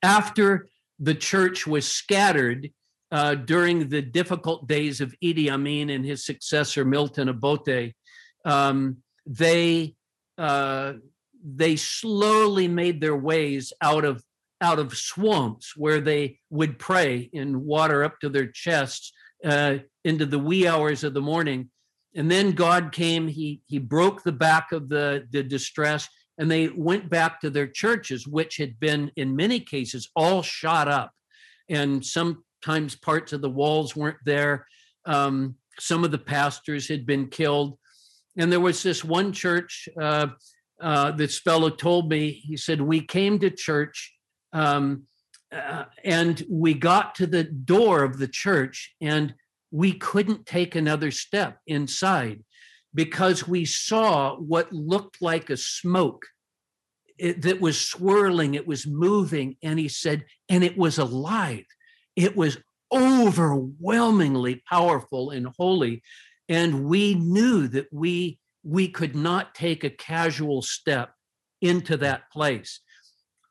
After 0.03 0.67
the 0.99 1.15
church 1.15 1.65
was 1.65 1.91
scattered 1.91 2.71
uh, 3.11 3.35
during 3.35 3.89
the 3.89 4.01
difficult 4.01 4.67
days 4.67 5.01
of 5.01 5.13
Idi 5.23 5.49
Amin 5.49 5.89
and 5.89 6.05
his 6.05 6.25
successor 6.25 6.85
Milton 6.85 7.27
Obote, 7.27 7.93
um, 8.45 8.97
they 9.25 9.95
uh, 10.37 10.93
they 11.43 11.75
slowly 11.75 12.67
made 12.67 13.01
their 13.01 13.17
ways 13.17 13.73
out 13.81 14.05
of 14.05 14.23
out 14.61 14.79
of 14.79 14.95
swamps 14.95 15.75
where 15.75 15.99
they 15.99 16.39
would 16.49 16.77
pray 16.77 17.29
in 17.33 17.65
water 17.65 18.03
up 18.03 18.19
to 18.19 18.29
their 18.29 18.47
chests 18.47 19.11
uh, 19.43 19.77
into 20.05 20.25
the 20.25 20.39
wee 20.39 20.67
hours 20.67 21.03
of 21.03 21.13
the 21.13 21.21
morning. 21.21 21.69
And 22.15 22.29
then 22.29 22.51
God 22.51 22.91
came, 22.91 23.27
he, 23.27 23.61
he 23.67 23.79
broke 23.79 24.23
the 24.23 24.31
back 24.31 24.71
of 24.71 24.89
the, 24.89 25.27
the 25.31 25.43
distress, 25.43 26.07
and 26.37 26.49
they 26.49 26.67
went 26.67 27.09
back 27.09 27.41
to 27.41 27.49
their 27.49 27.67
churches, 27.67 28.27
which 28.27 28.57
had 28.57 28.79
been, 28.79 29.11
in 29.15 29.35
many 29.35 29.59
cases, 29.59 30.09
all 30.15 30.41
shot 30.41 30.87
up. 30.87 31.11
And 31.69 32.05
sometimes 32.05 32.95
parts 32.95 33.33
of 33.33 33.41
the 33.41 33.49
walls 33.49 33.95
weren't 33.95 34.17
there. 34.25 34.67
Um, 35.05 35.55
some 35.79 36.03
of 36.03 36.11
the 36.11 36.17
pastors 36.17 36.87
had 36.87 37.05
been 37.05 37.27
killed. 37.27 37.77
And 38.37 38.51
there 38.51 38.59
was 38.59 38.83
this 38.83 39.03
one 39.03 39.33
church, 39.33 39.87
uh, 39.99 40.27
uh, 40.79 41.11
this 41.11 41.39
fellow 41.39 41.69
told 41.69 42.09
me, 42.09 42.31
he 42.31 42.57
said, 42.57 42.81
We 42.81 43.01
came 43.01 43.39
to 43.39 43.49
church 43.49 44.13
um, 44.53 45.03
uh, 45.51 45.85
and 46.03 46.43
we 46.49 46.73
got 46.73 47.15
to 47.15 47.27
the 47.27 47.43
door 47.43 48.03
of 48.03 48.17
the 48.17 48.27
church 48.27 48.95
and 49.01 49.33
we 49.69 49.93
couldn't 49.93 50.45
take 50.45 50.75
another 50.75 51.11
step 51.11 51.59
inside 51.67 52.43
because 52.93 53.47
we 53.47 53.65
saw 53.65 54.35
what 54.35 54.71
looked 54.71 55.21
like 55.21 55.49
a 55.49 55.57
smoke 55.57 56.25
it, 57.17 57.43
that 57.43 57.61
was 57.61 57.79
swirling, 57.79 58.55
it 58.55 58.67
was 58.67 58.87
moving. 58.87 59.55
And 59.61 59.77
he 59.77 59.87
said, 59.87 60.25
and 60.49 60.63
it 60.63 60.77
was 60.77 60.97
alive. 60.97 61.65
It 62.15 62.35
was 62.35 62.57
overwhelmingly 62.91 64.63
powerful 64.67 65.29
and 65.29 65.47
holy. 65.57 66.03
And 66.49 66.85
we 66.85 67.15
knew 67.15 67.67
that 67.69 67.87
we 67.91 68.39
we 68.63 68.87
could 68.87 69.15
not 69.15 69.55
take 69.55 69.83
a 69.83 69.89
casual 69.89 70.61
step 70.61 71.13
into 71.61 71.97
that 71.97 72.29
place. 72.31 72.79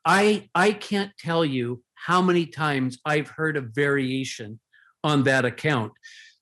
I 0.05 0.49
I 0.55 0.71
can't 0.73 1.11
tell 1.17 1.45
you 1.45 1.83
how 1.93 2.21
many 2.21 2.45
times 2.45 2.99
I've 3.05 3.29
heard 3.29 3.57
a 3.57 3.61
variation 3.61 4.59
on 5.03 5.23
that 5.23 5.45
account. 5.45 5.93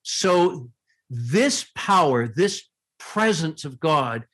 So 0.02 0.70
this 1.10 1.66
power, 1.74 2.28
this 2.28 2.62
presence 2.98 3.64
of 3.64 3.80
God 3.80 4.24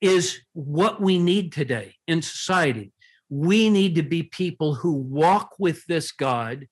is 0.00 0.38
what 0.52 1.00
we 1.00 1.18
need 1.18 1.52
today 1.52 1.94
in 2.06 2.22
society. 2.22 2.92
We 3.28 3.68
need 3.68 3.96
to 3.96 4.02
be 4.02 4.22
people 4.22 4.74
who 4.74 4.92
walk 4.92 5.56
with 5.58 5.84
this 5.86 6.12
God, 6.12 6.66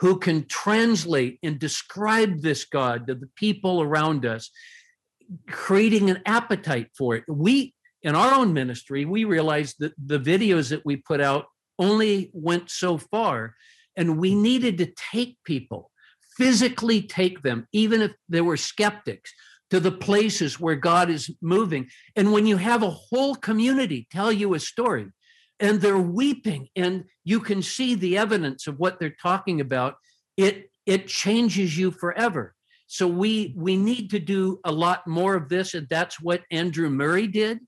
who 0.00 0.18
can 0.18 0.46
translate 0.46 1.38
and 1.42 1.58
describe 1.58 2.42
this 2.42 2.64
God 2.64 3.06
to 3.06 3.14
the 3.14 3.30
people 3.36 3.80
around 3.80 4.26
us, 4.26 4.50
creating 5.48 6.10
an 6.10 6.20
appetite 6.26 6.88
for 6.98 7.14
it. 7.14 7.24
We, 7.28 7.71
in 8.02 8.14
our 8.14 8.34
own 8.34 8.52
ministry, 8.52 9.04
we 9.04 9.24
realized 9.24 9.76
that 9.78 9.92
the 9.96 10.18
videos 10.18 10.70
that 10.70 10.84
we 10.84 10.96
put 10.96 11.20
out 11.20 11.46
only 11.78 12.30
went 12.32 12.70
so 12.70 12.98
far, 12.98 13.54
and 13.96 14.18
we 14.18 14.32
hmm. 14.32 14.42
needed 14.42 14.78
to 14.78 14.92
take 15.12 15.38
people, 15.44 15.90
physically 16.36 17.02
take 17.02 17.42
them, 17.42 17.66
even 17.72 18.02
if 18.02 18.12
they 18.28 18.40
were 18.40 18.56
skeptics 18.56 19.32
to 19.70 19.80
the 19.80 19.92
places 19.92 20.60
where 20.60 20.76
God 20.76 21.08
is 21.08 21.30
moving. 21.40 21.88
And 22.14 22.32
when 22.32 22.46
you 22.46 22.58
have 22.58 22.82
a 22.82 22.90
whole 22.90 23.34
community 23.34 24.06
tell 24.10 24.30
you 24.30 24.52
a 24.52 24.60
story 24.60 25.08
and 25.60 25.80
they're 25.80 25.96
weeping 25.96 26.68
and 26.76 27.04
you 27.24 27.40
can 27.40 27.62
see 27.62 27.94
the 27.94 28.18
evidence 28.18 28.66
of 28.66 28.78
what 28.78 29.00
they're 29.00 29.16
talking 29.22 29.62
about, 29.62 29.94
it 30.36 30.70
it 30.84 31.06
changes 31.06 31.78
you 31.78 31.90
forever. 31.90 32.54
So 32.86 33.06
we 33.06 33.54
we 33.56 33.78
need 33.78 34.10
to 34.10 34.18
do 34.18 34.60
a 34.62 34.72
lot 34.72 35.06
more 35.06 35.36
of 35.36 35.48
this 35.48 35.72
and 35.72 35.88
that's 35.88 36.20
what 36.20 36.42
Andrew 36.50 36.90
Murray 36.90 37.26
did 37.26 37.60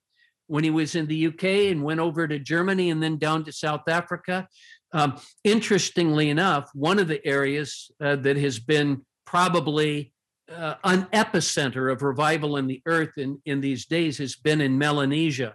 when 0.46 0.64
he 0.64 0.70
was 0.70 0.94
in 0.94 1.06
the 1.06 1.26
UK 1.28 1.44
and 1.70 1.82
went 1.82 2.00
over 2.00 2.28
to 2.28 2.38
Germany 2.38 2.90
and 2.90 3.02
then 3.02 3.18
down 3.18 3.44
to 3.44 3.52
South 3.52 3.88
Africa. 3.88 4.48
Um, 4.92 5.18
interestingly 5.42 6.30
enough, 6.30 6.70
one 6.74 6.98
of 6.98 7.08
the 7.08 7.24
areas 7.26 7.90
uh, 8.00 8.16
that 8.16 8.36
has 8.36 8.58
been 8.58 9.04
probably 9.26 10.12
uh, 10.52 10.74
an 10.84 11.06
epicenter 11.12 11.90
of 11.90 12.02
revival 12.02 12.56
in 12.56 12.66
the 12.66 12.82
earth 12.86 13.12
in, 13.16 13.40
in 13.46 13.60
these 13.60 13.86
days 13.86 14.18
has 14.18 14.36
been 14.36 14.60
in 14.60 14.78
Melanesia, 14.78 15.54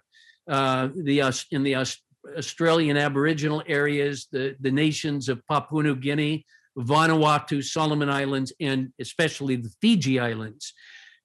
uh, 0.50 0.90
the 0.96 1.22
in 1.52 1.64
the 1.64 1.76
Australian 2.38 2.98
Aboriginal 2.98 3.64
areas, 3.68 4.28
the, 4.32 4.56
the 4.60 4.72
nations 4.72 5.30
of 5.30 5.46
Papua 5.48 5.84
New 5.84 5.96
Guinea, 5.96 6.46
Vanuatu, 6.78 7.64
Solomon 7.64 8.10
Islands, 8.10 8.54
and 8.60 8.92
especially 9.00 9.56
the 9.56 9.72
Fiji 9.82 10.20
Islands. 10.20 10.74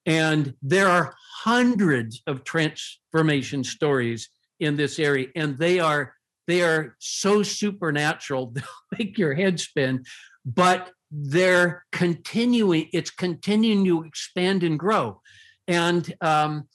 And 0.07 0.55
there 0.63 0.89
are 0.89 1.15
hundreds 1.43 2.23
of 2.27 2.45
transformation 2.45 3.65
stories 3.65 4.29
in 4.61 4.77
this 4.77 4.99
area, 4.99 5.29
and 5.35 5.59
they 5.59 5.81
are 5.81 6.15
they 6.47 6.63
are 6.63 6.95
so 6.99 7.43
supernatural 7.43 8.47
they'll 8.53 8.65
make 8.99 9.19
your 9.19 9.35
head 9.35 9.61
spin. 9.61 10.05
But 10.45 10.91
they're 11.11 11.85
continuing, 11.93 12.89
it's 12.93 13.11
continuing 13.11 13.85
to 13.85 14.05
expand 14.05 14.63
and 14.63 14.79
grow. 14.79 15.21
And 15.69 16.13
um, 16.21 16.69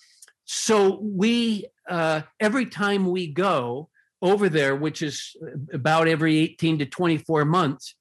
so 0.46 1.00
we, 1.02 1.66
uh, 1.88 2.22
every 2.40 2.66
time 2.66 3.08
we 3.08 3.28
go 3.28 3.90
over 4.22 4.50
there, 4.50 4.76
which 4.76 5.02
is 5.02 5.36
about 5.74 6.08
every 6.08 6.38
18 6.40 6.80
to 6.80 6.86
24 6.86 7.46
months, 7.46 7.96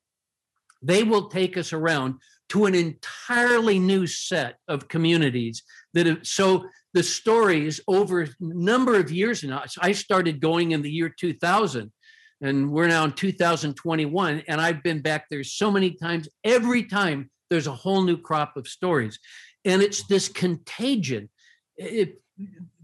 they 0.81 1.03
will 1.03 1.29
take 1.29 1.57
us 1.57 1.73
around 1.73 2.15
to 2.49 2.65
an 2.65 2.75
entirely 2.75 3.79
new 3.79 4.07
set 4.07 4.57
of 4.69 4.89
communities 4.89 5.63
that 5.95 6.07
have, 6.07 6.27
so 6.27 6.67
the 6.95 7.03
stories 7.03 7.81
over 7.87 8.23
a 8.23 8.29
number 8.41 8.97
of 8.97 9.11
years 9.11 9.45
now. 9.45 9.65
I 9.81 9.93
started 9.93 10.41
going 10.41 10.73
in 10.73 10.83
the 10.83 10.91
year 10.91 11.09
2000 11.09 11.93
and 12.41 12.71
we're 12.71 12.89
now 12.89 13.05
in 13.05 13.13
2021 13.13 14.45
and 14.47 14.61
i've 14.61 14.83
been 14.83 15.03
back 15.03 15.27
there 15.31 15.45
so 15.45 15.71
many 15.71 15.93
times. 15.93 16.29
Every 16.45 16.85
time 16.85 17.31
there's 17.51 17.67
a 17.67 17.75
whole 17.75 18.03
new 18.03 18.17
crop 18.17 18.57
of 18.57 18.67
stories 18.67 19.19
and 19.65 19.83
it's 19.83 20.07
this 20.07 20.29
contagion. 20.29 21.29
It, 21.77 22.21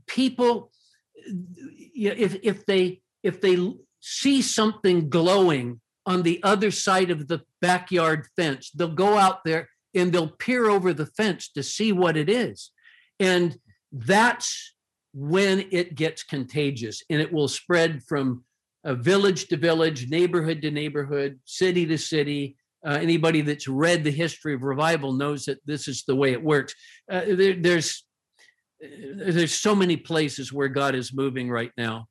people 0.07 0.71
if 1.95 2.37
if 2.43 2.67
they 2.67 3.01
if 3.23 3.41
they 3.41 3.75
see 4.01 4.43
something 4.43 5.09
glowing 5.09 5.81
on 6.07 6.23
the 6.23 6.43
other 6.43 6.71
side 6.71 7.11
of 7.11 7.29
the 7.29 7.43
backyard 7.61 8.27
fence 8.37 8.71
they'll 8.71 8.89
go 8.89 9.17
out 9.17 9.45
there 9.45 9.69
and 9.95 10.13
they'll 10.13 10.29
peer 10.29 10.69
over 10.69 10.93
the 10.93 11.07
fence 11.07 11.51
to 11.51 11.63
see 11.63 11.93
what 11.93 12.17
it 12.17 12.29
is 12.29 12.71
and 13.21 13.57
that's 13.93 14.75
when 15.15 15.67
it 15.71 15.95
gets 15.95 16.25
contagious 16.25 17.03
and 17.09 17.21
it 17.21 17.33
will 17.33 17.49
spread 17.49 18.03
from 18.03 18.45
uh, 18.85 18.95
village 18.95 19.49
to 19.49 19.57
village, 19.57 20.11
neighborhood 20.11 20.61
to 20.63 20.71
neighborhood, 20.71 21.39
city 21.45 21.87
to 21.87 21.97
city. 21.97 22.57
Uh, 22.87 22.99
anybody 23.01 23.41
that's 23.41 23.67
read 23.67 24.05
the 24.05 24.11
history 24.11 24.53
of 24.53 24.63
revival 24.63 25.13
knows 25.13 25.47
that 25.47 25.59
this 25.65 25.89
is 25.89 26.05
the 26.07 26.15
way 26.15 26.33
it 26.33 26.43
works. 26.43 26.75
Uh, 27.11 27.23
there, 27.29 27.55
there's 27.55 28.05
there's 29.17 29.55
so 29.55 29.75
many 29.75 29.97
places 29.97 30.53
where 30.53 30.69
God 30.69 30.95
is 30.95 31.15
moving 31.15 31.49
right 31.49 31.73
now. 31.79 32.07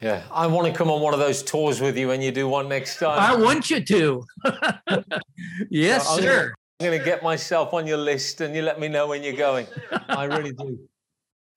Yeah, 0.00 0.22
I 0.30 0.46
want 0.46 0.66
to 0.66 0.72
come 0.72 0.90
on 0.90 1.00
one 1.00 1.14
of 1.14 1.20
those 1.20 1.42
tours 1.42 1.80
with 1.80 1.96
you 1.96 2.08
when 2.08 2.20
you 2.20 2.32
do 2.32 2.48
one 2.48 2.68
next 2.68 2.98
time. 2.98 3.18
I 3.18 3.40
want 3.40 3.70
you 3.70 3.82
to. 3.84 4.24
yes, 5.70 6.06
so 6.06 6.14
I'm 6.14 6.22
sir. 6.22 6.54
going 6.80 6.98
to 6.98 7.04
get 7.04 7.22
myself 7.22 7.72
on 7.72 7.86
your 7.86 7.96
list 7.96 8.40
and 8.40 8.54
you 8.54 8.62
let 8.62 8.78
me 8.78 8.88
know 8.88 9.06
when 9.06 9.22
you're 9.22 9.32
going. 9.32 9.66
I 10.08 10.24
really 10.24 10.52
do. 10.52 10.78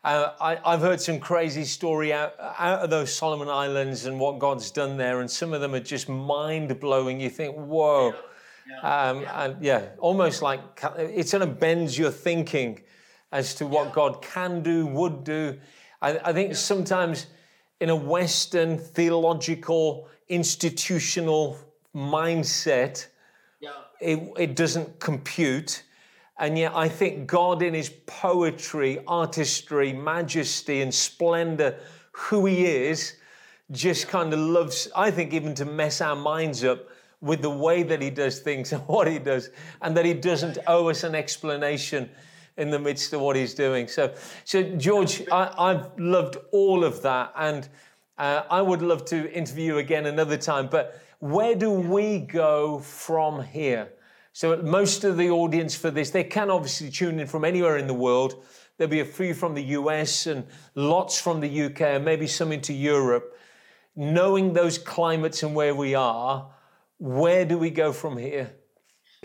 Uh, 0.03 0.31
I, 0.39 0.71
have 0.71 0.81
heard 0.81 1.01
some 1.01 1.19
crazy 1.19 1.65
story 1.65 2.13
out, 2.13 2.33
out 2.39 2.79
of 2.79 2.89
those 2.89 3.13
Solomon 3.13 3.49
Islands 3.49 4.05
and 4.05 4.17
what 4.17 4.39
God's 4.39 4.71
done 4.71 4.95
there, 4.95 5.19
and 5.19 5.29
some 5.29 5.51
of 5.51 5.59
them 5.59 5.75
are 5.75 5.81
just 5.81 6.07
mind 6.07 6.79
blowing. 6.79 7.19
You 7.19 7.29
think, 7.29 7.55
whoa. 7.57 8.13
Um, 8.83 9.25
and 9.33 9.61
yeah, 9.61 9.89
almost 9.97 10.41
like 10.41 10.61
it 10.97 11.27
sort 11.27 11.43
of 11.43 11.59
bends 11.59 11.97
your 11.97 12.11
thinking 12.11 12.81
as 13.31 13.53
to 13.55 13.67
what 13.67 13.91
God 13.93 14.21
can 14.21 14.63
do, 14.63 14.85
would 14.85 15.23
do. 15.23 15.57
I, 16.01 16.19
I 16.23 16.33
think 16.33 16.55
sometimes 16.55 17.27
in 17.79 17.89
a 17.89 17.95
Western 17.95 18.77
theological, 18.77 20.07
institutional 20.29 21.57
mindset, 21.95 23.07
it, 23.99 24.31
it 24.37 24.55
doesn't 24.55 24.99
compute. 24.99 25.83
And 26.39 26.57
yet, 26.57 26.75
I 26.75 26.87
think 26.87 27.27
God, 27.27 27.61
in 27.61 27.73
his 27.73 27.89
poetry, 28.05 28.99
artistry, 29.07 29.93
majesty, 29.93 30.81
and 30.81 30.93
splendor, 30.93 31.79
who 32.11 32.45
he 32.45 32.65
is, 32.65 33.15
just 33.71 34.07
kind 34.07 34.33
of 34.33 34.39
loves, 34.39 34.87
I 34.95 35.11
think, 35.11 35.33
even 35.33 35.55
to 35.55 35.65
mess 35.65 35.99
our 35.99 36.15
minds 36.15 36.63
up 36.63 36.87
with 37.21 37.41
the 37.41 37.49
way 37.49 37.83
that 37.83 38.01
he 38.01 38.11
does 38.11 38.39
things 38.39 38.71
and 38.73 38.83
what 38.87 39.07
he 39.07 39.19
does, 39.19 39.49
and 39.81 39.97
that 39.97 40.05
he 40.05 40.13
doesn't 40.13 40.59
owe 40.67 40.89
us 40.89 41.03
an 41.03 41.15
explanation 41.15 42.09
in 42.57 42.71
the 42.71 42.79
midst 42.79 43.13
of 43.13 43.21
what 43.21 43.35
he's 43.35 43.53
doing. 43.53 43.87
So, 43.87 44.13
so 44.43 44.63
George, 44.63 45.23
I, 45.31 45.73
have 45.73 45.91
loved 45.97 46.37
all 46.51 46.83
of 46.83 47.01
that, 47.03 47.31
and 47.35 47.67
uh, 48.17 48.43
I 48.49 48.61
would 48.61 48.81
love 48.81 49.05
to 49.05 49.31
interview 49.31 49.73
you 49.73 49.77
again 49.77 50.05
another 50.07 50.37
time. 50.37 50.67
But 50.67 51.01
where 51.19 51.55
do 51.55 51.71
we 51.71 52.19
go 52.19 52.79
from 52.79 53.43
here? 53.43 53.89
So 54.33 54.55
most 54.57 55.03
of 55.03 55.17
the 55.17 55.29
audience 55.29 55.75
for 55.75 55.89
this, 55.89 56.11
they 56.11 56.23
can 56.23 56.49
obviously 56.49 56.91
tune 56.91 57.19
in 57.19 57.27
from 57.27 57.43
anywhere 57.43 57.77
in 57.77 57.87
the 57.87 57.93
world. 57.93 58.43
There'll 58.77 58.91
be 58.91 58.99
a 58.99 59.05
few 59.05 59.33
from 59.33 59.55
the 59.55 59.63
US 59.63 60.27
and 60.27 60.45
lots 60.75 61.19
from 61.19 61.39
the 61.39 61.65
UK 61.65 61.81
and 61.81 62.05
maybe 62.05 62.27
some 62.27 62.51
into 62.51 62.73
Europe. 62.73 63.35
Knowing 63.95 64.53
those 64.53 64.77
climates 64.77 65.41
and 65.41 65.55
where 65.55 65.73
we 65.73 65.95
are, 65.95 66.51
where 66.99 67.45
do 67.45 67.57
we 67.57 67.71
go 67.71 67.91
from 67.91 68.17
here? 68.17 68.51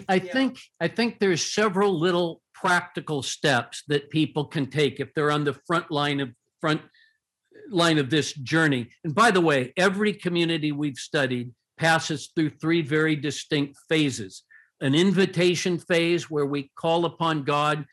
I 0.09 0.19
think 0.19 0.59
I 0.81 0.89
think 0.89 1.19
there's 1.19 1.45
several 1.45 1.99
little 1.99 2.42
practical 2.63 3.23
steps 3.23 3.83
that 3.89 4.11
people 4.11 4.45
can 4.45 4.67
take 4.67 5.01
if 5.01 5.13
they're 5.15 5.31
on 5.31 5.45
the 5.45 5.59
front 5.67 5.91
line 5.91 6.21
of 6.21 6.31
front 6.61 6.81
line 7.71 7.99
of 7.99 8.09
this 8.09 8.33
journey. 8.33 8.89
And 9.05 9.15
by 9.15 9.31
the 9.31 9.41
way, 9.41 9.73
every 9.77 10.13
community 10.13 10.71
we've 10.71 10.97
studied 10.97 11.53
passes 11.77 12.31
through 12.35 12.51
three 12.51 12.83
very 12.83 13.17
distinct 13.17 13.79
phases 13.89 14.45
an 14.81 14.95
invitation 14.97 15.79
phase 15.79 16.29
where 16.29 16.45
we 16.45 16.71
call 16.77 17.05
upon 17.05 17.45
God 17.45 17.87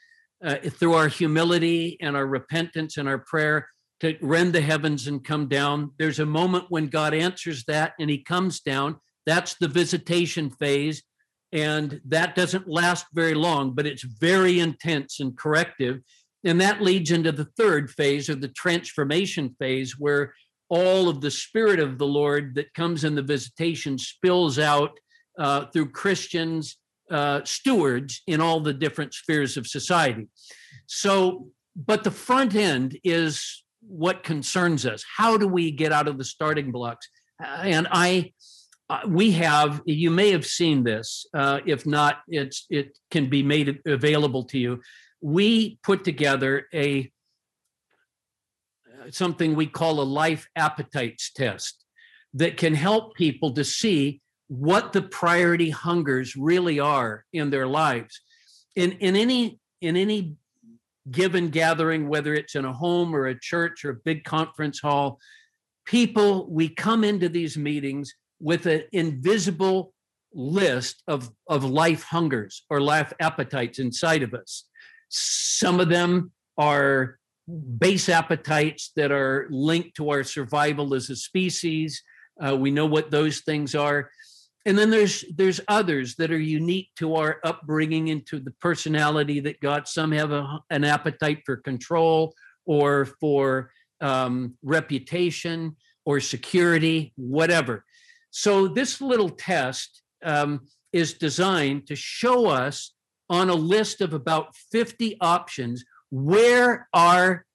uh, 0.44 0.56
through 0.56 0.94
our 0.94 1.08
humility 1.08 1.98
and 2.02 2.18
our 2.18 2.26
repentance 2.26 2.98
and 2.98 3.08
our 3.08 3.20
prayer 3.20 3.68
to 4.00 4.18
rend 4.22 4.54
the 4.54 4.62
heavens 4.62 5.08
and 5.08 5.24
come 5.24 5.48
down. 5.48 5.92
There's 6.00 6.20
a 6.20 6.26
moment 6.26 6.66
when 6.70 6.88
God 6.88 7.14
answers 7.14 7.64
that 7.66 7.94
and 8.00 8.10
he 8.10 8.24
comes 8.24 8.62
down. 8.62 8.96
That's 9.28 9.54
the 9.56 9.68
visitation 9.68 10.50
phase. 10.50 11.04
And 11.52 12.00
that 12.06 12.36
doesn't 12.36 12.68
last 12.68 13.06
very 13.14 13.34
long, 13.34 13.72
but 13.72 13.88
it's 13.88 14.04
very 14.04 14.60
intense 14.60 15.20
and 15.20 15.38
corrective. 15.38 16.02
And 16.44 16.62
that 16.62 16.82
leads 16.82 17.12
into 17.12 17.32
the 17.32 17.50
third 17.58 17.90
phase 17.90 18.30
or 18.30 18.36
the 18.36 18.48
transformation 18.50 19.56
phase, 19.60 19.98
where 19.98 20.34
all 20.70 21.10
of 21.10 21.22
the 21.22 21.32
Spirit 21.32 21.80
of 21.80 21.98
the 21.98 22.06
Lord 22.06 22.56
that 22.56 22.74
comes 22.74 23.04
in 23.04 23.16
the 23.16 23.24
visitation 23.24 23.98
spills 23.98 24.60
out 24.60 24.92
uh, 25.38 25.66
through 25.74 25.90
Christians, 25.90 26.78
uh, 27.10 27.42
stewards 27.44 28.22
in 28.28 28.40
all 28.40 28.60
the 28.60 28.74
different 28.74 29.14
spheres 29.14 29.58
of 29.58 29.66
society. 29.66 30.28
So, 30.86 31.48
but 31.76 32.04
the 32.04 32.12
front 32.12 32.56
end 32.56 33.00
is 33.04 33.64
what 33.82 34.24
concerns 34.24 34.86
us. 34.86 35.04
How 35.18 35.38
do 35.38 35.48
we 35.48 35.72
get 35.72 35.92
out 35.92 36.08
of 36.08 36.18
the 36.18 36.24
starting 36.24 36.72
blocks? 36.72 37.10
And 37.40 37.88
I, 37.92 38.34
uh, 38.90 39.02
we 39.08 39.32
have. 39.32 39.82
You 39.86 40.10
may 40.10 40.32
have 40.32 40.46
seen 40.46 40.84
this. 40.84 41.26
Uh, 41.34 41.60
if 41.66 41.86
not, 41.86 42.20
it's 42.28 42.66
it 42.70 42.98
can 43.12 43.30
be 43.30 43.44
made 43.44 43.80
available 43.86 44.44
to 44.46 44.58
you. 44.58 44.82
We 45.22 45.80
put 45.84 46.04
together 46.04 46.68
a 46.74 47.12
something 49.12 49.56
we 49.56 49.68
call 49.68 50.02
a 50.02 50.04
life 50.04 50.48
appetites 50.56 51.32
test 51.32 51.86
that 52.34 52.58
can 52.58 52.76
help 52.76 53.16
people 53.16 53.54
to 53.54 53.64
see 53.64 54.22
what 54.48 54.94
the 54.94 55.02
priority 55.02 55.70
hungers 55.70 56.36
really 56.36 56.80
are 56.80 57.26
in 57.34 57.50
their 57.50 57.68
lives. 57.68 58.22
In, 58.76 58.94
in 58.94 59.16
any 59.16 59.60
in 59.82 59.96
any 59.96 60.36
given 61.10 61.50
gathering, 61.50 62.08
whether 62.08 62.34
it's 62.34 62.56
in 62.56 62.66
a 62.66 62.74
home 62.74 63.16
or 63.16 63.28
a 63.28 63.40
church 63.40 63.86
or 63.86 63.92
a 63.92 63.96
big 63.96 64.24
conference 64.24 64.80
hall, 64.80 65.20
people, 65.86 66.50
we 66.52 66.70
come 66.70 67.04
into 67.04 67.30
these 67.30 67.58
meetings 67.58 68.14
with 68.40 68.66
an 68.66 68.84
invisible 68.92 69.94
list 70.34 71.04
of, 71.08 71.30
of 71.48 71.64
life 71.64 72.04
hungers 72.04 72.64
or 72.70 72.80
life 72.80 73.14
appetites 73.20 73.80
inside 73.80 74.24
of 74.24 74.34
us. 74.34 74.66
Some 75.10 75.80
of 75.80 75.90
them 75.90 76.32
are 76.58 77.18
base 77.78 78.10
appetites 78.10 78.92
that 78.96 79.12
are 79.12 79.48
linked 79.50 79.96
to 79.98 80.12
our 80.12 80.24
survival 80.24 80.94
as 80.94 81.10
a 81.10 81.16
species. 81.16 82.04
Uh, 82.40 82.56
we 82.56 82.70
know 82.70 82.86
what 82.86 83.10
those 83.10 83.42
things 83.42 83.74
are 83.76 84.10
and 84.66 84.78
then 84.78 84.90
there's 84.90 85.24
there's 85.36 85.62
others 85.68 86.16
that 86.16 86.32
are 86.32 86.40
unique 86.40 86.90
to 86.98 87.16
our 87.16 87.40
upbringing 87.44 88.10
and 88.10 88.26
to 88.28 88.40
the 88.40 88.52
personality 88.62 89.40
that 89.40 89.60
got 89.62 89.88
some 89.88 90.12
have 90.12 90.32
a, 90.32 90.60
an 90.70 90.84
appetite 90.84 91.42
for 91.46 91.58
control 91.58 92.34
or 92.66 93.06
for 93.06 93.72
um, 94.02 94.56
reputation 94.62 95.76
or 96.06 96.20
security 96.20 97.14
whatever 97.16 97.86
so 98.32 98.68
this 98.68 99.02
little 99.02 99.30
test 99.30 100.02
um, 100.24 100.62
is 100.92 101.14
designed 101.14 101.88
to 101.88 101.96
show 101.96 102.48
us 102.48 102.94
on 103.30 103.50
a 103.50 103.56
list 103.56 104.02
of 104.02 104.14
about 104.14 104.56
50 104.72 105.18
options 105.22 105.86
where 106.10 106.88
our 106.94 107.46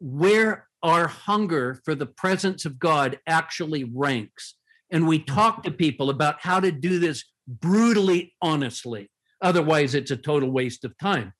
where 0.00 0.66
our 0.82 1.06
hunger 1.06 1.78
for 1.84 1.94
the 1.94 2.06
presence 2.06 2.64
of 2.64 2.78
god 2.78 3.18
actually 3.26 3.84
ranks. 3.84 4.54
And 4.90 5.06
we 5.06 5.18
talk 5.20 5.62
to 5.62 5.70
people 5.70 6.10
about 6.10 6.40
how 6.40 6.58
to 6.58 6.72
do 6.72 6.98
this 6.98 7.24
brutally 7.46 8.34
honestly. 8.42 9.10
Otherwise 9.42 9.94
it's 9.94 10.10
a 10.10 10.16
total 10.16 10.50
waste 10.50 10.84
of 10.84 10.96
time. 10.98 11.32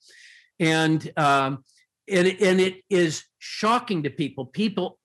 And 0.60 1.10
um, 1.16 1.64
and, 2.08 2.26
and 2.26 2.60
it 2.60 2.82
is 2.90 3.24
shocking 3.38 4.02
to 4.02 4.10
people. 4.10 4.46
People 4.46 4.98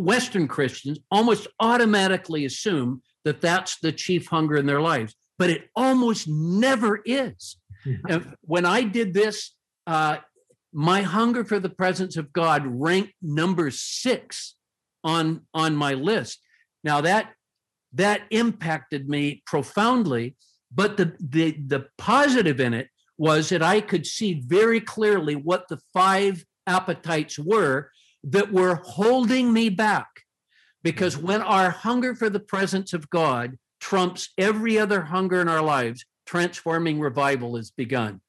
western 0.00 0.48
christians 0.48 0.98
almost 1.10 1.46
automatically 1.60 2.44
assume 2.44 3.02
that 3.24 3.40
that's 3.40 3.78
the 3.80 3.92
chief 3.92 4.26
hunger 4.26 4.56
in 4.56 4.66
their 4.66 4.80
lives 4.80 5.14
but 5.38 5.50
it 5.50 5.68
almost 5.76 6.28
never 6.28 7.00
is 7.04 7.56
mm-hmm. 7.84 8.30
when 8.42 8.64
i 8.64 8.82
did 8.82 9.14
this 9.14 9.54
uh, 9.86 10.18
my 10.72 11.02
hunger 11.02 11.44
for 11.44 11.58
the 11.58 11.68
presence 11.68 12.16
of 12.16 12.32
god 12.32 12.62
ranked 12.66 13.14
number 13.22 13.70
six 13.70 14.56
on 15.02 15.42
on 15.54 15.74
my 15.74 15.94
list 15.94 16.40
now 16.84 17.00
that 17.00 17.32
that 17.92 18.22
impacted 18.30 19.08
me 19.08 19.42
profoundly. 19.46 20.36
But 20.72 20.96
the, 20.96 21.16
the, 21.18 21.56
the 21.66 21.86
positive 21.98 22.60
in 22.60 22.74
it 22.74 22.88
was 23.18 23.48
that 23.48 23.62
I 23.62 23.80
could 23.80 24.06
see 24.06 24.42
very 24.46 24.80
clearly 24.80 25.34
what 25.34 25.68
the 25.68 25.80
five 25.92 26.44
appetites 26.66 27.38
were 27.38 27.90
that 28.24 28.52
were 28.52 28.76
holding 28.76 29.52
me 29.52 29.68
back. 29.68 30.08
Because 30.82 31.16
mm-hmm. 31.16 31.26
when 31.26 31.42
our 31.42 31.70
hunger 31.70 32.14
for 32.14 32.30
the 32.30 32.40
presence 32.40 32.92
of 32.92 33.10
God 33.10 33.58
trumps 33.80 34.30
every 34.38 34.78
other 34.78 35.02
hunger 35.02 35.40
in 35.40 35.48
our 35.48 35.62
lives, 35.62 36.04
transforming 36.26 37.00
revival 37.00 37.56
has 37.56 37.70
begun. 37.70 38.20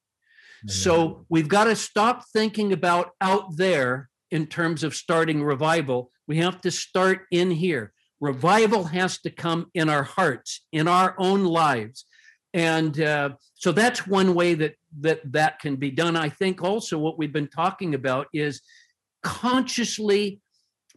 So 0.68 1.26
we've 1.28 1.48
got 1.48 1.64
to 1.64 1.74
stop 1.74 2.24
thinking 2.32 2.72
about 2.72 3.10
out 3.20 3.56
there 3.56 4.08
in 4.30 4.46
terms 4.46 4.84
of 4.84 4.94
starting 4.94 5.42
revival. 5.42 6.12
We 6.28 6.36
have 6.36 6.60
to 6.60 6.70
start 6.70 7.26
in 7.32 7.50
here 7.50 7.92
revival 8.22 8.84
has 8.84 9.18
to 9.18 9.30
come 9.30 9.66
in 9.74 9.90
our 9.90 10.04
hearts, 10.04 10.64
in 10.72 10.86
our 10.86 11.14
own 11.18 11.44
lives. 11.44 12.06
And 12.54 12.98
uh, 13.00 13.30
so 13.54 13.72
that's 13.72 14.06
one 14.06 14.34
way 14.34 14.54
that, 14.54 14.76
that 15.00 15.20
that 15.32 15.58
can 15.58 15.74
be 15.76 15.90
done. 15.90 16.16
I 16.16 16.28
think 16.28 16.62
also 16.62 16.98
what 16.98 17.18
we've 17.18 17.32
been 17.32 17.48
talking 17.48 17.94
about 17.94 18.28
is 18.32 18.62
consciously, 19.22 20.40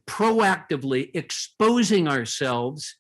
proactively 0.08 1.12
exposing 1.14 2.08
ourselves 2.08 2.96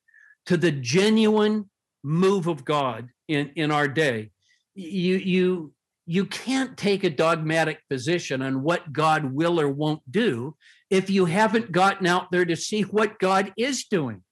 to 0.45 0.57
the 0.57 0.71
genuine 0.71 1.69
move 2.03 2.47
of 2.47 2.63
God 2.63 3.09
in, 3.27 3.51
in 3.55 3.71
our 3.71 3.87
day. 3.87 4.31
You, 4.75 5.15
you, 5.15 5.73
you 6.05 6.25
can't 6.25 6.77
take 6.77 7.03
a 7.03 7.09
dogmatic 7.09 7.79
position 7.89 8.41
on 8.41 8.61
what 8.61 8.93
God 8.93 9.33
will 9.33 9.59
or 9.59 9.69
won't 9.69 10.09
do 10.09 10.55
if 10.89 11.09
you 11.09 11.25
haven't 11.25 11.71
gotten 11.71 12.05
out 12.05 12.31
there 12.31 12.45
to 12.45 12.55
see 12.55 12.83
what 12.83 13.19
God 13.19 13.53
is 13.57 13.85
doing. 13.85 14.23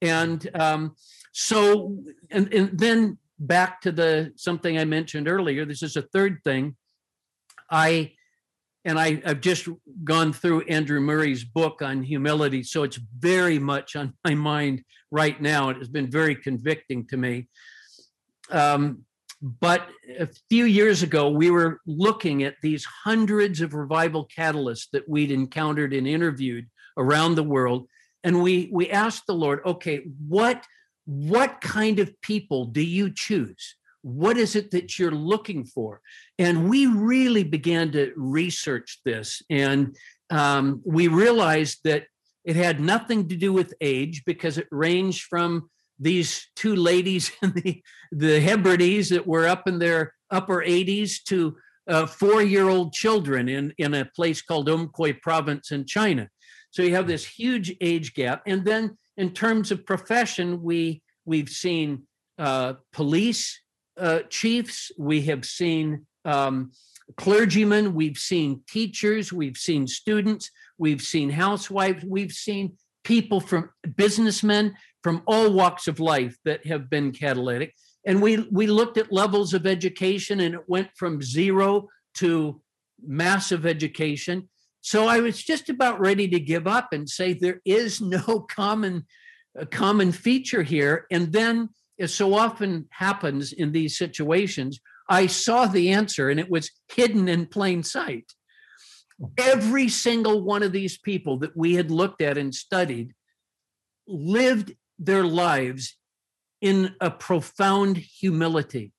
And 0.00 0.48
um, 0.54 0.94
so, 1.32 1.98
and, 2.30 2.52
and 2.54 2.78
then 2.78 3.18
back 3.38 3.80
to 3.82 3.92
the 3.92 4.32
something 4.36 4.78
I 4.78 4.84
mentioned 4.84 5.28
earlier. 5.28 5.64
This 5.64 5.82
is 5.82 5.96
a 5.96 6.02
third 6.02 6.40
thing. 6.44 6.76
I 7.70 8.12
and 8.84 8.98
I, 8.98 9.20
have 9.24 9.40
just 9.40 9.68
gone 10.04 10.32
through 10.32 10.62
Andrew 10.62 11.00
Murray's 11.00 11.44
book 11.44 11.82
on 11.82 12.02
humility, 12.02 12.62
so 12.62 12.82
it's 12.82 12.98
very 13.18 13.58
much 13.58 13.96
on 13.96 14.14
my 14.24 14.34
mind 14.34 14.82
right 15.10 15.40
now. 15.40 15.68
It 15.68 15.76
has 15.78 15.88
been 15.88 16.10
very 16.10 16.34
convicting 16.34 17.06
to 17.08 17.16
me. 17.16 17.48
Um, 18.50 19.04
but 19.42 19.88
a 20.18 20.28
few 20.50 20.64
years 20.64 21.02
ago, 21.02 21.30
we 21.30 21.50
were 21.50 21.80
looking 21.86 22.42
at 22.42 22.56
these 22.62 22.84
hundreds 22.84 23.60
of 23.60 23.74
revival 23.74 24.28
catalysts 24.36 24.88
that 24.92 25.08
we'd 25.08 25.30
encountered 25.30 25.94
and 25.94 26.06
interviewed 26.06 26.66
around 26.98 27.34
the 27.34 27.42
world, 27.42 27.86
and 28.22 28.42
we 28.42 28.68
we 28.72 28.90
asked 28.90 29.26
the 29.26 29.34
Lord, 29.34 29.60
okay, 29.64 30.04
what 30.28 30.64
what 31.06 31.60
kind 31.60 31.98
of 31.98 32.20
people 32.20 32.66
do 32.66 32.82
you 32.82 33.10
choose? 33.14 33.76
What 34.02 34.36
is 34.36 34.56
it 34.56 34.70
that 34.70 34.98
you're 34.98 35.10
looking 35.10 35.64
for? 35.64 36.00
And 36.38 36.68
we 36.68 36.86
really 36.86 37.44
began 37.44 37.92
to 37.92 38.12
research 38.16 39.00
this, 39.04 39.42
and 39.50 39.96
um, 40.30 40.80
we 40.84 41.08
realized 41.08 41.80
that 41.84 42.04
it 42.44 42.56
had 42.56 42.80
nothing 42.80 43.28
to 43.28 43.36
do 43.36 43.52
with 43.52 43.74
age 43.80 44.24
because 44.24 44.58
it 44.58 44.68
ranged 44.70 45.24
from 45.24 45.70
these 45.98 46.48
two 46.56 46.74
ladies 46.74 47.30
in 47.42 47.52
the, 47.52 47.82
the 48.12 48.40
Hebrides 48.40 49.10
that 49.10 49.26
were 49.26 49.46
up 49.46 49.68
in 49.68 49.78
their 49.78 50.14
upper 50.30 50.64
80s 50.64 51.22
to 51.24 51.56
uh, 51.88 52.06
four 52.06 52.42
year 52.42 52.68
old 52.68 52.92
children 52.92 53.48
in, 53.48 53.74
in 53.78 53.94
a 53.94 54.04
place 54.04 54.42
called 54.42 54.68
Umpqui 54.68 55.12
province 55.14 55.72
in 55.72 55.84
China. 55.86 56.28
So 56.70 56.82
you 56.82 56.94
have 56.94 57.08
this 57.08 57.26
huge 57.26 57.74
age 57.80 58.14
gap. 58.14 58.42
And 58.46 58.64
then 58.64 58.96
in 59.16 59.32
terms 59.32 59.70
of 59.72 59.84
profession, 59.84 60.62
we, 60.62 61.02
we've 61.24 61.48
seen 61.48 62.06
uh, 62.38 62.74
police 62.92 63.60
uh, 63.98 64.20
chiefs, 64.28 64.90
we 64.98 65.22
have 65.22 65.44
seen 65.44 66.06
um, 66.24 66.72
clergymen, 67.16 67.94
we've 67.94 68.18
seen 68.18 68.62
teachers, 68.68 69.32
we've 69.32 69.56
seen 69.56 69.86
students, 69.86 70.50
we've 70.78 71.02
seen 71.02 71.30
housewives, 71.30 72.04
we've 72.04 72.32
seen 72.32 72.76
people 73.04 73.40
from 73.40 73.70
businessmen 73.96 74.74
from 75.02 75.22
all 75.26 75.52
walks 75.52 75.88
of 75.88 76.00
life 76.00 76.36
that 76.44 76.66
have 76.66 76.90
been 76.90 77.12
catalytic. 77.12 77.74
And 78.06 78.22
we, 78.22 78.38
we 78.50 78.66
looked 78.66 78.98
at 78.98 79.12
levels 79.12 79.54
of 79.54 79.66
education 79.66 80.40
and 80.40 80.54
it 80.54 80.68
went 80.68 80.88
from 80.96 81.22
zero 81.22 81.88
to 82.14 82.60
massive 83.04 83.66
education. 83.66 84.48
So 84.82 85.06
I 85.06 85.20
was 85.20 85.42
just 85.42 85.68
about 85.68 86.00
ready 86.00 86.28
to 86.28 86.40
give 86.40 86.66
up 86.66 86.92
and 86.92 87.08
say 87.08 87.32
there 87.32 87.60
is 87.64 88.00
no 88.00 88.40
common 88.50 89.06
common 89.70 90.12
feature 90.12 90.62
here. 90.62 91.06
And 91.10 91.32
then, 91.32 91.70
as 92.00 92.14
so 92.14 92.34
often 92.34 92.88
happens 92.90 93.52
in 93.52 93.72
these 93.72 93.96
situations, 93.96 94.80
I 95.08 95.26
saw 95.26 95.66
the 95.66 95.90
answer 95.90 96.30
and 96.30 96.40
it 96.40 96.50
was 96.50 96.70
hidden 96.92 97.28
in 97.28 97.46
plain 97.46 97.82
sight. 97.82 98.32
Every 99.36 99.88
single 99.88 100.42
one 100.42 100.62
of 100.62 100.72
these 100.72 100.96
people 100.96 101.38
that 101.38 101.56
we 101.56 101.74
had 101.74 101.90
looked 101.90 102.22
at 102.22 102.38
and 102.38 102.54
studied 102.54 103.12
lived 104.06 104.72
their 104.98 105.24
lives 105.24 105.96
in 106.60 106.94
a 107.00 107.10
profound 107.10 107.96
humility. 107.96 108.92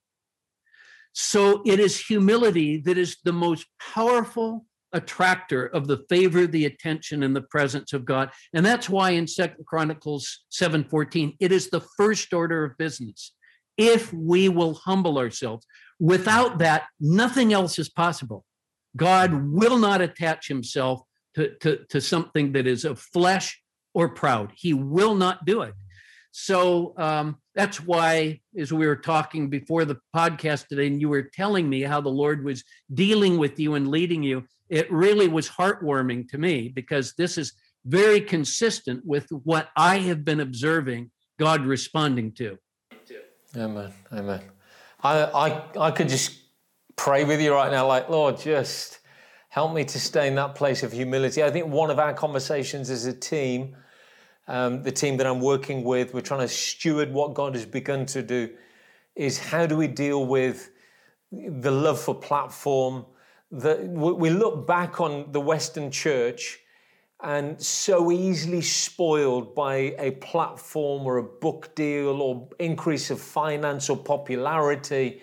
So 1.13 1.61
it 1.65 1.79
is 1.79 1.99
humility 1.99 2.77
that 2.77 2.97
is 2.97 3.17
the 3.23 3.33
most 3.33 3.65
powerful 3.79 4.65
attractor 4.93 5.65
of 5.67 5.87
the 5.87 6.03
favor, 6.09 6.47
the 6.47 6.65
attention, 6.65 7.23
and 7.23 7.35
the 7.35 7.41
presence 7.41 7.93
of 7.93 8.05
God. 8.05 8.31
And 8.53 8.65
that's 8.65 8.89
why 8.89 9.11
in 9.11 9.27
Second 9.27 9.65
Chronicles 9.65 10.43
7:14, 10.49 11.35
it 11.39 11.51
is 11.51 11.69
the 11.69 11.81
first 11.97 12.33
order 12.33 12.63
of 12.63 12.77
business. 12.77 13.33
If 13.77 14.13
we 14.13 14.49
will 14.49 14.73
humble 14.73 15.17
ourselves, 15.17 15.65
without 15.99 16.59
that, 16.59 16.83
nothing 16.99 17.53
else 17.53 17.79
is 17.79 17.89
possible. 17.89 18.45
God 18.95 19.33
will 19.33 19.77
not 19.77 20.01
attach 20.01 20.47
himself 20.47 21.01
to, 21.35 21.55
to, 21.59 21.85
to 21.89 22.01
something 22.01 22.51
that 22.51 22.67
is 22.67 22.83
of 22.83 22.99
flesh 22.99 23.61
or 23.93 24.09
proud. 24.09 24.51
He 24.55 24.73
will 24.73 25.15
not 25.15 25.45
do 25.45 25.61
it. 25.61 25.73
So 26.31 26.93
um, 26.97 27.37
that's 27.55 27.81
why, 27.81 28.39
as 28.57 28.71
we 28.71 28.87
were 28.87 28.95
talking 28.95 29.49
before 29.49 29.85
the 29.85 29.97
podcast 30.15 30.67
today, 30.67 30.87
and 30.87 31.01
you 31.01 31.09
were 31.09 31.23
telling 31.23 31.69
me 31.69 31.81
how 31.81 31.99
the 32.01 32.09
Lord 32.09 32.43
was 32.43 32.63
dealing 32.93 33.37
with 33.37 33.59
you 33.59 33.75
and 33.75 33.89
leading 33.89 34.23
you, 34.23 34.45
it 34.69 34.89
really 34.91 35.27
was 35.27 35.49
heartwarming 35.49 36.29
to 36.29 36.37
me 36.37 36.69
because 36.69 37.13
this 37.17 37.37
is 37.37 37.53
very 37.85 38.21
consistent 38.21 39.05
with 39.05 39.27
what 39.43 39.69
I 39.75 39.97
have 39.97 40.23
been 40.23 40.39
observing 40.39 41.11
God 41.37 41.65
responding 41.65 42.31
to. 42.33 42.57
Amen. 43.57 43.91
Amen. 44.13 44.41
I, 45.03 45.23
I, 45.23 45.87
I 45.87 45.91
could 45.91 46.07
just 46.07 46.39
pray 46.95 47.25
with 47.25 47.41
you 47.41 47.53
right 47.53 47.71
now, 47.71 47.87
like, 47.87 48.07
Lord, 48.07 48.39
just 48.39 48.99
help 49.49 49.73
me 49.73 49.83
to 49.83 49.99
stay 49.99 50.27
in 50.27 50.35
that 50.35 50.55
place 50.55 50.83
of 50.83 50.93
humility. 50.93 51.43
I 51.43 51.49
think 51.49 51.67
one 51.67 51.89
of 51.89 51.99
our 51.99 52.13
conversations 52.13 52.89
as 52.89 53.05
a 53.05 53.13
team 53.13 53.75
um, 54.51 54.83
the 54.83 54.91
team 54.91 55.15
that 55.15 55.25
I'm 55.25 55.39
working 55.39 55.81
with, 55.85 56.13
we're 56.13 56.19
trying 56.19 56.41
to 56.41 56.47
steward 56.49 57.13
what 57.13 57.33
God 57.33 57.55
has 57.55 57.65
begun 57.65 58.05
to 58.07 58.21
do, 58.21 58.49
is 59.15 59.39
how 59.39 59.65
do 59.65 59.77
we 59.77 59.87
deal 59.87 60.25
with 60.25 60.71
the 61.31 61.71
love 61.71 62.01
for 62.01 62.13
platform? 62.13 63.05
That 63.51 63.87
we 63.87 64.29
look 64.29 64.67
back 64.67 64.99
on 64.99 65.31
the 65.31 65.39
Western 65.39 65.89
church 65.89 66.59
and 67.23 67.61
so 67.61 68.11
easily 68.11 68.61
spoiled 68.61 69.55
by 69.55 69.95
a 69.97 70.11
platform 70.19 71.05
or 71.05 71.17
a 71.17 71.23
book 71.23 71.73
deal 71.73 72.21
or 72.21 72.49
increase 72.59 73.09
of 73.09 73.21
finance 73.21 73.89
or 73.89 73.95
popularity 73.95 75.21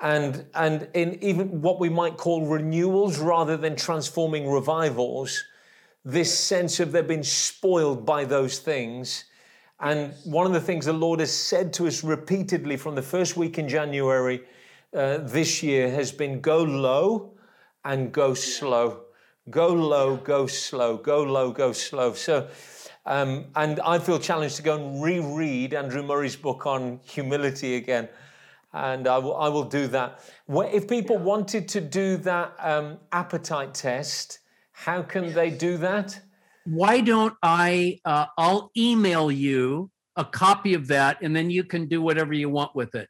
and 0.00 0.46
and 0.54 0.88
in 0.94 1.22
even 1.22 1.60
what 1.60 1.78
we 1.78 1.88
might 1.88 2.16
call 2.16 2.46
renewals 2.46 3.18
rather 3.18 3.56
than 3.56 3.76
transforming 3.76 4.50
revivals 4.50 5.44
this 6.04 6.36
sense 6.36 6.80
of 6.80 6.92
they've 6.92 7.06
been 7.06 7.22
spoiled 7.22 8.04
by 8.04 8.24
those 8.24 8.58
things. 8.58 9.24
And 9.80 10.14
one 10.24 10.46
of 10.46 10.52
the 10.52 10.60
things 10.60 10.86
the 10.86 10.92
Lord 10.92 11.20
has 11.20 11.32
said 11.32 11.72
to 11.74 11.86
us 11.86 12.04
repeatedly 12.04 12.76
from 12.76 12.94
the 12.94 13.02
first 13.02 13.36
week 13.36 13.58
in 13.58 13.68
January 13.68 14.42
uh, 14.94 15.18
this 15.18 15.62
year 15.62 15.90
has 15.90 16.12
been 16.12 16.40
go 16.40 16.62
low 16.62 17.32
and 17.84 18.12
go 18.12 18.34
slow. 18.34 19.04
Go 19.50 19.68
low, 19.68 20.16
go 20.18 20.46
slow, 20.46 20.96
go 20.98 21.24
low, 21.24 21.50
go 21.50 21.72
slow. 21.72 22.12
So, 22.12 22.48
um, 23.06 23.46
and 23.56 23.80
I 23.80 23.98
feel 23.98 24.20
challenged 24.20 24.56
to 24.56 24.62
go 24.62 24.76
and 24.76 25.02
reread 25.02 25.74
Andrew 25.74 26.02
Murray's 26.02 26.36
book 26.36 26.64
on 26.64 27.00
humility 27.02 27.74
again. 27.74 28.08
And 28.72 29.08
I 29.08 29.18
will, 29.18 29.36
I 29.36 29.48
will 29.48 29.64
do 29.64 29.88
that. 29.88 30.20
If 30.48 30.88
people 30.88 31.18
wanted 31.18 31.68
to 31.70 31.80
do 31.80 32.16
that 32.18 32.54
um, 32.60 32.98
appetite 33.10 33.74
test, 33.74 34.38
how 34.84 35.02
can 35.02 35.32
they 35.32 35.50
do 35.50 35.78
that? 35.78 36.18
Why 36.64 37.00
don't 37.00 37.34
I? 37.42 38.00
Uh, 38.04 38.26
I'll 38.36 38.70
email 38.76 39.30
you 39.30 39.90
a 40.16 40.24
copy 40.24 40.74
of 40.74 40.88
that, 40.88 41.18
and 41.22 41.34
then 41.34 41.50
you 41.50 41.64
can 41.64 41.86
do 41.86 42.02
whatever 42.02 42.32
you 42.32 42.48
want 42.48 42.74
with 42.74 42.94
it. 42.94 43.08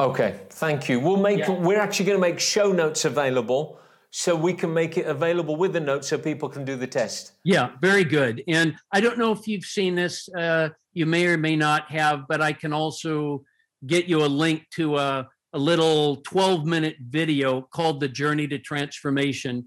Okay, 0.00 0.38
thank 0.50 0.88
you. 0.88 1.00
We'll 1.00 1.16
make. 1.16 1.40
Yeah. 1.40 1.50
We're 1.50 1.80
actually 1.80 2.06
going 2.06 2.16
to 2.16 2.20
make 2.20 2.38
show 2.38 2.72
notes 2.72 3.04
available, 3.04 3.80
so 4.10 4.36
we 4.36 4.54
can 4.54 4.72
make 4.72 4.96
it 4.96 5.06
available 5.06 5.56
with 5.56 5.72
the 5.72 5.80
notes, 5.80 6.08
so 6.08 6.18
people 6.18 6.48
can 6.48 6.64
do 6.64 6.76
the 6.76 6.86
test. 6.86 7.32
Yeah, 7.44 7.70
very 7.80 8.04
good. 8.04 8.42
And 8.46 8.76
I 8.92 9.00
don't 9.00 9.18
know 9.18 9.32
if 9.32 9.48
you've 9.48 9.64
seen 9.64 9.96
this. 9.96 10.28
Uh, 10.28 10.70
you 10.92 11.06
may 11.06 11.26
or 11.26 11.36
may 11.36 11.56
not 11.56 11.90
have, 11.90 12.22
but 12.28 12.40
I 12.40 12.52
can 12.52 12.72
also 12.72 13.44
get 13.86 14.06
you 14.06 14.24
a 14.24 14.26
link 14.26 14.64
to 14.74 14.96
a, 14.96 15.28
a 15.52 15.58
little 15.58 16.16
12 16.16 16.66
minute 16.66 16.96
video 17.00 17.62
called 17.62 17.98
"The 17.98 18.08
Journey 18.08 18.46
to 18.48 18.58
Transformation." 18.58 19.66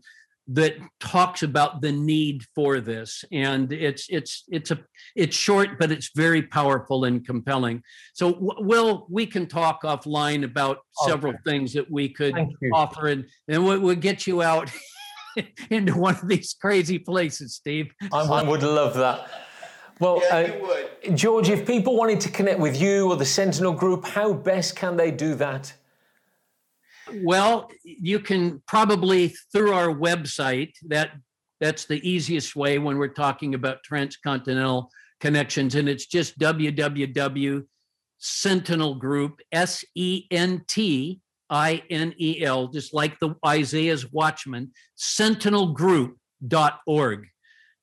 That 0.53 0.75
talks 0.99 1.43
about 1.43 1.81
the 1.81 1.91
need 1.91 2.43
for 2.55 2.79
this. 2.79 3.23
And 3.31 3.71
it's 3.71 4.07
it's 4.09 4.43
it's 4.49 4.71
a 4.71 4.79
it's 5.15 5.35
short 5.35 5.79
but 5.79 5.91
it's 5.91 6.11
very 6.15 6.41
powerful 6.41 7.05
and 7.05 7.25
compelling. 7.25 7.83
So 8.13 8.37
we'll 8.39 9.07
we 9.09 9.25
can 9.25 9.47
talk 9.47 9.83
offline 9.83 10.43
about 10.43 10.77
okay. 11.01 11.11
several 11.11 11.33
things 11.45 11.73
that 11.73 11.89
we 11.89 12.09
could 12.09 12.35
offer 12.73 13.07
and 13.07 13.25
then 13.47 13.63
we'll, 13.63 13.79
we'll 13.79 13.95
get 13.95 14.27
you 14.27 14.41
out 14.41 14.69
into 15.69 15.97
one 15.97 16.15
of 16.15 16.27
these 16.27 16.53
crazy 16.59 16.99
places 16.99 17.55
steve. 17.55 17.93
I, 18.11 18.21
I 18.21 18.43
would 18.43 18.63
love 18.63 18.95
that. 18.95 19.29
Well, 19.99 20.19
yeah, 20.23 20.57
uh, 21.07 21.11
George, 21.11 21.49
if 21.49 21.67
people 21.67 21.95
wanted 21.95 22.19
to 22.21 22.29
connect 22.29 22.59
with 22.59 22.81
you 22.81 23.11
or 23.11 23.15
the 23.15 23.25
Sentinel 23.25 23.73
Group, 23.73 24.03
how 24.03 24.33
best 24.33 24.75
can 24.75 24.97
they 24.97 25.11
do 25.11 25.35
that? 25.35 25.71
Well, 27.23 27.69
you 27.83 28.19
can 28.19 28.61
probably 28.67 29.33
through 29.51 29.73
our 29.73 29.87
website. 29.87 30.73
That 30.87 31.11
that's 31.59 31.85
the 31.85 32.07
easiest 32.07 32.55
way 32.55 32.79
when 32.79 32.97
we're 32.97 33.09
talking 33.09 33.53
about 33.53 33.83
transcontinental 33.83 34.89
connections, 35.19 35.75
and 35.75 35.87
it's 35.87 36.07
just 36.07 36.39
www 36.39 37.63
Sentinel 38.21 38.95
Group 38.95 39.41
S 39.51 39.83
E 39.95 40.25
N 40.31 40.63
T 40.67 41.19
I 41.49 41.83
N 41.89 42.13
E 42.17 42.43
L, 42.43 42.67
just 42.67 42.93
like 42.93 43.19
the 43.19 43.35
Isaiah's 43.45 44.11
Watchman, 44.11 44.71
sentinel 44.95 45.75
sentinelgroup.org. 45.75 47.27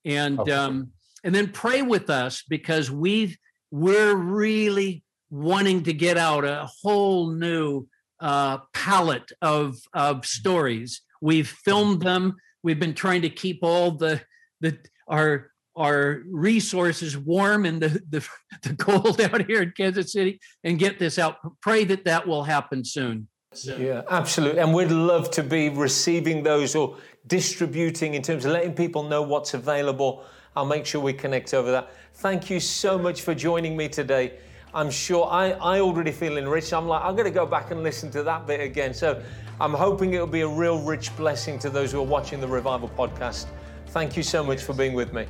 And 0.05 0.39
okay. 0.39 0.53
um, 0.53 0.93
and 1.25 1.35
then 1.35 1.49
pray 1.49 1.83
with 1.83 2.09
us 2.09 2.45
because 2.49 2.91
we 2.91 3.37
we're 3.71 4.15
really 4.15 5.03
wanting 5.29 5.83
to 5.83 5.93
get 5.93 6.17
out 6.17 6.45
a 6.45 6.69
whole 6.83 7.31
new 7.31 7.87
uh, 8.21 8.59
palette 8.73 9.33
of 9.43 9.77
of 9.93 10.27
stories. 10.27 11.03
We've 11.21 11.49
filmed 11.49 12.03
them. 12.03 12.37
We've 12.63 12.81
been 12.81 12.95
trying 12.95 13.23
to 13.23 13.31
keep 13.31 13.61
all 13.63 13.93
the 13.93 14.21
the 14.61 14.79
our 15.07 15.51
our 15.79 16.23
resources 16.29 17.17
warm 17.17 17.65
in 17.65 17.79
the, 17.79 18.03
the, 18.11 18.29
the 18.65 18.75
cold 18.75 19.21
out 19.33 19.47
here 19.47 19.63
in 19.63 19.73
Kansas 19.77 20.13
City 20.13 20.41
and 20.65 20.79
get 20.79 20.99
this 20.99 21.19
out. 21.19 21.37
Pray 21.61 21.85
that 21.85 22.05
that 22.05 22.27
will 22.27 22.43
happen 22.43 22.85
soon. 22.85 23.29
Yeah, 23.65 24.03
absolutely. 24.11 24.61
And 24.61 24.75
we'd 24.75 24.91
love 24.91 25.31
to 25.33 25.43
be 25.43 25.71
receiving 25.71 26.43
those 26.43 26.75
or 26.75 26.97
distributing 27.27 28.15
in 28.15 28.23
terms 28.23 28.45
of 28.45 28.53
letting 28.53 28.75
people 28.75 29.05
know 29.05 29.23
what's 29.23 29.55
available. 29.55 30.25
I'll 30.55 30.67
make 30.67 30.85
sure 30.85 31.01
we 31.01 31.13
connect 31.13 31.55
over 31.55 31.71
that. 31.71 31.91
Thank 32.15 32.51
you 32.51 32.61
so 32.61 32.99
much 32.99 33.23
for 33.23 33.35
joining 33.35 33.77
me 33.77 33.89
today. 33.89 34.39
I'm 34.75 34.91
sure 34.91 35.27
I, 35.27 35.53
I 35.53 35.81
already 35.81 36.13
feel 36.13 36.37
enriched. 36.37 36.75
I'm 36.75 36.87
like, 36.87 37.03
I'm 37.03 37.15
going 37.15 37.25
to 37.25 37.31
go 37.31 37.47
back 37.47 37.71
and 37.71 37.83
listen 37.83 38.11
to 38.11 38.23
that 38.25 38.47
bit 38.47 38.61
again. 38.61 38.93
So 38.93 39.23
I'm 39.61 39.73
hoping 39.73 40.13
it'll 40.13 40.27
be 40.27 40.43
a 40.43 40.49
real 40.49 40.83
rich 40.83 41.17
blessing 41.17 41.59
to 41.61 41.71
those 41.71 41.91
who 41.91 42.01
are 42.01 42.07
watching 42.07 42.41
the 42.41 42.49
Revival 42.49 42.91
podcast. 42.91 43.47
Thank 43.89 44.17
you 44.17 44.23
so 44.23 44.45
much 44.45 44.63
for 44.63 44.75
being 44.75 44.93
with 44.93 45.13
me. 45.15 45.27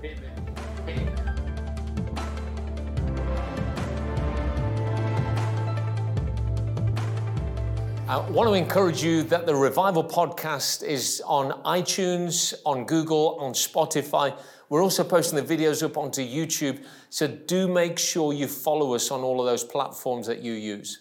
I 8.09 8.19
want 8.31 8.49
to 8.49 8.55
encourage 8.55 9.05
you 9.05 9.23
that 9.25 9.45
the 9.45 9.55
Revival 9.55 10.03
podcast 10.03 10.83
is 10.83 11.23
on 11.27 11.53
iTunes, 11.63 12.55
on 12.65 12.87
Google, 12.87 13.37
on 13.39 13.53
Spotify. 13.53 14.37
We're 14.69 14.83
also 14.83 15.05
posting 15.05 15.43
the 15.43 15.57
videos 15.57 15.83
up 15.83 15.97
onto 15.97 16.23
YouTube. 16.23 16.85
So 17.11 17.27
do 17.27 17.69
make 17.69 17.99
sure 17.99 18.33
you 18.33 18.47
follow 18.47 18.95
us 18.95 19.11
on 19.11 19.23
all 19.23 19.41
of 19.41 19.47
those 19.47 19.65
platforms 19.65 20.27
that 20.27 20.43
you 20.43 20.53
use. 20.53 21.01